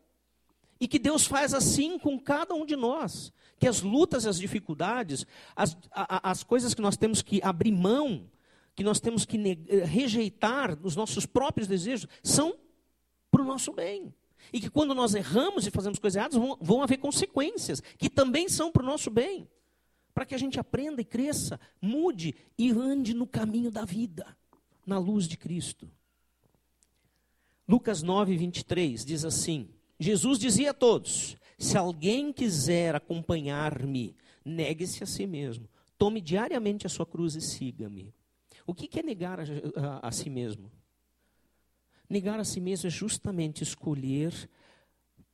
E 0.79 0.89
que 0.89 0.99
Deus 0.99 1.25
faz 1.25 1.53
assim 1.53 1.97
com 1.97 2.19
cada 2.19 2.53
um 2.53 2.65
de 2.65 2.75
nós. 2.75 3.31
Que 3.57 3.65
as 3.65 3.81
lutas, 3.81 4.25
as 4.25 4.37
dificuldades, 4.37 5.25
as, 5.55 5.75
as 5.91 6.43
coisas 6.43 6.73
que 6.73 6.81
nós 6.81 6.97
temos 6.97 7.21
que 7.21 7.41
abrir 7.41 7.71
mão, 7.71 8.29
que 8.75 8.83
nós 8.83 8.99
temos 8.99 9.25
que 9.25 9.37
rejeitar 9.85 10.77
os 10.83 10.93
nossos 10.93 11.25
próprios 11.25 11.65
desejos, 11.65 12.09
são 12.21 12.57
para 13.31 13.41
o 13.41 13.45
nosso 13.45 13.71
bem. 13.71 14.13
E 14.51 14.59
que 14.59 14.69
quando 14.69 14.93
nós 14.93 15.15
erramos 15.15 15.65
e 15.65 15.71
fazemos 15.71 15.97
coisas 15.97 16.17
erradas, 16.17 16.37
vão, 16.37 16.57
vão 16.59 16.83
haver 16.83 16.97
consequências, 16.97 17.81
que 17.97 18.09
também 18.09 18.49
são 18.49 18.69
para 18.69 18.83
o 18.83 18.85
nosso 18.85 19.09
bem 19.09 19.47
para 20.15 20.25
que 20.25 20.33
a 20.33 20.37
gente 20.37 20.57
aprenda 20.57 21.01
e 21.01 21.05
cresça, 21.05 21.59
mude 21.81 22.33
e 22.57 22.71
ande 22.71 23.13
no 23.13 23.27
caminho 23.27 23.69
da 23.69 23.83
vida, 23.83 24.25
na 24.87 24.97
luz 24.97 25.27
de 25.27 25.35
Cristo. 25.35 25.91
Lucas 27.67 28.01
9, 28.01 28.37
23 28.37 29.03
diz 29.03 29.25
assim: 29.25 29.67
Jesus 29.99 30.39
dizia 30.39 30.71
a 30.71 30.73
todos: 30.73 31.35
Se 31.59 31.77
alguém 31.77 32.31
quiser 32.31 32.95
acompanhar-me, 32.95 34.15
negue-se 34.45 35.03
a 35.03 35.05
si 35.05 35.27
mesmo, 35.27 35.67
tome 35.97 36.21
diariamente 36.21 36.87
a 36.87 36.89
sua 36.89 37.05
cruz 37.05 37.35
e 37.35 37.41
siga-me. 37.41 38.13
O 38.65 38.73
que 38.73 38.97
é 38.97 39.03
negar 39.03 39.41
a, 39.41 39.43
a, 39.43 40.07
a 40.07 40.11
si 40.11 40.29
mesmo? 40.29 40.71
Negar 42.09 42.39
a 42.39 42.45
si 42.45 42.61
mesmo 42.61 42.87
é 42.87 42.89
justamente 42.89 43.63
escolher 43.63 44.49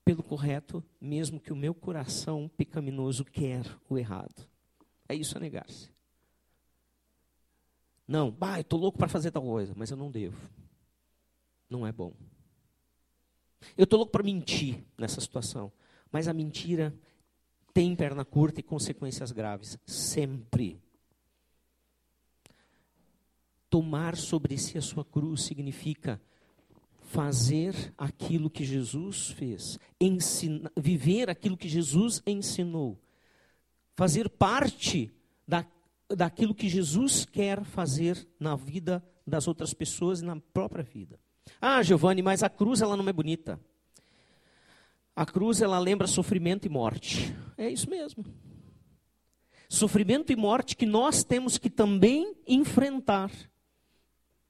pelo 0.04 0.24
correto, 0.24 0.84
mesmo 1.00 1.40
que 1.40 1.54
o 1.54 1.56
meu 1.56 1.76
coração 1.76 2.50
pecaminoso 2.58 3.24
quer 3.24 3.64
o 3.88 3.96
errado. 3.96 4.50
É 5.12 5.16
isso 5.16 5.38
a 5.38 5.42
negar-se. 5.42 5.90
Não, 8.08 8.32
bah, 8.32 8.62
estou 8.62 8.80
louco 8.80 8.98
para 8.98 9.10
fazer 9.10 9.30
tal 9.30 9.44
coisa, 9.44 9.74
mas 9.76 9.92
eu 9.92 9.98
não 9.98 10.10
devo. 10.10 10.50
Não 11.70 11.86
é 11.86 11.92
bom. 11.92 12.14
Eu 13.78 13.84
estou 13.84 13.98
louco 13.98 14.12
para 14.14 14.24
mentir 14.24 14.82
nessa 14.98 15.20
situação, 15.20 15.70
mas 16.14 16.30
a 16.30 16.34
mentira 16.34 16.96
tem 17.74 17.94
perna 17.94 18.24
curta 18.24 18.62
e 18.62 18.64
consequências 18.64 19.34
graves, 19.34 19.78
sempre. 19.86 20.82
Tomar 23.70 24.16
sobre 24.16 24.58
si 24.58 24.78
a 24.78 24.82
sua 24.82 25.04
cruz 25.04 25.44
significa 25.44 26.22
fazer 27.02 27.94
aquilo 27.98 28.50
que 28.50 28.64
Jesus 28.64 29.32
fez, 29.32 29.78
viver 30.78 31.30
aquilo 31.30 31.58
que 31.58 31.68
Jesus 31.68 32.24
ensinou, 32.26 32.98
fazer 34.02 34.30
parte 34.30 35.14
da, 35.48 35.64
daquilo 36.10 36.56
que 36.56 36.68
Jesus 36.68 37.24
quer 37.24 37.64
fazer 37.64 38.28
na 38.40 38.56
vida 38.56 39.06
das 39.28 39.48
outras 39.48 39.76
pessoas 39.76 40.22
e 40.22 40.26
na 40.26 40.38
própria 40.38 40.84
vida. 40.84 41.20
Ah, 41.62 41.84
Giovanni, 41.84 42.24
mas 42.24 42.42
a 42.42 42.50
cruz 42.50 42.82
ela 42.82 42.98
não 42.98 43.08
é 43.08 43.14
bonita. 43.14 43.60
A 45.16 45.24
cruz 45.24 45.62
ela 45.62 45.78
lembra 45.78 46.08
sofrimento 46.08 46.66
e 46.66 46.70
morte. 46.70 47.32
É 47.56 47.70
isso 47.70 47.88
mesmo. 47.92 48.26
Sofrimento 49.70 50.34
e 50.34 50.36
morte 50.36 50.76
que 50.76 50.88
nós 50.88 51.24
temos 51.24 51.60
que 51.60 51.70
também 51.70 52.36
enfrentar 52.48 53.30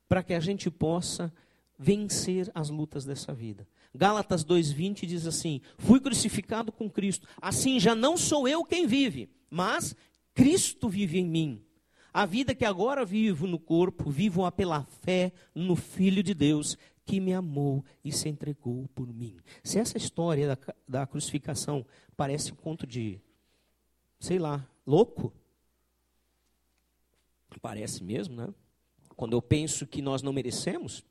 para 0.07 0.23
que 0.23 0.33
a 0.33 0.39
gente 0.39 0.71
possa 0.71 1.29
vencer 1.77 2.49
as 2.55 2.69
lutas 2.69 3.03
dessa 3.03 3.33
vida. 3.33 3.67
Gálatas 3.93 4.43
2:20 4.43 5.05
diz 5.05 5.27
assim: 5.27 5.61
Fui 5.77 5.99
crucificado 5.99 6.71
com 6.71 6.89
Cristo, 6.89 7.27
assim 7.41 7.79
já 7.79 7.93
não 7.93 8.15
sou 8.15 8.47
eu 8.47 8.63
quem 8.63 8.87
vive, 8.87 9.29
mas 9.49 9.95
Cristo 10.33 10.87
vive 10.87 11.19
em 11.19 11.25
mim. 11.25 11.65
A 12.13 12.25
vida 12.25 12.53
que 12.53 12.65
agora 12.65 13.05
vivo 13.05 13.47
no 13.47 13.57
corpo, 13.57 14.09
vivo-a 14.09 14.51
pela 14.51 14.83
fé 14.83 15.31
no 15.55 15.77
Filho 15.77 16.21
de 16.21 16.33
Deus, 16.33 16.77
que 17.05 17.19
me 17.19 17.33
amou 17.33 17.85
e 18.03 18.11
se 18.11 18.27
entregou 18.27 18.87
por 18.93 19.07
mim. 19.07 19.37
Se 19.63 19.79
essa 19.79 19.97
história 19.97 20.47
da, 20.47 20.57
da 20.87 21.07
crucificação 21.07 21.85
parece 22.17 22.51
um 22.51 22.55
conto 22.55 22.85
de, 22.85 23.21
sei 24.19 24.39
lá, 24.39 24.67
louco, 24.85 25.33
parece 27.61 28.03
mesmo, 28.03 28.35
né? 28.35 28.53
Quando 29.15 29.33
eu 29.33 29.41
penso 29.41 29.85
que 29.85 30.01
nós 30.01 30.21
não 30.21 30.33
merecemos, 30.33 31.05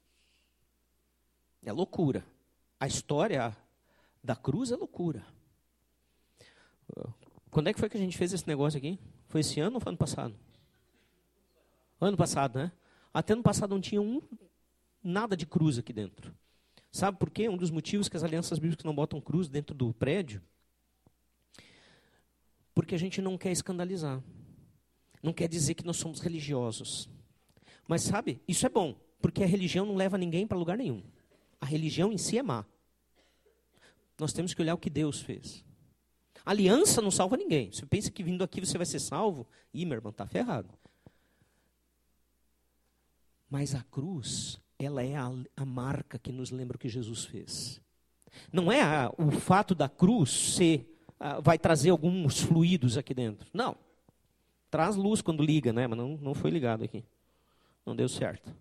é 1.62 1.72
loucura. 1.72 2.26
A 2.80 2.86
história 2.86 3.56
da 4.24 4.34
cruz 4.34 4.72
é 4.72 4.76
loucura. 4.76 5.24
Quando 7.50 7.68
é 7.68 7.72
que 7.72 7.78
foi 7.78 7.88
que 7.88 7.96
a 7.96 8.00
gente 8.00 8.16
fez 8.16 8.32
esse 8.32 8.48
negócio 8.48 8.78
aqui? 8.78 8.98
Foi 9.28 9.42
esse 9.42 9.60
ano 9.60 9.76
ou 9.76 9.80
foi 9.80 9.90
ano 9.90 9.98
passado? 9.98 10.34
Ano 12.00 12.16
passado, 12.16 12.58
né? 12.58 12.72
Até 13.14 13.34
ano 13.34 13.42
passado 13.42 13.70
não 13.70 13.80
tinha 13.80 14.00
um, 14.00 14.22
nada 15.02 15.36
de 15.36 15.46
cruz 15.46 15.78
aqui 15.78 15.92
dentro. 15.92 16.34
Sabe 16.90 17.18
por 17.18 17.30
quê? 17.30 17.48
Um 17.48 17.56
dos 17.56 17.70
motivos 17.70 18.08
que 18.08 18.16
as 18.16 18.24
alianças 18.24 18.58
bíblicas 18.58 18.84
não 18.84 18.94
botam 18.94 19.20
cruz 19.20 19.48
dentro 19.48 19.74
do 19.74 19.92
prédio 19.92 20.42
porque 22.80 22.94
a 22.94 22.98
gente 22.98 23.20
não 23.20 23.36
quer 23.36 23.52
escandalizar. 23.52 24.22
Não 25.22 25.34
quer 25.34 25.48
dizer 25.48 25.74
que 25.74 25.84
nós 25.84 25.98
somos 25.98 26.20
religiosos. 26.20 27.10
Mas 27.86 28.00
sabe, 28.00 28.40
isso 28.48 28.64
é 28.64 28.70
bom, 28.70 28.94
porque 29.20 29.42
a 29.42 29.46
religião 29.46 29.84
não 29.84 29.96
leva 29.96 30.16
ninguém 30.16 30.46
para 30.46 30.56
lugar 30.56 30.78
nenhum. 30.78 31.02
A 31.60 31.66
religião 31.66 32.12
em 32.12 32.18
si 32.18 32.38
é 32.38 32.42
má. 32.42 32.64
Nós 34.18 34.32
temos 34.32 34.54
que 34.54 34.62
olhar 34.62 34.74
o 34.74 34.78
que 34.78 34.90
Deus 34.90 35.20
fez. 35.20 35.64
A 36.44 36.50
aliança 36.50 37.02
não 37.02 37.10
salva 37.10 37.36
ninguém. 37.36 37.70
Você 37.70 37.84
pensa 37.86 38.10
que 38.10 38.22
vindo 38.22 38.42
aqui 38.42 38.60
você 38.60 38.76
vai 38.76 38.86
ser 38.86 38.98
salvo? 38.98 39.46
Ih, 39.72 39.84
meu 39.84 39.96
irmão, 39.96 40.10
está 40.10 40.26
ferrado. 40.26 40.68
Mas 43.48 43.74
a 43.74 43.82
cruz, 43.82 44.60
ela 44.78 45.02
é 45.02 45.16
a, 45.16 45.30
a, 45.56 45.64
marca 45.64 46.18
que 46.18 46.30
nos 46.30 46.50
lembra 46.50 46.76
o 46.76 46.80
que 46.80 46.88
Jesus 46.88 47.24
fez. 47.24 47.80
Não 48.52 48.70
é 48.70 48.80
a, 48.80 49.12
o 49.18 49.30
fato 49.30 49.74
da 49.74 49.88
cruz 49.88 50.54
ser, 50.54 51.04
a, 51.18 51.40
vai 51.40 51.58
trazer 51.58 51.90
alguns 51.90 52.40
fluidos 52.40 52.96
aqui 52.96 53.12
dentro. 53.12 53.48
Não. 53.52 53.76
Traz 54.70 54.94
luz 54.94 55.20
quando 55.20 55.42
liga, 55.42 55.72
né? 55.72 55.86
Mas 55.86 55.98
não, 55.98 56.16
não 56.18 56.34
foi 56.34 56.50
ligado 56.50 56.84
aqui. 56.84 57.04
Não 57.84 57.96
deu 57.96 58.08
certo. 58.08 58.54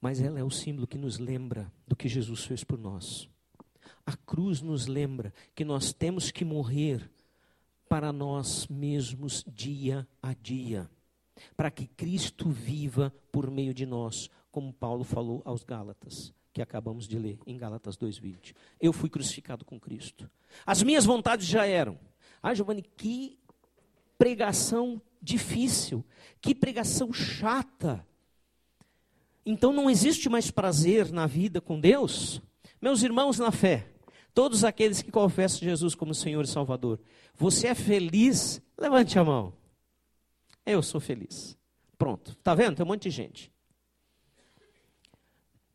Mas 0.00 0.20
ela 0.20 0.38
é 0.38 0.44
o 0.44 0.50
símbolo 0.50 0.86
que 0.86 0.98
nos 0.98 1.18
lembra 1.18 1.70
do 1.86 1.94
que 1.94 2.08
Jesus 2.08 2.44
fez 2.44 2.64
por 2.64 2.78
nós. 2.78 3.28
A 4.06 4.16
cruz 4.16 4.60
nos 4.60 4.86
lembra 4.86 5.32
que 5.54 5.64
nós 5.64 5.92
temos 5.92 6.30
que 6.30 6.44
morrer 6.44 7.10
para 7.88 8.12
nós 8.12 8.66
mesmos 8.68 9.44
dia 9.46 10.06
a 10.22 10.32
dia, 10.32 10.88
para 11.56 11.70
que 11.70 11.86
Cristo 11.86 12.48
viva 12.48 13.12
por 13.32 13.50
meio 13.50 13.74
de 13.74 13.84
nós, 13.84 14.30
como 14.50 14.72
Paulo 14.72 15.04
falou 15.04 15.42
aos 15.44 15.64
Gálatas, 15.64 16.32
que 16.52 16.62
acabamos 16.62 17.06
de 17.06 17.18
ler 17.18 17.38
em 17.46 17.56
Gálatas 17.56 17.96
2:20. 17.96 18.54
Eu 18.80 18.92
fui 18.92 19.10
crucificado 19.10 19.64
com 19.64 19.78
Cristo. 19.78 20.30
As 20.64 20.82
minhas 20.82 21.04
vontades 21.04 21.46
já 21.46 21.66
eram. 21.66 21.98
Ah, 22.42 22.54
Giovanni, 22.54 22.82
que 22.82 23.38
pregação 24.16 25.00
difícil, 25.20 26.04
que 26.40 26.54
pregação 26.54 27.12
chata. 27.12 28.06
Então 29.50 29.72
não 29.72 29.90
existe 29.90 30.28
mais 30.28 30.48
prazer 30.48 31.10
na 31.10 31.26
vida 31.26 31.60
com 31.60 31.80
Deus? 31.80 32.40
Meus 32.80 33.02
irmãos 33.02 33.36
na 33.36 33.50
fé, 33.50 33.88
todos 34.32 34.62
aqueles 34.62 35.02
que 35.02 35.10
confessam 35.10 35.58
Jesus 35.58 35.92
como 35.92 36.14
Senhor 36.14 36.44
e 36.44 36.48
Salvador, 36.48 37.00
você 37.34 37.66
é 37.66 37.74
feliz? 37.74 38.62
Levante 38.78 39.18
a 39.18 39.24
mão. 39.24 39.52
Eu 40.64 40.82
sou 40.82 41.00
feliz. 41.00 41.58
Pronto. 41.98 42.30
Está 42.30 42.54
vendo? 42.54 42.76
Tem 42.76 42.84
um 42.84 42.88
monte 42.88 43.02
de 43.02 43.10
gente. 43.10 43.52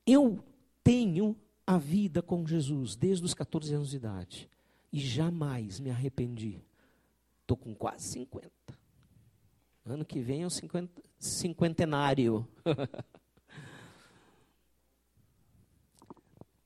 Eu 0.07 0.39
tenho 0.81 1.35
a 1.67 1.77
vida 1.77 2.21
com 2.21 2.47
Jesus 2.47 2.95
desde 2.95 3.25
os 3.25 3.33
14 3.33 3.73
anos 3.73 3.89
de 3.89 3.97
idade. 3.97 4.49
E 4.89 4.99
jamais 4.99 5.81
me 5.81 5.89
arrependi. 5.89 6.63
Estou 7.41 7.57
com 7.57 7.75
quase 7.75 8.07
50. 8.07 8.49
Ano 9.85 10.05
que 10.05 10.21
vem 10.21 10.43
é 10.43 10.45
o 10.45 10.49
50, 10.49 11.03
cinquentenário. 11.19 12.47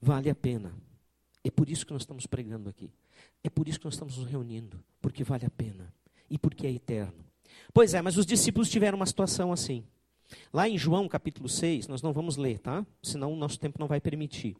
Vale 0.01 0.29
a 0.29 0.35
pena. 0.35 0.73
É 1.43 1.51
por 1.51 1.69
isso 1.69 1.85
que 1.85 1.93
nós 1.93 2.03
estamos 2.03 2.25
pregando 2.25 2.69
aqui. 2.69 2.91
É 3.43 3.49
por 3.49 3.67
isso 3.67 3.79
que 3.79 3.85
nós 3.85 3.95
estamos 3.95 4.17
nos 4.17 4.27
reunindo. 4.27 4.83
Porque 5.01 5.23
vale 5.23 5.45
a 5.45 5.49
pena. 5.49 5.93
E 6.29 6.37
porque 6.37 6.67
é 6.67 6.71
eterno. 6.71 7.25
Pois 7.73 7.93
é, 7.93 8.01
mas 8.01 8.17
os 8.17 8.25
discípulos 8.25 8.69
tiveram 8.69 8.97
uma 8.97 9.05
situação 9.05 9.51
assim. 9.51 9.83
Lá 10.53 10.69
em 10.69 10.77
João 10.77 11.07
capítulo 11.07 11.49
6, 11.49 11.87
nós 11.87 12.01
não 12.01 12.13
vamos 12.13 12.37
ler, 12.37 12.59
tá? 12.59 12.85
Senão 13.01 13.33
o 13.33 13.35
nosso 13.35 13.59
tempo 13.59 13.79
não 13.79 13.87
vai 13.87 13.99
permitir. 13.99 14.55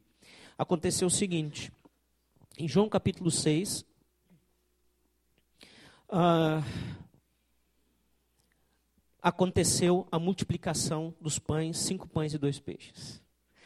Aconteceu 0.57 1.07
o 1.07 1.11
seguinte. 1.11 1.71
Em 2.57 2.67
João 2.67 2.89
capítulo 2.89 3.29
6, 3.29 3.85
ah, 6.09 6.61
aconteceu 9.21 10.07
a 10.11 10.17
multiplicação 10.17 11.13
dos 11.21 11.37
pães, 11.37 11.77
cinco 11.77 12.07
pães 12.07 12.33
e 12.33 12.37
dois 12.37 12.59
peixes 12.59 13.21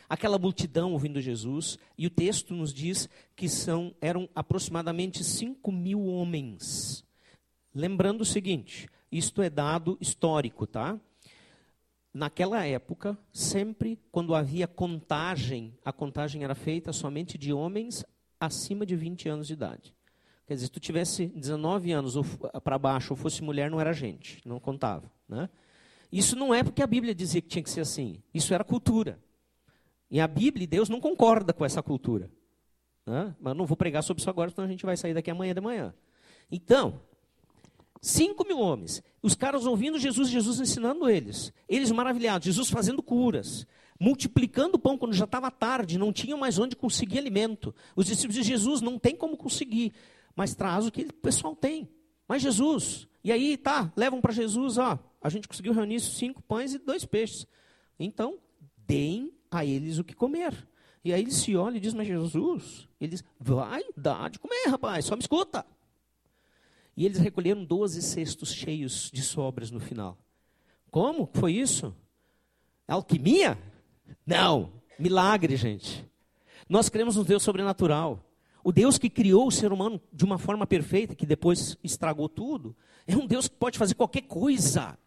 aquela 0.07 0.37
multidão 0.37 0.93
ouvindo 0.93 1.21
Jesus, 1.21 1.77
e 1.97 2.05
o 2.07 2.09
texto 2.09 2.53
nos 2.53 2.73
diz 2.73 3.09
que 3.35 3.49
são, 3.49 3.93
eram 4.01 4.29
aproximadamente 4.35 5.23
5 5.23 5.71
mil 5.71 6.05
homens. 6.05 7.03
Lembrando 7.73 8.21
o 8.21 8.25
seguinte: 8.25 8.87
isto 9.11 9.41
é 9.41 9.49
dado 9.49 9.97
histórico, 9.99 10.67
tá? 10.67 10.99
Naquela 12.13 12.63
época, 12.65 13.17
sempre 13.31 13.99
quando 14.11 14.35
havia 14.35 14.67
contagem, 14.67 15.73
a 15.83 15.91
contagem 15.91 16.43
era 16.43 16.53
feita 16.53 16.93
somente 16.93 17.37
de 17.37 17.51
homens 17.51 18.05
acima 18.39 18.85
de 18.85 18.95
20 18.95 19.29
anos 19.29 19.47
de 19.47 19.53
idade. 19.53 19.95
Quer 20.45 20.55
dizer, 20.55 20.65
se 20.67 20.71
tu 20.71 20.79
tivesse 20.79 21.27
19 21.27 21.91
anos 21.91 22.15
para 22.63 22.77
baixo 22.77 23.13
ou 23.13 23.17
fosse 23.17 23.41
mulher, 23.41 23.71
não 23.71 23.79
era 23.79 23.93
gente, 23.93 24.41
não 24.45 24.59
contava. 24.59 25.09
Né? 25.27 25.49
Isso 26.11 26.35
não 26.35 26.53
é 26.53 26.63
porque 26.63 26.83
a 26.83 26.87
Bíblia 26.87 27.15
dizia 27.15 27.41
que 27.41 27.47
tinha 27.47 27.63
que 27.63 27.69
ser 27.69 27.81
assim. 27.81 28.21
Isso 28.33 28.53
era 28.53 28.63
cultura. 28.63 29.17
E 30.13 30.19
a 30.19 30.27
Bíblia 30.27 30.65
e 30.65 30.67
Deus 30.67 30.89
não 30.89 30.99
concorda 30.99 31.51
com 31.51 31.65
essa 31.65 31.81
cultura. 31.81 32.29
Né? 33.03 33.35
Mas 33.39 33.57
não 33.57 33.65
vou 33.65 33.75
pregar 33.75 34.03
sobre 34.03 34.21
isso 34.21 34.29
agora, 34.29 34.51
senão 34.51 34.67
a 34.67 34.69
gente 34.69 34.85
vai 34.85 34.95
sair 34.95 35.11
daqui 35.11 35.31
amanhã 35.31 35.55
de 35.55 35.59
manhã. 35.59 35.91
Então, 36.51 37.01
cinco 37.99 38.45
mil 38.47 38.59
homens. 38.59 39.01
Os 39.23 39.33
caras 39.33 39.65
ouvindo 39.65 39.97
Jesus, 39.97 40.29
Jesus 40.29 40.59
ensinando 40.59 41.09
eles. 41.09 41.51
Eles 41.67 41.89
maravilhados, 41.89 42.45
Jesus 42.45 42.69
fazendo 42.69 43.01
curas. 43.01 43.65
Multiplicando 43.99 44.75
o 44.75 44.79
pão 44.79 44.99
quando 44.99 45.13
já 45.13 45.25
estava 45.25 45.49
tarde, 45.49 45.97
não 45.97 46.13
tinham 46.13 46.37
mais 46.37 46.59
onde 46.59 46.75
conseguir 46.75 47.17
alimento. 47.17 47.73
Os 47.95 48.05
discípulos 48.05 48.35
de 48.35 48.43
Jesus 48.43 48.81
não 48.81 48.99
tem 48.99 49.15
como 49.15 49.35
conseguir, 49.35 49.93
mas 50.35 50.53
traz 50.53 50.85
o 50.85 50.91
que 50.91 51.01
o 51.05 51.13
pessoal 51.13 51.55
tem. 51.55 51.89
Mas 52.27 52.43
Jesus, 52.43 53.07
E 53.23 53.31
aí, 53.31 53.57
tá, 53.57 53.91
levam 53.95 54.19
para 54.19 54.33
Jesus, 54.33 54.77
ó, 54.77 54.99
a 55.21 55.29
gente 55.29 55.47
conseguiu 55.47 55.73
reunir 55.73 56.01
cinco 56.01 56.41
pães 56.43 56.73
e 56.73 56.77
dois 56.77 57.05
peixes. 57.05 57.47
Então, 57.97 58.37
deem 58.77 59.31
a 59.59 59.65
eles 59.65 59.97
o 59.97 60.03
que 60.03 60.13
comer. 60.13 60.67
E 61.03 61.11
aí 61.11 61.21
ele 61.21 61.31
se 61.31 61.55
olha 61.55 61.77
e 61.77 61.79
diz, 61.79 61.93
mas 61.93 62.07
Jesus, 62.07 62.87
ele 62.99 63.11
diz, 63.11 63.23
vai 63.39 63.83
dar 63.97 64.29
de 64.29 64.39
comer, 64.39 64.67
rapaz, 64.69 65.05
só 65.05 65.15
me 65.15 65.21
escuta. 65.21 65.65
E 66.95 67.05
eles 67.05 67.17
recolheram 67.17 67.65
12 67.65 68.01
cestos 68.01 68.53
cheios 68.53 69.09
de 69.11 69.21
sobras 69.21 69.71
no 69.71 69.79
final. 69.79 70.17
Como 70.89 71.29
foi 71.33 71.53
isso? 71.53 71.93
Alquimia? 72.87 73.57
Não, 74.25 74.71
milagre, 74.97 75.57
gente. 75.57 76.07
Nós 76.69 76.87
cremos 76.89 77.15
no 77.15 77.23
Deus 77.23 77.43
sobrenatural. 77.43 78.23
O 78.63 78.71
Deus 78.71 78.97
que 78.97 79.09
criou 79.09 79.47
o 79.47 79.51
ser 79.51 79.73
humano 79.73 79.99
de 80.11 80.23
uma 80.23 80.37
forma 80.37 80.65
perfeita, 80.65 81.15
que 81.15 81.25
depois 81.25 81.77
estragou 81.83 82.29
tudo, 82.29 82.75
é 83.05 83.15
um 83.15 83.27
Deus 83.27 83.47
que 83.47 83.55
pode 83.55 83.77
fazer 83.77 83.95
qualquer 83.95 84.21
coisa. 84.21 84.97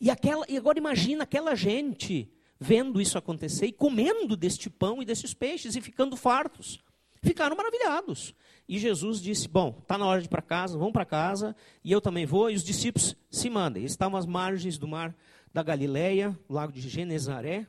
E, 0.00 0.10
aquela, 0.10 0.46
e 0.48 0.56
agora 0.56 0.78
imagina 0.78 1.24
aquela 1.24 1.54
gente 1.54 2.32
vendo 2.58 3.00
isso 3.00 3.18
acontecer 3.18 3.66
e 3.66 3.72
comendo 3.72 4.36
deste 4.36 4.70
pão 4.70 5.02
e 5.02 5.04
desses 5.04 5.34
peixes 5.34 5.76
e 5.76 5.80
ficando 5.80 6.16
fartos. 6.16 6.78
Ficaram 7.22 7.56
maravilhados. 7.56 8.34
E 8.68 8.78
Jesus 8.78 9.20
disse: 9.20 9.48
Bom, 9.48 9.78
está 9.80 9.96
na 9.96 10.06
hora 10.06 10.20
de 10.20 10.26
ir 10.26 10.30
para 10.30 10.42
casa, 10.42 10.78
vão 10.78 10.92
para 10.92 11.04
casa, 11.04 11.56
e 11.82 11.90
eu 11.90 12.00
também 12.00 12.26
vou. 12.26 12.50
E 12.50 12.54
os 12.54 12.64
discípulos 12.64 13.16
se 13.30 13.48
mandem. 13.48 13.82
Eles 13.82 13.92
estavam 13.92 14.18
às 14.18 14.26
margens 14.26 14.78
do 14.78 14.86
mar 14.86 15.14
da 15.52 15.62
Galileia, 15.62 16.38
lago 16.48 16.72
de 16.72 16.80
Genezaré, 16.80 17.66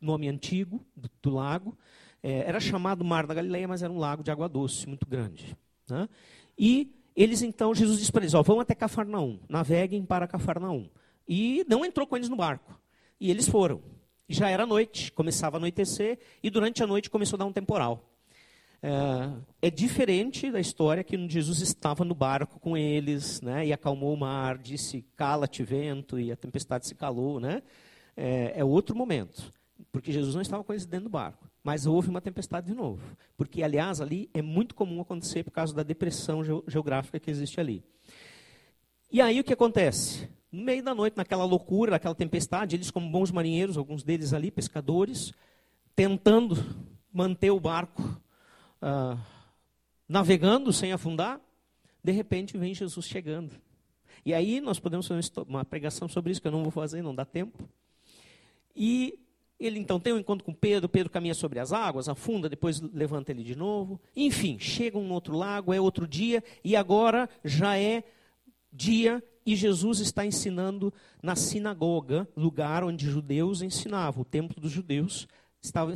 nome 0.00 0.28
antigo 0.28 0.84
do, 0.96 1.10
do 1.22 1.30
lago. 1.30 1.76
É, 2.22 2.48
era 2.48 2.58
chamado 2.58 3.04
Mar 3.04 3.26
da 3.26 3.34
Galileia, 3.34 3.68
mas 3.68 3.82
era 3.82 3.92
um 3.92 3.98
lago 3.98 4.22
de 4.22 4.30
água 4.30 4.48
doce, 4.48 4.86
muito 4.86 5.06
grande. 5.06 5.56
Né? 5.88 6.08
E 6.58 6.90
eles 7.14 7.42
então, 7.42 7.74
Jesus 7.74 7.98
disse 7.98 8.10
para 8.10 8.22
eles: 8.22 8.34
ó, 8.34 8.42
vão 8.42 8.60
até 8.60 8.74
Cafarnaum, 8.74 9.38
naveguem 9.48 10.04
para 10.04 10.26
Cafarnaum. 10.26 10.88
E 11.28 11.64
não 11.68 11.84
entrou 11.84 12.06
com 12.06 12.16
eles 12.16 12.28
no 12.28 12.36
barco. 12.36 12.78
E 13.20 13.30
eles 13.30 13.48
foram. 13.48 13.80
Já 14.28 14.48
era 14.48 14.66
noite, 14.66 15.12
começava 15.12 15.56
a 15.56 15.58
anoitecer, 15.58 16.18
e 16.42 16.50
durante 16.50 16.82
a 16.82 16.86
noite 16.86 17.10
começou 17.10 17.36
a 17.36 17.38
dar 17.38 17.44
um 17.44 17.52
temporal. 17.52 18.10
É, 18.86 19.68
é, 19.68 19.70
diferente 19.70 20.50
da 20.50 20.60
história 20.60 21.02
que 21.02 21.16
Jesus 21.26 21.62
estava 21.62 22.04
no 22.04 22.14
barco 22.14 22.60
com 22.60 22.76
eles, 22.76 23.40
né, 23.40 23.66
e 23.66 23.72
acalmou 23.72 24.12
o 24.12 24.16
mar, 24.16 24.58
disse, 24.58 25.02
cala-te 25.16 25.62
vento, 25.62 26.18
e 26.20 26.30
a 26.30 26.36
tempestade 26.36 26.86
se 26.86 26.94
calou. 26.94 27.40
Né? 27.40 27.62
É, 28.14 28.52
é, 28.56 28.64
outro 28.64 28.94
momento, 28.94 29.50
porque 29.90 30.12
Jesus 30.12 30.34
não 30.34 30.42
estava 30.42 30.62
com 30.62 30.72
eles 30.72 30.84
dentro 30.84 31.04
do 31.04 31.10
barco. 31.10 31.48
Mas 31.62 31.86
houve 31.86 32.10
uma 32.10 32.20
tempestade 32.20 32.66
de 32.66 32.74
novo. 32.74 33.00
Porque, 33.38 33.62
aliás, 33.62 34.02
ali 34.02 34.28
é 34.34 34.42
muito 34.42 34.74
comum 34.74 35.00
acontecer 35.00 35.42
por 35.44 35.50
causa 35.50 35.74
da 35.74 35.82
depressão 35.82 36.42
geográfica 36.68 37.18
que 37.18 37.30
existe 37.30 37.58
ali. 37.58 37.82
E 39.10 39.18
aí 39.22 39.40
o 39.40 39.44
que 39.44 39.54
acontece? 39.54 40.28
No 40.54 40.62
meio 40.62 40.84
da 40.84 40.94
noite, 40.94 41.16
naquela 41.16 41.44
loucura, 41.44 41.90
naquela 41.90 42.14
tempestade, 42.14 42.76
eles, 42.76 42.88
como 42.88 43.10
bons 43.10 43.32
marinheiros, 43.32 43.76
alguns 43.76 44.04
deles 44.04 44.32
ali, 44.32 44.52
pescadores, 44.52 45.32
tentando 45.96 46.56
manter 47.12 47.50
o 47.50 47.58
barco 47.58 48.22
ah, 48.80 49.18
navegando 50.08 50.72
sem 50.72 50.92
afundar, 50.92 51.40
de 52.04 52.12
repente 52.12 52.56
vem 52.56 52.72
Jesus 52.72 53.04
chegando. 53.04 53.50
E 54.24 54.32
aí 54.32 54.60
nós 54.60 54.78
podemos 54.78 55.08
fazer 55.08 55.28
uma 55.48 55.64
pregação 55.64 56.06
sobre 56.08 56.30
isso, 56.30 56.40
que 56.40 56.46
eu 56.46 56.52
não 56.52 56.62
vou 56.62 56.70
fazer, 56.70 57.02
não 57.02 57.16
dá 57.16 57.24
tempo. 57.24 57.68
E 58.76 59.18
ele 59.58 59.80
então 59.80 59.98
tem 59.98 60.12
um 60.12 60.18
encontro 60.18 60.44
com 60.44 60.54
Pedro, 60.54 60.88
Pedro 60.88 61.10
caminha 61.10 61.34
sobre 61.34 61.58
as 61.58 61.72
águas, 61.72 62.08
afunda, 62.08 62.48
depois 62.48 62.80
levanta 62.80 63.32
ele 63.32 63.42
de 63.42 63.56
novo. 63.56 64.00
Enfim, 64.14 64.56
chegam 64.60 65.02
um 65.02 65.10
outro 65.10 65.36
lago, 65.36 65.74
é 65.74 65.80
outro 65.80 66.06
dia, 66.06 66.44
e 66.62 66.76
agora 66.76 67.28
já 67.42 67.76
é 67.76 68.04
dia 68.72 69.20
e 69.46 69.54
Jesus 69.54 70.00
está 70.00 70.24
ensinando 70.24 70.92
na 71.22 71.36
sinagoga, 71.36 72.28
lugar 72.36 72.82
onde 72.84 73.08
judeus 73.08 73.62
ensinavam, 73.62 74.22
o 74.22 74.24
templo 74.24 74.60
dos 74.60 74.72
judeus, 74.72 75.28
estava 75.60 75.92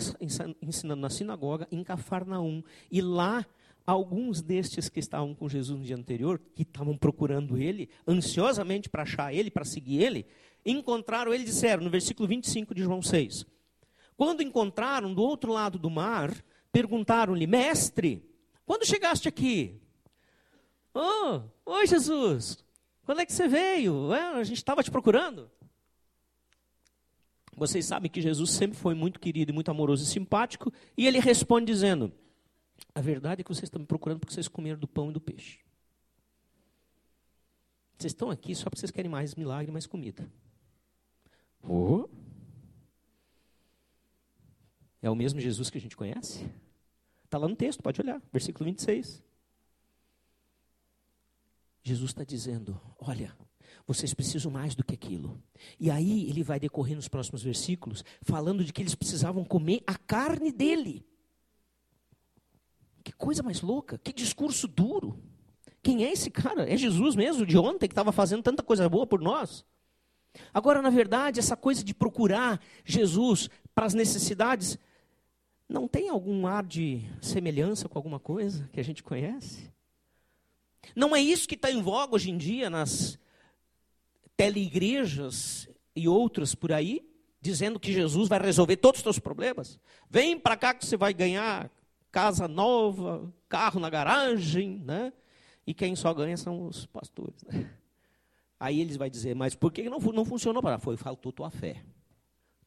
ensinando 0.63 1.01
na 1.01 1.11
sinagoga 1.11 1.67
em 1.71 1.83
Cafarnaum. 1.83 2.63
E 2.91 3.01
lá, 3.01 3.47
alguns 3.87 4.43
destes 4.43 4.89
que 4.89 5.01
estavam 5.01 5.35
com 5.35 5.49
Jesus 5.49 5.79
no 5.79 5.85
dia 5.85 5.97
anterior, 5.97 6.41
que 6.55 6.63
estavam 6.63 6.97
procurando 6.97 7.57
ele, 7.57 7.89
ansiosamente 8.07 8.89
para 8.89 9.03
achar 9.03 9.33
ele, 9.33 9.51
para 9.51 9.65
seguir 9.65 10.03
ele, 10.03 10.27
encontraram 10.65 11.33
ele 11.33 11.45
e 11.45 11.47
disseram, 11.47 11.85
no 11.85 11.91
versículo 11.91 12.29
25 12.29 12.75
de 12.75 12.83
João 12.83 13.01
6, 13.01 13.47
quando 14.17 14.43
encontraram 14.43 15.15
do 15.15 15.23
outro 15.23 15.53
lado 15.53 15.79
do 15.79 15.89
mar, 15.89 16.35
perguntaram-lhe, 16.73 17.47
mestre, 17.47 18.23
quando 18.67 18.87
chegaste 18.87 19.29
aqui? 19.29 19.81
Oh, 20.93 21.41
oi 21.65 21.87
Jesus, 21.87 22.59
quando 23.09 23.21
é 23.21 23.25
que 23.25 23.33
você 23.33 23.49
veio? 23.49 24.13
a 24.13 24.45
gente 24.45 24.59
estava 24.59 24.83
te 24.83 24.91
procurando. 24.91 25.51
Vocês 27.57 27.87
sabem 27.87 28.11
que 28.11 28.21
Jesus 28.21 28.51
sempre 28.51 28.77
foi 28.77 28.95
muito 28.95 29.19
querido 29.19 29.55
muito 29.55 29.71
amoroso 29.71 30.05
e 30.05 30.07
simpático, 30.07 30.71
e 30.95 31.07
ele 31.07 31.19
responde 31.19 31.73
dizendo: 31.73 32.13
A 32.95 33.01
verdade 33.01 33.41
é 33.41 33.45
que 33.45 33.49
vocês 33.49 33.63
estão 33.63 33.81
me 33.81 33.87
procurando 33.87 34.19
porque 34.19 34.35
vocês 34.35 34.47
comeram 34.47 34.79
do 34.79 34.87
pão 34.87 35.09
e 35.09 35.15
do 35.15 35.23
peixe. 35.23 35.61
Vocês 37.97 38.13
estão 38.13 38.31
aqui 38.31 38.55
só 38.55 38.65
porque 38.65 38.81
vocês 38.81 38.91
querem 38.91 39.11
mais 39.11 39.35
milagre, 39.35 39.73
mais 39.73 39.87
comida. 39.87 40.31
Oh. 41.67 42.11
É 45.01 45.09
o 45.09 45.17
mesmo 45.17 45.41
Jesus 45.41 45.71
que 45.71 45.79
a 45.79 45.81
gente 45.81 45.97
conhece? 45.97 46.47
Está 47.25 47.39
lá 47.39 47.49
no 47.49 47.57
texto, 47.57 47.83
pode 47.83 48.03
olhar, 48.03 48.21
versículo 48.31 48.67
26. 48.67 49.27
Jesus 51.89 52.11
está 52.11 52.23
dizendo: 52.23 52.79
Olha, 52.99 53.35
vocês 53.87 54.13
precisam 54.13 54.51
mais 54.53 54.75
do 54.75 54.85
que 54.85 54.95
aquilo. 54.95 55.43
E 55.81 55.91
aí 55.91 56.29
ele 56.29 56.43
vai 56.43 56.61
decorrer 56.61 56.95
nos 56.95 57.09
próximos 57.09 57.43
versículos, 57.43 58.05
falando 58.21 58.63
de 58.63 58.73
que 58.73 58.83
eles 58.83 58.95
precisavam 58.95 59.45
comer 59.45 59.83
a 59.87 59.97
carne 59.97 60.53
dele. 60.53 61.07
Que 63.03 63.13
coisa 63.13 63.43
mais 63.43 63.63
louca, 63.63 63.97
que 63.97 64.13
discurso 64.13 64.69
duro. 64.69 65.19
Quem 65.83 66.05
é 66.05 66.13
esse 66.13 66.31
cara? 66.31 66.71
É 66.71 66.77
Jesus 66.77 67.17
mesmo, 67.17 67.47
de 67.47 67.57
ontem, 67.57 67.89
que 67.89 67.93
estava 67.93 68.13
fazendo 68.13 68.43
tanta 68.43 68.63
coisa 68.63 68.87
boa 68.89 69.07
por 69.07 69.23
nós? 69.23 69.65
Agora, 70.53 70.83
na 70.83 70.91
verdade, 70.91 71.41
essa 71.41 71.57
coisa 71.57 71.83
de 71.83 71.95
procurar 71.95 72.61
Jesus 72.85 73.49
para 73.75 73.87
as 73.87 73.95
necessidades, 73.95 74.79
não 75.67 75.89
tem 75.89 76.11
algum 76.11 76.47
ar 76.47 76.67
de 76.67 77.03
semelhança 77.23 77.89
com 77.89 77.99
alguma 77.99 78.21
coisa 78.21 78.69
que 78.71 78.79
a 78.79 78.85
gente 78.85 79.03
conhece? 79.03 79.73
Não 80.95 81.15
é 81.15 81.21
isso 81.21 81.49
que 81.49 81.55
está 81.55 81.71
em 81.71 81.83
voga 81.83 82.15
hoje 82.15 82.31
em 82.31 82.37
dia 82.37 82.69
nas 82.71 83.19
teleigrejas 84.37 85.69
e 85.95 86.09
outras 86.09 86.55
por 86.55 86.73
aí, 86.73 87.05
dizendo 87.41 87.81
que 87.81 87.93
Jesus 87.93 88.29
vai 88.29 88.41
resolver 88.41 88.77
todos 88.77 89.01
os 89.01 89.03
seus 89.03 89.19
problemas. 89.19 89.79
Vem 90.09 90.39
para 90.39 90.57
cá 90.57 90.75
que 90.75 90.87
você 90.87 90.97
vai 90.97 91.13
ganhar 91.13 91.71
casa 92.11 92.49
nova, 92.49 93.33
carro 93.49 93.81
na 93.81 93.91
garagem, 93.91 94.83
né? 94.85 95.13
E 95.67 95.75
quem 95.75 95.95
só 95.95 96.15
ganha 96.15 96.37
são 96.37 96.67
os 96.67 96.87
pastores. 96.87 97.43
Né? 97.45 97.71
Aí 98.59 98.81
eles 98.81 98.97
vão 98.97 99.09
dizer, 99.09 99.35
mas 99.35 99.55
por 99.55 99.73
que 99.73 99.89
não, 99.89 99.99
não 99.99 100.25
funcionou 100.25 100.63
para 100.63 100.79
Foi, 100.79 100.97
faltou 100.97 101.31
tua 101.31 101.51
fé. 101.51 101.85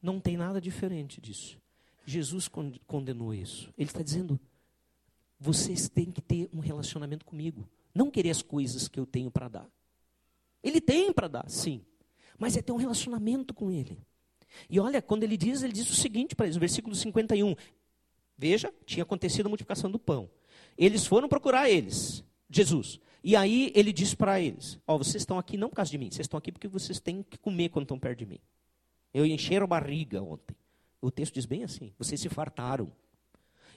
Não 0.00 0.20
tem 0.20 0.36
nada 0.36 0.60
diferente 0.60 1.20
disso. 1.20 1.58
Jesus 2.04 2.48
condenou 2.86 3.34
isso. 3.34 3.72
Ele 3.76 3.88
está 3.88 4.02
dizendo, 4.02 4.38
vocês 5.38 5.88
têm 5.88 6.10
que 6.10 6.20
ter 6.20 6.48
um 6.52 6.60
relacionamento 6.60 7.24
comigo. 7.24 7.68
Não 7.94 8.10
querer 8.10 8.30
as 8.30 8.42
coisas 8.42 8.88
que 8.88 8.98
eu 8.98 9.06
tenho 9.06 9.30
para 9.30 9.48
dar. 9.48 9.70
Ele 10.62 10.80
tem 10.80 11.12
para 11.12 11.28
dar, 11.28 11.48
sim. 11.48 11.84
Mas 12.38 12.56
é 12.56 12.62
ter 12.62 12.72
um 12.72 12.76
relacionamento 12.76 13.52
com 13.52 13.70
Ele. 13.70 13.98
E 14.68 14.78
olha, 14.80 15.00
quando 15.00 15.22
ele 15.22 15.36
diz, 15.36 15.62
ele 15.62 15.72
diz 15.72 15.88
o 15.90 15.94
seguinte 15.94 16.34
para 16.34 16.46
eles, 16.46 16.56
no 16.56 16.60
versículo 16.60 16.94
51. 16.94 17.54
Veja, 18.36 18.72
tinha 18.84 19.02
acontecido 19.02 19.46
a 19.46 19.48
multiplicação 19.48 19.90
do 19.90 19.98
pão. 19.98 20.30
Eles 20.76 21.06
foram 21.06 21.28
procurar 21.28 21.70
eles, 21.70 22.24
Jesus. 22.50 23.00
E 23.22 23.36
aí 23.36 23.72
ele 23.74 23.92
diz 23.92 24.14
para 24.14 24.40
eles: 24.40 24.78
Ó, 24.86 24.94
oh, 24.94 24.98
vocês 24.98 25.22
estão 25.22 25.38
aqui 25.38 25.56
não 25.56 25.68
por 25.68 25.76
causa 25.76 25.90
de 25.90 25.98
mim, 25.98 26.10
vocês 26.10 26.24
estão 26.24 26.38
aqui 26.38 26.50
porque 26.50 26.68
vocês 26.68 26.98
têm 27.00 27.22
que 27.22 27.38
comer 27.38 27.68
quando 27.68 27.84
estão 27.84 27.98
perto 27.98 28.18
de 28.18 28.26
mim. 28.26 28.40
Eu 29.12 29.24
encheram 29.26 29.64
a 29.64 29.66
barriga 29.66 30.22
ontem. 30.22 30.56
O 31.00 31.10
texto 31.10 31.34
diz 31.34 31.46
bem 31.46 31.64
assim: 31.64 31.92
vocês 31.98 32.20
se 32.20 32.28
fartaram. 32.28 32.90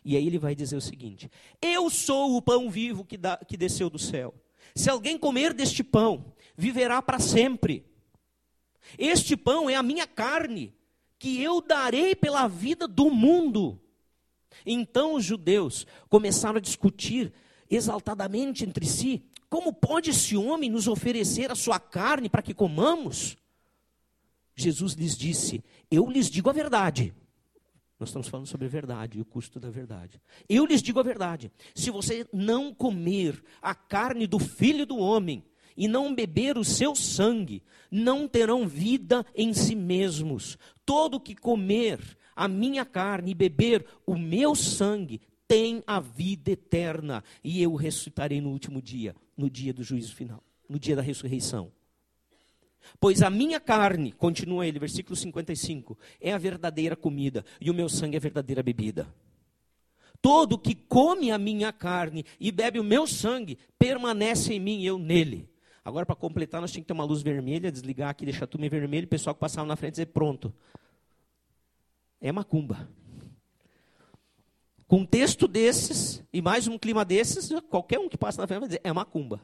E 0.05 0.15
aí 0.15 0.27
ele 0.27 0.37
vai 0.37 0.53
dizer 0.53 0.77
o 0.77 0.81
seguinte: 0.81 1.31
Eu 1.59 1.89
sou 1.89 2.37
o 2.37 2.41
pão 2.41 2.69
vivo 2.69 3.03
que, 3.03 3.17
da, 3.17 3.37
que 3.37 3.57
desceu 3.57 3.89
do 3.89 3.97
céu. 3.97 4.35
Se 4.75 4.87
alguém 4.87 5.17
comer 5.17 5.51
deste 5.51 5.83
pão, 5.83 6.33
viverá 6.55 7.01
para 7.01 7.19
sempre. 7.19 7.83
Este 8.99 9.35
pão 9.35 9.67
é 9.67 9.73
a 9.73 9.81
minha 9.81 10.05
carne, 10.05 10.75
que 11.17 11.41
eu 11.41 11.59
darei 11.59 12.15
pela 12.15 12.47
vida 12.47 12.87
do 12.87 13.09
mundo. 13.09 13.81
Então 14.63 15.15
os 15.15 15.25
judeus 15.25 15.87
começaram 16.07 16.57
a 16.57 16.61
discutir 16.61 17.33
exaltadamente 17.67 18.63
entre 18.63 18.85
si: 18.85 19.25
como 19.49 19.73
pode 19.73 20.11
esse 20.11 20.37
homem 20.37 20.69
nos 20.69 20.87
oferecer 20.87 21.51
a 21.51 21.55
sua 21.55 21.79
carne 21.79 22.29
para 22.29 22.43
que 22.43 22.53
comamos? 22.53 23.35
Jesus 24.55 24.93
lhes 24.93 25.17
disse: 25.17 25.63
Eu 25.89 26.07
lhes 26.11 26.29
digo 26.29 26.47
a 26.47 26.53
verdade. 26.53 27.11
Nós 27.99 28.09
estamos 28.09 28.27
falando 28.27 28.47
sobre 28.47 28.65
a 28.65 28.69
verdade 28.69 29.17
e 29.17 29.21
o 29.21 29.25
custo 29.25 29.59
da 29.59 29.69
verdade. 29.69 30.21
Eu 30.49 30.65
lhes 30.65 30.81
digo 30.81 30.99
a 30.99 31.03
verdade: 31.03 31.51
se 31.73 31.89
você 31.89 32.27
não 32.33 32.73
comer 32.73 33.41
a 33.61 33.73
carne 33.73 34.27
do 34.27 34.37
filho 34.37 34.85
do 34.85 34.97
homem 34.97 35.43
e 35.77 35.87
não 35.87 36.13
beber 36.13 36.57
o 36.57 36.63
seu 36.63 36.93
sangue, 36.95 37.63
não 37.89 38.27
terão 38.27 38.67
vida 38.67 39.25
em 39.33 39.53
si 39.53 39.75
mesmos. 39.75 40.57
Todo 40.85 41.19
que 41.19 41.35
comer 41.35 41.99
a 42.35 42.47
minha 42.47 42.85
carne 42.85 43.31
e 43.31 43.35
beber 43.35 43.85
o 44.05 44.17
meu 44.17 44.55
sangue 44.55 45.21
tem 45.47 45.83
a 45.85 45.99
vida 45.99 46.51
eterna, 46.51 47.23
e 47.43 47.61
eu 47.61 47.75
ressuscitarei 47.75 48.41
no 48.41 48.49
último 48.49 48.81
dia, 48.81 49.15
no 49.37 49.49
dia 49.49 49.73
do 49.73 49.83
juízo 49.83 50.15
final, 50.15 50.43
no 50.67 50.79
dia 50.79 50.95
da 50.95 51.01
ressurreição. 51.01 51.71
Pois 52.99 53.21
a 53.21 53.29
minha 53.29 53.59
carne, 53.59 54.11
continua 54.11 54.65
ele, 54.65 54.79
versículo 54.79 55.15
55, 55.15 55.97
é 56.19 56.33
a 56.33 56.37
verdadeira 56.37 56.95
comida, 56.95 57.45
e 57.59 57.69
o 57.69 57.73
meu 57.73 57.89
sangue 57.89 58.15
é 58.15 58.17
a 58.17 58.21
verdadeira 58.21 58.63
bebida. 58.63 59.07
Todo 60.21 60.57
que 60.57 60.73
come 60.73 61.29
a 61.31 61.37
minha 61.37 61.71
carne 61.71 62.25
e 62.39 62.51
bebe 62.51 62.79
o 62.79 62.83
meu 62.83 63.05
sangue, 63.05 63.57
permanece 63.77 64.53
em 64.53 64.59
mim 64.59 64.79
e 64.79 64.85
eu 64.85 64.97
nele. 64.97 65.47
Agora, 65.83 66.03
para 66.03 66.15
completar, 66.15 66.59
nós 66.59 66.71
tínhamos 66.71 66.85
que 66.85 66.87
ter 66.87 66.93
uma 66.93 67.03
luz 67.03 67.21
vermelha, 67.21 67.71
desligar 67.71 68.09
aqui, 68.09 68.25
deixar 68.25 68.47
tudo 68.47 68.65
em 68.65 68.69
vermelho, 68.69 69.05
o 69.05 69.09
pessoal 69.09 69.35
que 69.35 69.39
passava 69.39 69.67
na 69.67 69.75
frente 69.75 69.91
dizer, 69.91 70.07
pronto. 70.07 70.51
É 72.19 72.31
macumba. 72.31 72.89
Com 74.87 75.01
um 75.01 75.05
texto 75.05 75.47
desses, 75.47 76.23
e 76.33 76.41
mais 76.41 76.67
um 76.67 76.77
clima 76.77 77.05
desses, 77.05 77.51
qualquer 77.69 77.99
um 77.99 78.09
que 78.09 78.17
passa 78.17 78.41
na 78.41 78.47
frente 78.47 78.59
vai 78.61 78.67
dizer, 78.67 78.81
é 78.83 78.91
macumba. 78.91 79.39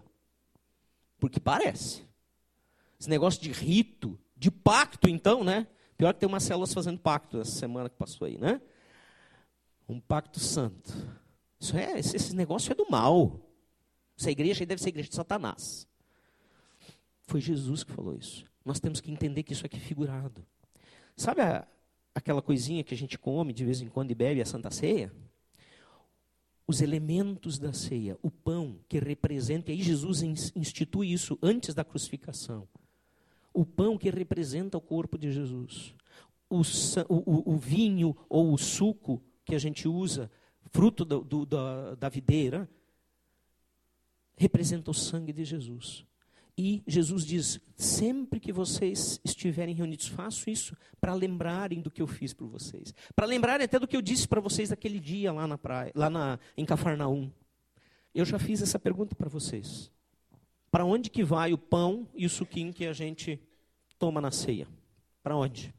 Porque 1.19 1.39
parece. 1.39 2.03
Esse 3.01 3.09
negócio 3.09 3.41
de 3.41 3.51
rito, 3.51 4.15
de 4.37 4.51
pacto, 4.51 5.09
então, 5.09 5.43
né? 5.43 5.65
Pior 5.97 6.13
que 6.13 6.19
tem 6.19 6.29
umas 6.29 6.43
células 6.43 6.71
fazendo 6.71 6.99
pacto 6.99 7.41
essa 7.41 7.49
semana 7.49 7.89
que 7.89 7.95
passou 7.95 8.27
aí, 8.27 8.37
né? 8.37 8.61
Um 9.89 9.99
pacto 9.99 10.39
santo. 10.39 10.93
Isso 11.59 11.75
é, 11.75 11.97
esse, 11.97 12.15
esse 12.15 12.35
negócio 12.35 12.71
é 12.71 12.75
do 12.75 12.85
mal. 12.91 13.39
Essa 14.15 14.29
igreja 14.29 14.61
aí 14.61 14.67
deve 14.67 14.79
ser 14.79 14.89
igreja 14.89 15.09
de 15.09 15.15
Satanás. 15.15 15.87
Foi 17.23 17.41
Jesus 17.41 17.83
que 17.83 17.91
falou 17.91 18.13
isso. 18.13 18.45
Nós 18.63 18.79
temos 18.79 19.01
que 19.01 19.11
entender 19.11 19.41
que 19.41 19.53
isso 19.53 19.65
aqui 19.65 19.77
é 19.77 19.79
figurado. 19.79 20.45
Sabe 21.17 21.41
a, 21.41 21.67
aquela 22.13 22.43
coisinha 22.43 22.83
que 22.83 22.93
a 22.93 22.97
gente 22.97 23.17
come 23.17 23.51
de 23.51 23.65
vez 23.65 23.81
em 23.81 23.87
quando 23.87 24.11
e 24.11 24.15
bebe 24.15 24.43
a 24.43 24.45
Santa 24.45 24.69
Ceia? 24.69 25.11
Os 26.67 26.81
elementos 26.81 27.57
da 27.57 27.73
ceia, 27.73 28.19
o 28.21 28.29
pão 28.29 28.77
que 28.87 28.99
representa, 28.99 29.71
e 29.71 29.73
aí 29.73 29.81
Jesus 29.81 30.21
institui 30.55 31.11
isso 31.11 31.39
antes 31.41 31.73
da 31.73 31.83
crucificação. 31.83 32.67
O 33.53 33.65
pão 33.65 33.97
que 33.97 34.09
representa 34.09 34.77
o 34.77 34.81
corpo 34.81 35.17
de 35.17 35.31
Jesus. 35.31 35.93
O, 36.49 36.61
o, 37.09 37.53
o 37.53 37.57
vinho 37.57 38.15
ou 38.29 38.53
o 38.53 38.57
suco 38.57 39.21
que 39.45 39.55
a 39.55 39.59
gente 39.59 39.87
usa, 39.87 40.29
fruto 40.71 41.03
do, 41.05 41.21
do, 41.21 41.45
da, 41.45 41.95
da 41.95 42.09
videira, 42.09 42.69
representa 44.35 44.91
o 44.91 44.93
sangue 44.93 45.31
de 45.31 45.45
Jesus. 45.45 46.05
E 46.57 46.83
Jesus 46.85 47.25
diz: 47.25 47.59
sempre 47.75 48.39
que 48.39 48.51
vocês 48.51 49.19
estiverem 49.23 49.73
reunidos, 49.73 50.07
faço 50.07 50.49
isso 50.49 50.75
para 50.99 51.13
lembrarem 51.13 51.81
do 51.81 51.89
que 51.89 52.01
eu 52.01 52.07
fiz 52.07 52.33
por 52.33 52.47
vocês. 52.47 52.93
Para 53.15 53.25
lembrarem 53.25 53.65
até 53.65 53.79
do 53.79 53.87
que 53.87 53.95
eu 53.95 54.01
disse 54.01 54.27
para 54.27 54.41
vocês 54.41 54.69
naquele 54.69 54.99
dia 54.99 55.31
lá 55.31 55.47
na 55.47 55.57
praia, 55.57 55.91
lá 55.95 56.09
na, 56.09 56.39
em 56.57 56.65
Cafarnaum. 56.65 57.31
Eu 58.13 58.25
já 58.25 58.37
fiz 58.37 58.61
essa 58.61 58.77
pergunta 58.77 59.15
para 59.15 59.29
vocês. 59.29 59.91
Para 60.71 60.85
onde 60.85 61.09
que 61.09 61.23
vai 61.23 61.51
o 61.51 61.57
pão 61.57 62.07
e 62.15 62.25
o 62.25 62.29
suquinho 62.29 62.73
que 62.73 62.85
a 62.85 62.93
gente 62.93 63.39
toma 63.99 64.21
na 64.21 64.31
ceia? 64.31 64.67
Para 65.21 65.35
onde? 65.35 65.73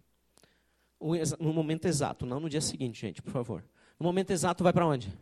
no 1.40 1.52
momento 1.52 1.86
exato, 1.86 2.24
não 2.24 2.38
no 2.38 2.48
dia 2.48 2.60
seguinte, 2.60 3.00
gente, 3.00 3.20
por 3.20 3.32
favor. 3.32 3.64
No 3.98 4.06
momento 4.06 4.30
exato 4.30 4.62
vai 4.62 4.72
para 4.72 4.86
onde? 4.86 5.12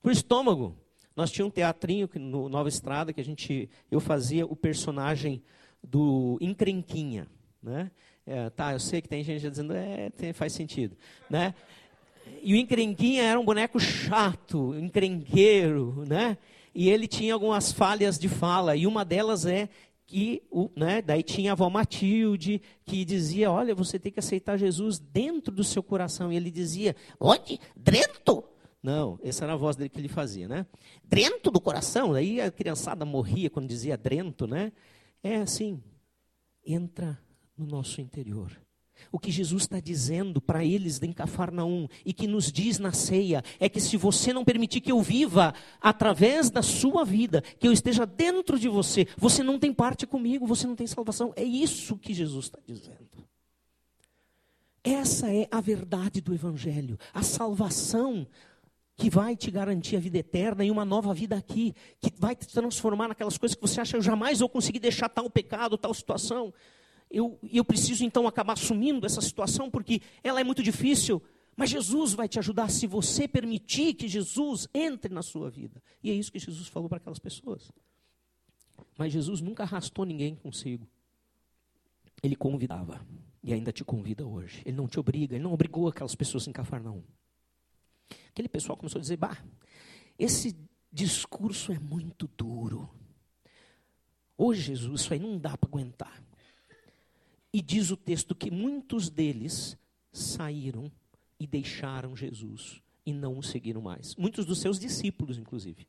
Para 0.00 0.08
o 0.08 0.12
estômago. 0.12 0.76
Nós 1.16 1.30
tínhamos 1.30 1.50
um 1.50 1.54
teatrinho 1.54 2.08
no 2.14 2.48
Nova 2.48 2.68
Estrada 2.68 3.12
que 3.12 3.20
a 3.20 3.24
gente, 3.24 3.68
eu 3.90 3.98
fazia 3.98 4.46
o 4.46 4.54
personagem 4.54 5.42
do 5.82 6.38
encrenquinha, 6.40 7.26
né? 7.62 7.90
É, 8.24 8.48
tá, 8.50 8.72
eu 8.72 8.78
sei 8.78 9.02
que 9.02 9.08
tem 9.08 9.24
gente 9.24 9.48
dizendo, 9.48 9.72
é, 9.72 10.10
tem, 10.10 10.32
faz 10.32 10.52
sentido, 10.52 10.96
né? 11.28 11.52
E 12.42 12.54
o 12.54 12.56
encrenquinha 12.56 13.24
era 13.24 13.40
um 13.40 13.44
boneco 13.44 13.80
chato, 13.80 14.74
encrenqueiro, 14.78 16.04
né? 16.06 16.38
E 16.74 16.88
ele 16.88 17.06
tinha 17.06 17.34
algumas 17.34 17.72
falhas 17.72 18.18
de 18.18 18.28
fala, 18.28 18.76
e 18.76 18.86
uma 18.86 19.04
delas 19.04 19.44
é 19.46 19.68
que 20.06 20.42
né, 20.76 21.00
daí 21.00 21.22
tinha 21.22 21.52
a 21.52 21.54
avó 21.54 21.70
Matilde, 21.70 22.60
que 22.84 23.04
dizia, 23.04 23.50
olha, 23.50 23.76
você 23.76 23.96
tem 23.96 24.10
que 24.10 24.18
aceitar 24.18 24.56
Jesus 24.56 24.98
dentro 24.98 25.54
do 25.54 25.62
seu 25.62 25.84
coração. 25.84 26.32
E 26.32 26.36
ele 26.36 26.50
dizia, 26.50 26.96
onde? 27.20 27.60
Dentro? 27.76 28.42
Não, 28.82 29.20
essa 29.22 29.44
era 29.44 29.52
a 29.52 29.56
voz 29.56 29.76
dele 29.76 29.88
que 29.88 30.00
ele 30.00 30.08
fazia, 30.08 30.48
né? 30.48 30.66
Dentro 31.04 31.52
do 31.52 31.60
coração. 31.60 32.14
Aí 32.14 32.40
a 32.40 32.50
criançada 32.50 33.04
morria 33.04 33.48
quando 33.48 33.68
dizia 33.68 33.96
drento, 33.96 34.48
né? 34.48 34.72
É 35.22 35.36
assim, 35.36 35.80
entra 36.66 37.16
no 37.56 37.66
nosso 37.66 38.00
interior. 38.00 38.50
O 39.10 39.18
que 39.18 39.30
Jesus 39.30 39.62
está 39.62 39.80
dizendo 39.80 40.40
para 40.40 40.64
eles 40.64 41.00
em 41.02 41.12
Cafarnaum 41.12 41.88
e 42.04 42.12
que 42.12 42.26
nos 42.26 42.50
diz 42.52 42.78
na 42.78 42.92
ceia 42.92 43.42
é 43.58 43.68
que 43.68 43.80
se 43.80 43.96
você 43.96 44.32
não 44.32 44.44
permitir 44.44 44.80
que 44.80 44.92
eu 44.92 45.00
viva 45.02 45.54
através 45.80 46.50
da 46.50 46.62
sua 46.62 47.04
vida, 47.04 47.42
que 47.58 47.66
eu 47.66 47.72
esteja 47.72 48.04
dentro 48.06 48.58
de 48.58 48.68
você, 48.68 49.06
você 49.16 49.42
não 49.42 49.58
tem 49.58 49.72
parte 49.72 50.06
comigo, 50.06 50.46
você 50.46 50.66
não 50.66 50.76
tem 50.76 50.86
salvação. 50.86 51.32
É 51.36 51.44
isso 51.44 51.96
que 51.96 52.14
Jesus 52.14 52.46
está 52.46 52.58
dizendo. 52.66 53.08
Essa 54.82 55.30
é 55.32 55.46
a 55.50 55.60
verdade 55.60 56.20
do 56.20 56.32
Evangelho. 56.32 56.98
A 57.12 57.22
salvação 57.22 58.26
que 58.96 59.08
vai 59.08 59.34
te 59.34 59.50
garantir 59.50 59.96
a 59.96 60.00
vida 60.00 60.18
eterna 60.18 60.62
e 60.62 60.70
uma 60.70 60.84
nova 60.84 61.14
vida 61.14 61.34
aqui, 61.34 61.74
que 62.00 62.12
vai 62.18 62.36
te 62.36 62.46
transformar 62.46 63.08
naquelas 63.08 63.38
coisas 63.38 63.54
que 63.54 63.62
você 63.62 63.80
acha 63.80 63.96
eu 63.96 64.02
jamais 64.02 64.40
vou 64.40 64.48
conseguir 64.48 64.78
deixar 64.78 65.08
tal 65.08 65.28
pecado, 65.30 65.78
tal 65.78 65.94
situação 65.94 66.52
eu, 67.10 67.38
eu 67.42 67.64
preciso 67.64 68.04
então 68.04 68.26
acabar 68.28 68.52
assumindo 68.52 69.04
essa 69.04 69.20
situação 69.20 69.70
porque 69.70 70.00
ela 70.22 70.40
é 70.40 70.44
muito 70.44 70.62
difícil. 70.62 71.20
Mas 71.56 71.70
Jesus 71.70 72.14
vai 72.14 72.28
te 72.28 72.38
ajudar 72.38 72.70
se 72.70 72.86
você 72.86 73.26
permitir 73.26 73.94
que 73.94 74.08
Jesus 74.08 74.68
entre 74.72 75.12
na 75.12 75.20
sua 75.20 75.50
vida. 75.50 75.82
E 76.02 76.10
é 76.10 76.14
isso 76.14 76.30
que 76.30 76.38
Jesus 76.38 76.68
falou 76.68 76.88
para 76.88 76.98
aquelas 76.98 77.18
pessoas. 77.18 77.70
Mas 78.96 79.12
Jesus 79.12 79.40
nunca 79.40 79.64
arrastou 79.64 80.04
ninguém 80.04 80.34
consigo. 80.34 80.88
Ele 82.22 82.36
convidava. 82.36 83.04
E 83.42 83.52
ainda 83.52 83.72
te 83.72 83.84
convida 83.84 84.26
hoje. 84.26 84.62
Ele 84.64 84.76
não 84.76 84.86
te 84.86 85.00
obriga, 85.00 85.34
ele 85.34 85.44
não 85.44 85.52
obrigou 85.52 85.88
aquelas 85.88 86.14
pessoas 86.14 86.46
em 86.46 86.52
Cafarnaum. 86.52 87.02
Aquele 88.28 88.48
pessoal 88.48 88.76
começou 88.76 88.98
a 88.98 89.02
dizer: 89.02 89.16
bah, 89.16 89.36
esse 90.18 90.56
discurso 90.92 91.72
é 91.72 91.78
muito 91.78 92.28
duro. 92.36 92.88
Hoje, 94.36 94.62
Jesus, 94.62 95.02
isso 95.02 95.12
aí 95.12 95.18
não 95.18 95.38
dá 95.38 95.56
para 95.56 95.68
aguentar. 95.68 96.22
E 97.52 97.60
diz 97.60 97.90
o 97.90 97.96
texto 97.96 98.34
que 98.34 98.50
muitos 98.50 99.08
deles 99.08 99.76
saíram 100.12 100.90
e 101.38 101.46
deixaram 101.46 102.16
Jesus 102.16 102.80
e 103.04 103.12
não 103.12 103.38
o 103.38 103.42
seguiram 103.42 103.80
mais. 103.80 104.14
Muitos 104.16 104.44
dos 104.44 104.60
seus 104.60 104.78
discípulos, 104.78 105.38
inclusive. 105.38 105.86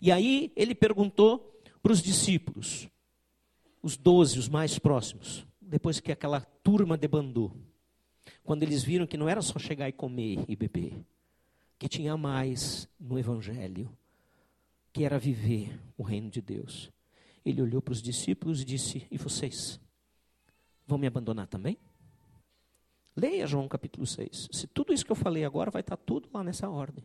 E 0.00 0.10
aí 0.10 0.52
ele 0.56 0.74
perguntou 0.74 1.60
para 1.82 1.92
os 1.92 2.02
discípulos, 2.02 2.88
os 3.82 3.96
doze, 3.96 4.38
os 4.38 4.48
mais 4.48 4.78
próximos, 4.78 5.46
depois 5.60 6.00
que 6.00 6.12
aquela 6.12 6.40
turma 6.40 6.96
debandou, 6.96 7.52
quando 8.42 8.62
eles 8.62 8.82
viram 8.82 9.06
que 9.06 9.16
não 9.16 9.28
era 9.28 9.42
só 9.42 9.58
chegar 9.58 9.88
e 9.88 9.92
comer 9.92 10.44
e 10.48 10.56
beber, 10.56 10.94
que 11.78 11.88
tinha 11.88 12.16
mais 12.16 12.88
no 12.98 13.18
Evangelho, 13.18 13.90
que 14.92 15.04
era 15.04 15.18
viver 15.18 15.78
o 15.96 16.02
reino 16.02 16.30
de 16.30 16.40
Deus. 16.40 16.90
Ele 17.44 17.62
olhou 17.62 17.80
para 17.80 17.92
os 17.92 18.02
discípulos 18.02 18.60
e 18.60 18.64
disse: 18.64 19.06
E 19.10 19.16
vocês? 19.16 19.80
Vão 20.88 20.98
me 20.98 21.06
abandonar 21.06 21.46
também? 21.46 21.78
Leia 23.14 23.46
João 23.46 23.68
capítulo 23.68 24.06
6. 24.06 24.48
Se 24.50 24.66
tudo 24.66 24.92
isso 24.92 25.04
que 25.04 25.12
eu 25.12 25.16
falei 25.16 25.44
agora 25.44 25.70
vai 25.70 25.80
estar 25.80 25.96
tudo 25.96 26.28
lá 26.32 26.42
nessa 26.42 26.68
ordem. 26.68 27.04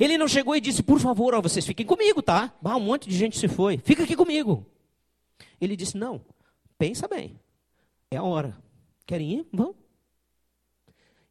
Ele 0.00 0.18
não 0.18 0.26
chegou 0.26 0.56
e 0.56 0.60
disse, 0.60 0.82
por 0.82 0.98
favor, 0.98 1.34
ó, 1.34 1.40
vocês 1.40 1.64
fiquem 1.64 1.86
comigo, 1.86 2.22
tá? 2.22 2.52
Bah, 2.60 2.76
um 2.76 2.80
monte 2.80 3.08
de 3.08 3.16
gente 3.16 3.38
se 3.38 3.46
foi. 3.46 3.78
Fica 3.78 4.02
aqui 4.02 4.16
comigo. 4.16 4.66
Ele 5.60 5.76
disse, 5.76 5.96
não, 5.96 6.20
pensa 6.78 7.06
bem. 7.06 7.38
É 8.10 8.16
a 8.16 8.22
hora. 8.22 8.56
Querem 9.04 9.40
ir? 9.40 9.46
Vão. 9.52 9.74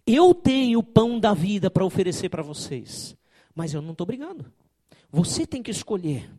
Eu 0.07 0.33
tenho 0.33 0.79
o 0.79 0.83
pão 0.83 1.19
da 1.19 1.33
vida 1.33 1.69
para 1.69 1.83
oferecer 1.83 2.29
para 2.29 2.43
vocês. 2.43 3.15
Mas 3.53 3.73
eu 3.73 3.81
não 3.81 3.91
estou 3.91 4.05
brigando. 4.05 4.51
Você 5.09 5.45
tem 5.45 5.63
que 5.63 5.71
escolher. 5.71 6.29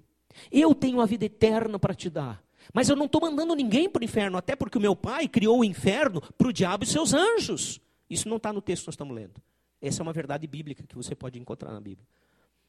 Eu 0.51 0.74
tenho 0.74 1.01
a 1.01 1.07
vida 1.07 1.24
eterna 1.24 1.78
para 1.78 1.95
te 1.95 2.09
dar. 2.09 2.43
Mas 2.73 2.89
eu 2.89 2.97
não 2.97 3.07
estou 3.07 3.21
mandando 3.21 3.55
ninguém 3.55 3.89
para 3.89 4.01
o 4.01 4.05
inferno, 4.05 4.39
até 4.39 4.57
porque 4.57 4.79
o 4.79 4.81
meu 4.81 4.95
pai 4.95 5.29
criou 5.29 5.61
o 5.61 5.64
inferno 5.64 6.21
para 6.21 6.49
o 6.49 6.53
diabo 6.53 6.85
e 6.85 6.87
seus 6.87 7.14
anjos. 7.14 7.81
Isso 8.09 8.29
não 8.29 8.37
está 8.37 8.53
no 8.53 8.61
texto 8.61 8.83
que 8.83 8.89
nós 8.89 8.95
estamos 8.95 9.14
lendo. 9.14 9.41
Essa 9.81 10.01
é 10.01 10.05
uma 10.05 10.12
verdade 10.12 10.47
bíblica 10.47 10.85
que 10.87 10.95
você 10.95 11.14
pode 11.14 11.39
encontrar 11.39 11.73
na 11.73 11.81
Bíblia. 11.81 12.07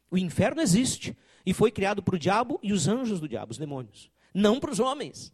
O 0.09 0.17
inferno 0.17 0.61
existe 0.61 1.15
e 1.45 1.53
foi 1.53 1.71
criado 1.71 2.01
para 2.01 2.15
o 2.15 2.19
diabo 2.19 2.59
e 2.63 2.71
os 2.71 2.87
anjos 2.87 3.19
do 3.19 3.27
diabo, 3.27 3.51
os 3.51 3.57
demônios. 3.57 4.09
Não 4.33 4.59
para 4.59 4.71
os 4.71 4.79
homens. 4.79 5.33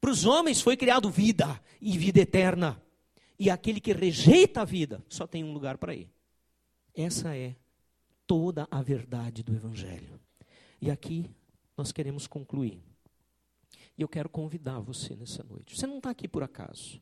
Para 0.00 0.10
os 0.10 0.24
homens 0.24 0.60
foi 0.60 0.76
criado 0.76 1.10
vida 1.10 1.60
e 1.80 1.96
vida 1.98 2.20
eterna. 2.20 2.80
E 3.38 3.50
aquele 3.50 3.80
que 3.80 3.92
rejeita 3.92 4.62
a 4.62 4.64
vida 4.64 5.04
só 5.08 5.26
tem 5.26 5.44
um 5.44 5.52
lugar 5.52 5.76
para 5.76 5.94
ir. 5.94 6.08
Essa 6.94 7.36
é 7.36 7.56
toda 8.26 8.66
a 8.70 8.80
verdade 8.80 9.42
do 9.42 9.54
Evangelho. 9.54 10.20
E 10.80 10.90
aqui 10.90 11.28
nós 11.76 11.92
queremos 11.92 12.26
concluir. 12.26 12.80
E 13.96 14.02
eu 14.02 14.08
quero 14.08 14.28
convidar 14.28 14.80
você 14.80 15.14
nessa 15.14 15.42
noite. 15.44 15.76
Você 15.78 15.86
não 15.86 15.98
está 15.98 16.10
aqui 16.10 16.26
por 16.26 16.42
acaso. 16.42 17.00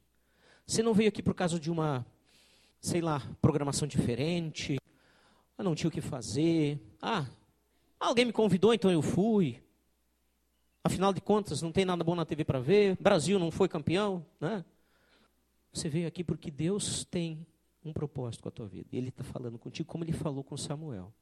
Você 0.66 0.82
não 0.82 0.92
veio 0.92 1.08
aqui 1.08 1.22
por 1.22 1.34
causa 1.34 1.58
de 1.58 1.70
uma, 1.70 2.06
sei 2.80 3.00
lá, 3.00 3.20
programação 3.40 3.88
diferente. 3.88 4.78
Ah, 5.56 5.62
não 5.62 5.74
tinha 5.74 5.88
o 5.88 5.92
que 5.92 6.00
fazer. 6.00 6.78
Ah, 7.00 7.26
alguém 7.98 8.24
me 8.24 8.32
convidou, 8.32 8.74
então 8.74 8.90
eu 8.90 9.02
fui. 9.02 9.62
Afinal 10.84 11.12
de 11.12 11.20
contas, 11.20 11.62
não 11.62 11.72
tem 11.72 11.84
nada 11.84 12.02
bom 12.02 12.14
na 12.14 12.26
TV 12.26 12.44
para 12.44 12.60
ver. 12.60 12.96
Brasil 13.00 13.38
não 13.38 13.50
foi 13.50 13.68
campeão, 13.68 14.24
né? 14.40 14.64
Você 15.72 15.88
veio 15.88 16.06
aqui 16.06 16.22
porque 16.22 16.50
Deus 16.50 17.04
tem 17.04 17.46
um 17.84 17.92
propósito 17.92 18.42
com 18.42 18.48
a 18.48 18.52
tua 18.52 18.66
vida. 18.66 18.88
Ele 18.92 19.08
está 19.08 19.24
falando 19.24 19.58
contigo 19.58 19.88
como 19.88 20.04
ele 20.04 20.12
falou 20.12 20.44
com 20.44 20.56
Samuel. 20.56 21.12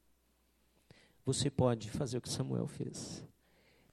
Você 1.25 1.51
pode 1.51 1.91
fazer 1.91 2.19
o 2.19 2.21
que 2.21 2.29
Samuel 2.29 2.67
fez. 2.67 3.25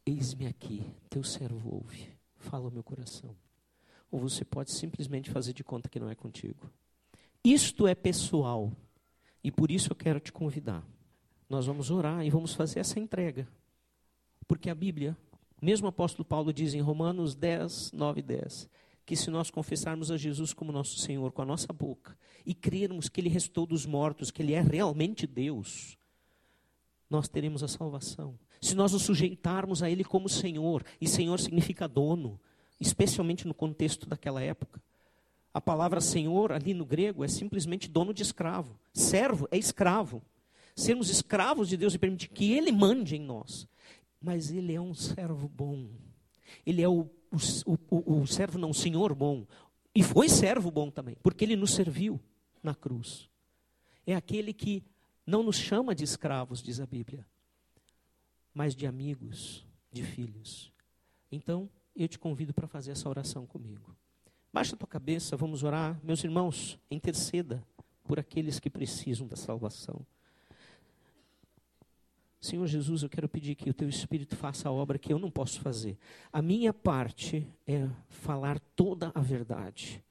Eis-me 0.07 0.47
aqui, 0.47 0.89
teu 1.09 1.21
servo 1.21 1.69
ouve, 1.69 2.07
fala 2.37 2.69
o 2.69 2.71
meu 2.71 2.81
coração. 2.81 3.35
Ou 4.09 4.17
você 4.17 4.45
pode 4.45 4.71
simplesmente 4.71 5.29
fazer 5.29 5.51
de 5.51 5.65
conta 5.65 5.89
que 5.89 5.99
não 5.99 6.09
é 6.09 6.15
contigo. 6.15 6.71
Isto 7.43 7.85
é 7.85 7.93
pessoal. 7.93 8.71
E 9.43 9.51
por 9.51 9.69
isso 9.69 9.91
eu 9.91 9.95
quero 9.97 10.21
te 10.21 10.31
convidar. 10.31 10.81
Nós 11.49 11.65
vamos 11.65 11.91
orar 11.91 12.25
e 12.25 12.29
vamos 12.29 12.53
fazer 12.53 12.79
essa 12.79 12.97
entrega. 13.01 13.49
Porque 14.47 14.69
a 14.69 14.75
Bíblia, 14.75 15.17
mesmo 15.61 15.87
o 15.87 15.89
apóstolo 15.89 16.23
Paulo 16.23 16.53
diz 16.53 16.73
em 16.73 16.79
Romanos 16.79 17.35
10, 17.35 17.91
9 17.91 18.21
e 18.21 18.23
10, 18.23 18.69
que 19.05 19.13
se 19.13 19.29
nós 19.29 19.51
confessarmos 19.51 20.09
a 20.09 20.15
Jesus 20.15 20.53
como 20.53 20.71
nosso 20.71 20.99
Senhor 20.99 21.33
com 21.33 21.41
a 21.41 21.45
nossa 21.45 21.73
boca 21.73 22.17
e 22.45 22.55
crermos 22.55 23.09
que 23.09 23.19
Ele 23.19 23.27
restou 23.27 23.65
dos 23.65 23.85
mortos, 23.85 24.31
que 24.31 24.41
Ele 24.41 24.53
é 24.53 24.61
realmente 24.61 25.27
Deus, 25.27 25.97
nós 27.09 27.27
teremos 27.27 27.61
a 27.61 27.67
salvação. 27.67 28.39
Se 28.61 28.75
nós 28.75 28.93
nos 28.93 29.03
sujeitarmos 29.03 29.83
a 29.83 29.89
Ele 29.89 30.03
como 30.03 30.27
Senhor, 30.27 30.83
e 30.99 31.07
Senhor 31.07 31.39
significa 31.39 31.87
dono, 31.87 32.39
especialmente 32.79 33.47
no 33.47 33.53
contexto 33.53 34.07
daquela 34.07 34.41
época. 34.41 34.81
A 35.53 35.61
palavra 35.61 35.99
Senhor 35.99 36.51
ali 36.51 36.73
no 36.73 36.85
grego 36.85 37.23
é 37.23 37.27
simplesmente 37.27 37.89
dono 37.89 38.13
de 38.13 38.21
escravo. 38.21 38.79
Servo 38.93 39.47
é 39.49 39.57
escravo. 39.57 40.21
Sermos 40.75 41.09
escravos 41.09 41.67
de 41.67 41.75
Deus 41.75 41.95
e 41.95 41.99
permitir 41.99 42.29
que 42.29 42.53
Ele 42.53 42.71
mande 42.71 43.15
em 43.15 43.21
nós. 43.21 43.67
Mas 44.21 44.51
Ele 44.51 44.73
é 44.73 44.81
um 44.81 44.93
servo 44.93 45.47
bom. 45.47 45.87
Ele 46.65 46.81
é 46.81 46.87
o, 46.87 47.09
o, 47.65 47.77
o, 47.89 48.21
o 48.21 48.27
servo, 48.27 48.59
não, 48.59 48.69
o 48.69 48.73
Senhor 48.75 49.15
bom. 49.15 49.45
E 49.95 50.03
foi 50.03 50.29
servo 50.29 50.69
bom 50.69 50.91
também, 50.91 51.17
porque 51.23 51.43
Ele 51.43 51.55
nos 51.55 51.73
serviu 51.73 52.19
na 52.61 52.75
cruz. 52.75 53.27
É 54.05 54.13
aquele 54.13 54.53
que 54.53 54.83
não 55.25 55.41
nos 55.41 55.57
chama 55.57 55.95
de 55.95 56.03
escravos, 56.03 56.61
diz 56.61 56.79
a 56.79 56.85
Bíblia, 56.85 57.25
mas 58.57 58.75
de 58.75 58.87
amigos, 58.87 59.63
de 59.91 60.01
filhos. 60.01 60.73
Então, 61.31 61.69
eu 61.95 62.07
te 62.07 62.17
convido 62.17 62.55
para 62.55 62.67
fazer 62.67 62.89
essa 62.89 63.07
oração 63.07 63.45
comigo. 63.45 63.95
Baixa 64.51 64.73
a 64.73 64.77
tua 64.79 64.87
cabeça, 64.87 65.37
vamos 65.37 65.61
orar. 65.61 65.99
Meus 66.03 66.23
irmãos, 66.23 66.79
interceda 66.89 67.63
por 68.03 68.19
aqueles 68.19 68.59
que 68.59 68.67
precisam 68.67 69.27
da 69.27 69.35
salvação. 69.35 70.03
Senhor 72.41 72.65
Jesus, 72.65 73.03
eu 73.03 73.09
quero 73.09 73.29
pedir 73.29 73.53
que 73.53 73.69
o 73.69 73.73
teu 73.75 73.87
Espírito 73.87 74.35
faça 74.35 74.67
a 74.67 74.71
obra 74.71 74.97
que 74.97 75.13
eu 75.13 75.19
não 75.19 75.29
posso 75.29 75.61
fazer. 75.61 75.95
A 76.33 76.41
minha 76.41 76.73
parte 76.73 77.47
é 77.67 77.87
falar 78.09 78.59
toda 78.75 79.11
a 79.13 79.21
verdade. 79.21 80.03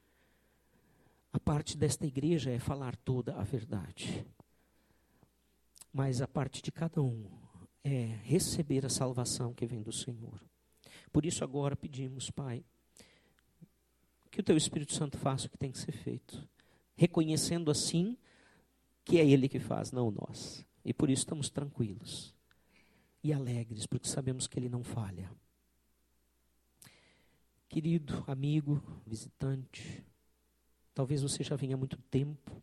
A 1.32 1.40
parte 1.40 1.76
desta 1.76 2.06
igreja 2.06 2.52
é 2.52 2.60
falar 2.60 2.94
toda 2.94 3.34
a 3.34 3.42
verdade. 3.42 4.24
Mas 5.92 6.22
a 6.22 6.28
parte 6.28 6.62
de 6.62 6.70
cada 6.70 7.02
um 7.02 7.26
é 7.86 8.18
receber 8.24 8.84
a 8.84 8.88
salvação 8.88 9.54
que 9.54 9.66
vem 9.66 9.82
do 9.82 9.92
Senhor. 9.92 10.40
Por 11.12 11.24
isso, 11.24 11.44
agora 11.44 11.76
pedimos, 11.76 12.30
Pai, 12.30 12.64
que 14.30 14.40
o 14.40 14.42
Teu 14.42 14.56
Espírito 14.56 14.92
Santo 14.92 15.16
faça 15.16 15.46
o 15.46 15.50
que 15.50 15.56
tem 15.56 15.70
que 15.70 15.78
ser 15.78 15.92
feito, 15.92 16.46
reconhecendo 16.96 17.70
assim 17.70 18.16
que 19.04 19.18
é 19.18 19.26
Ele 19.26 19.48
que 19.48 19.60
faz, 19.60 19.92
não 19.92 20.10
nós. 20.10 20.66
E 20.84 20.92
por 20.92 21.10
isso 21.10 21.20
estamos 21.22 21.48
tranquilos 21.48 22.34
e 23.22 23.32
alegres, 23.32 23.86
porque 23.86 24.08
sabemos 24.08 24.46
que 24.46 24.58
Ele 24.58 24.68
não 24.68 24.82
falha. 24.82 25.30
Querido 27.68 28.24
amigo, 28.26 28.82
visitante, 29.06 30.04
talvez 30.94 31.22
você 31.22 31.44
já 31.44 31.56
venha 31.56 31.74
há 31.74 31.78
muito 31.78 31.98
tempo 32.10 32.62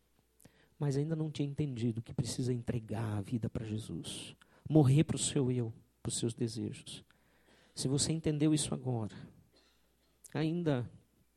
mas 0.83 0.97
ainda 0.97 1.15
não 1.15 1.31
tinha 1.31 1.47
entendido 1.47 2.01
que 2.01 2.13
precisa 2.13 2.51
entregar 2.51 3.17
a 3.17 3.21
vida 3.21 3.49
para 3.49 3.65
Jesus, 3.65 4.35
morrer 4.69 5.03
para 5.03 5.15
o 5.15 5.19
seu 5.19 5.51
eu, 5.51 5.73
para 6.01 6.09
os 6.09 6.17
seus 6.17 6.33
desejos. 6.33 7.03
Se 7.75 7.87
você 7.87 8.11
entendeu 8.11 8.53
isso 8.53 8.73
agora, 8.73 9.15
ainda 10.33 10.89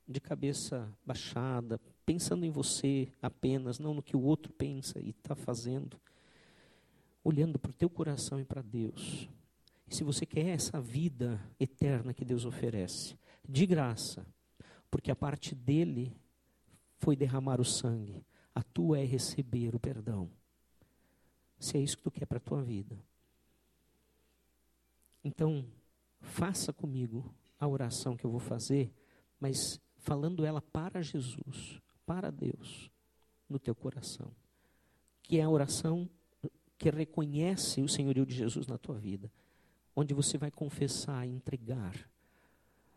de 0.06 0.20
cabeça 0.20 0.88
baixada, 1.04 1.80
pensando 2.04 2.44
em 2.44 2.50
você 2.50 3.08
apenas, 3.20 3.78
não 3.78 3.94
no 3.94 4.02
que 4.02 4.16
o 4.16 4.22
outro 4.22 4.52
pensa 4.52 5.00
e 5.00 5.10
está 5.10 5.34
fazendo, 5.34 6.00
olhando 7.24 7.58
para 7.58 7.70
o 7.70 7.74
teu 7.74 7.90
coração 7.90 8.40
e 8.40 8.44
para 8.44 8.62
Deus. 8.62 9.28
E 9.88 9.94
se 9.94 10.04
você 10.04 10.24
quer 10.24 10.48
essa 10.48 10.80
vida 10.80 11.40
eterna 11.58 12.14
que 12.14 12.24
Deus 12.24 12.44
oferece, 12.44 13.16
de 13.48 13.66
graça, 13.66 14.26
porque 14.90 15.10
a 15.10 15.16
parte 15.16 15.54
dele 15.54 16.16
foi 16.98 17.16
derramar 17.16 17.60
o 17.60 17.64
sangue, 17.64 18.24
a 18.54 18.62
tua 18.62 18.98
é 19.00 19.04
receber 19.04 19.74
o 19.74 19.80
perdão. 19.80 20.30
Se 21.58 21.76
é 21.76 21.80
isso 21.80 21.96
que 21.96 22.02
tu 22.04 22.10
quer 22.10 22.26
para 22.26 22.38
a 22.38 22.40
tua 22.40 22.62
vida. 22.62 22.98
Então, 25.26 25.66
faça 26.20 26.72
comigo 26.72 27.34
a 27.58 27.66
oração 27.66 28.16
que 28.16 28.24
eu 28.24 28.30
vou 28.30 28.38
fazer, 28.38 28.92
mas 29.40 29.80
falando 29.96 30.46
ela 30.46 30.62
para 30.62 31.02
Jesus, 31.02 31.82
para 32.06 32.30
Deus, 32.30 32.88
no 33.48 33.58
teu 33.58 33.74
coração. 33.74 34.30
Que 35.24 35.40
é 35.40 35.42
a 35.42 35.50
oração 35.50 36.08
que 36.78 36.88
reconhece 36.90 37.82
o 37.82 37.88
senhorio 37.88 38.24
de 38.24 38.36
Jesus 38.36 38.68
na 38.68 38.78
tua 38.78 38.96
vida, 39.00 39.28
onde 39.96 40.14
você 40.14 40.38
vai 40.38 40.52
confessar 40.52 41.26
e 41.26 41.32
entregar 41.32 42.08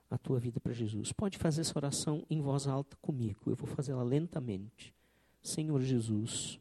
a 0.08 0.16
tua 0.16 0.40
vida 0.40 0.60
para 0.60 0.72
Jesus. 0.72 1.12
Pode 1.12 1.40
fazer 1.40 1.62
essa 1.62 1.80
oração 1.80 2.24
em 2.30 2.40
voz 2.42 2.68
alta 2.68 2.96
comigo, 2.98 3.40
eu 3.48 3.56
vou 3.56 3.68
fazê-la 3.68 4.04
lentamente. 4.04 4.94
Senhor 5.42 5.82
Jesus, 5.82 6.60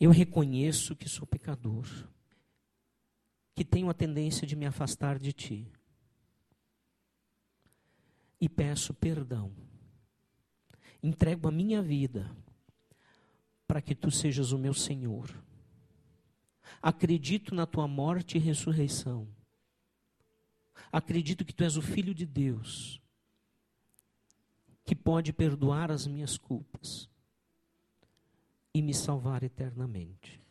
eu 0.00 0.10
reconheço 0.10 0.96
que 0.96 1.06
sou 1.06 1.26
pecador, 1.26 1.86
que 3.56 3.64
tenho 3.64 3.88
a 3.88 3.94
tendência 3.94 4.46
de 4.46 4.54
me 4.54 4.66
afastar 4.66 5.18
de 5.18 5.32
Ti. 5.32 5.72
E 8.38 8.50
peço 8.50 8.92
perdão. 8.92 9.50
Entrego 11.02 11.48
a 11.48 11.50
minha 11.50 11.80
vida 11.80 12.30
para 13.66 13.80
que 13.80 13.94
Tu 13.94 14.10
sejas 14.10 14.52
o 14.52 14.58
meu 14.58 14.74
Senhor. 14.74 15.34
Acredito 16.82 17.54
na 17.54 17.64
Tua 17.64 17.88
morte 17.88 18.36
e 18.36 18.40
ressurreição. 18.40 19.26
Acredito 20.92 21.42
que 21.42 21.54
Tu 21.54 21.64
és 21.64 21.78
o 21.78 21.82
Filho 21.82 22.14
de 22.14 22.26
Deus, 22.26 23.00
que 24.84 24.94
pode 24.94 25.32
perdoar 25.32 25.90
as 25.90 26.06
minhas 26.06 26.36
culpas 26.36 27.08
e 28.74 28.82
me 28.82 28.92
salvar 28.92 29.42
eternamente. 29.42 30.42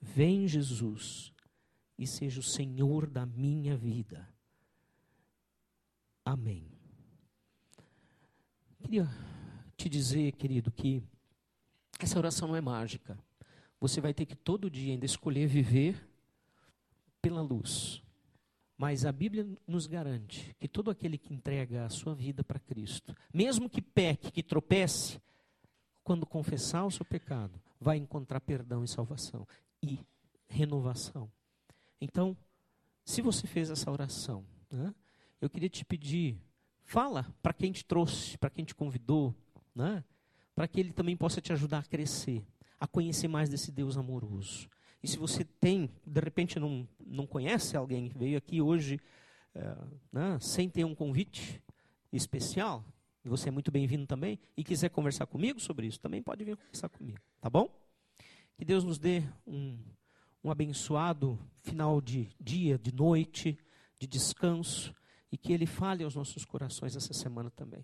Vem, 0.00 0.48
Jesus, 0.48 1.33
e 1.98 2.06
seja 2.06 2.40
o 2.40 2.42
Senhor 2.42 3.08
da 3.08 3.24
minha 3.24 3.76
vida. 3.76 4.28
Amém. 6.24 6.66
Queria 8.78 9.08
te 9.76 9.88
dizer, 9.88 10.32
querido, 10.32 10.70
que 10.70 11.02
essa 12.00 12.18
oração 12.18 12.48
não 12.48 12.56
é 12.56 12.60
mágica. 12.60 13.18
Você 13.80 14.00
vai 14.00 14.14
ter 14.14 14.26
que 14.26 14.34
todo 14.34 14.70
dia 14.70 14.92
ainda 14.92 15.06
escolher 15.06 15.46
viver 15.46 16.08
pela 17.20 17.40
luz. 17.40 18.02
Mas 18.76 19.04
a 19.04 19.12
Bíblia 19.12 19.46
nos 19.66 19.86
garante 19.86 20.54
que 20.58 20.66
todo 20.66 20.90
aquele 20.90 21.16
que 21.16 21.32
entrega 21.32 21.84
a 21.84 21.88
sua 21.88 22.14
vida 22.14 22.42
para 22.42 22.58
Cristo, 22.58 23.14
mesmo 23.32 23.70
que 23.70 23.80
peque, 23.80 24.30
que 24.30 24.42
tropece, 24.42 25.20
quando 26.02 26.26
confessar 26.26 26.84
o 26.84 26.90
seu 26.90 27.04
pecado, 27.04 27.60
vai 27.80 27.96
encontrar 27.96 28.40
perdão 28.40 28.84
e 28.84 28.88
salvação 28.88 29.46
e 29.82 29.98
renovação. 30.46 31.30
Então, 32.00 32.36
se 33.04 33.20
você 33.20 33.46
fez 33.46 33.70
essa 33.70 33.90
oração, 33.90 34.44
né, 34.70 34.94
eu 35.40 35.50
queria 35.50 35.68
te 35.68 35.84
pedir, 35.84 36.40
fala 36.82 37.26
para 37.42 37.52
quem 37.52 37.72
te 37.72 37.84
trouxe, 37.84 38.36
para 38.38 38.50
quem 38.50 38.64
te 38.64 38.74
convidou, 38.74 39.34
né, 39.74 40.04
para 40.54 40.68
que 40.68 40.80
ele 40.80 40.92
também 40.92 41.16
possa 41.16 41.40
te 41.40 41.52
ajudar 41.52 41.78
a 41.78 41.82
crescer, 41.82 42.44
a 42.78 42.86
conhecer 42.86 43.28
mais 43.28 43.48
desse 43.48 43.72
Deus 43.72 43.96
amoroso. 43.96 44.68
E 45.02 45.08
se 45.08 45.18
você 45.18 45.44
tem, 45.44 45.90
de 46.06 46.20
repente 46.20 46.58
não, 46.58 46.88
não 47.04 47.26
conhece 47.26 47.76
alguém 47.76 48.08
que 48.08 48.16
veio 48.16 48.38
aqui 48.38 48.60
hoje 48.60 48.98
é, 49.54 49.76
né, 50.12 50.38
sem 50.40 50.68
ter 50.68 50.84
um 50.84 50.94
convite 50.94 51.62
especial, 52.12 52.84
você 53.24 53.48
é 53.48 53.52
muito 53.52 53.70
bem-vindo 53.70 54.06
também, 54.06 54.38
e 54.56 54.62
quiser 54.62 54.90
conversar 54.90 55.26
comigo 55.26 55.58
sobre 55.58 55.86
isso, 55.86 55.98
também 55.98 56.22
pode 56.22 56.44
vir 56.44 56.56
conversar 56.56 56.88
comigo, 56.88 57.18
tá 57.40 57.48
bom? 57.48 57.68
Que 58.56 58.64
Deus 58.64 58.84
nos 58.84 58.98
dê 58.98 59.22
um, 59.46 59.78
um 60.44 60.50
abençoado 60.50 61.38
final 61.62 62.02
de 62.02 62.28
dia, 62.38 62.78
de 62.78 62.94
noite, 62.94 63.58
de 63.98 64.06
descanso, 64.06 64.94
e 65.32 65.38
que 65.38 65.52
Ele 65.52 65.64
fale 65.64 66.04
aos 66.04 66.14
nossos 66.14 66.44
corações 66.44 66.94
essa 66.94 67.14
semana 67.14 67.50
também. 67.50 67.82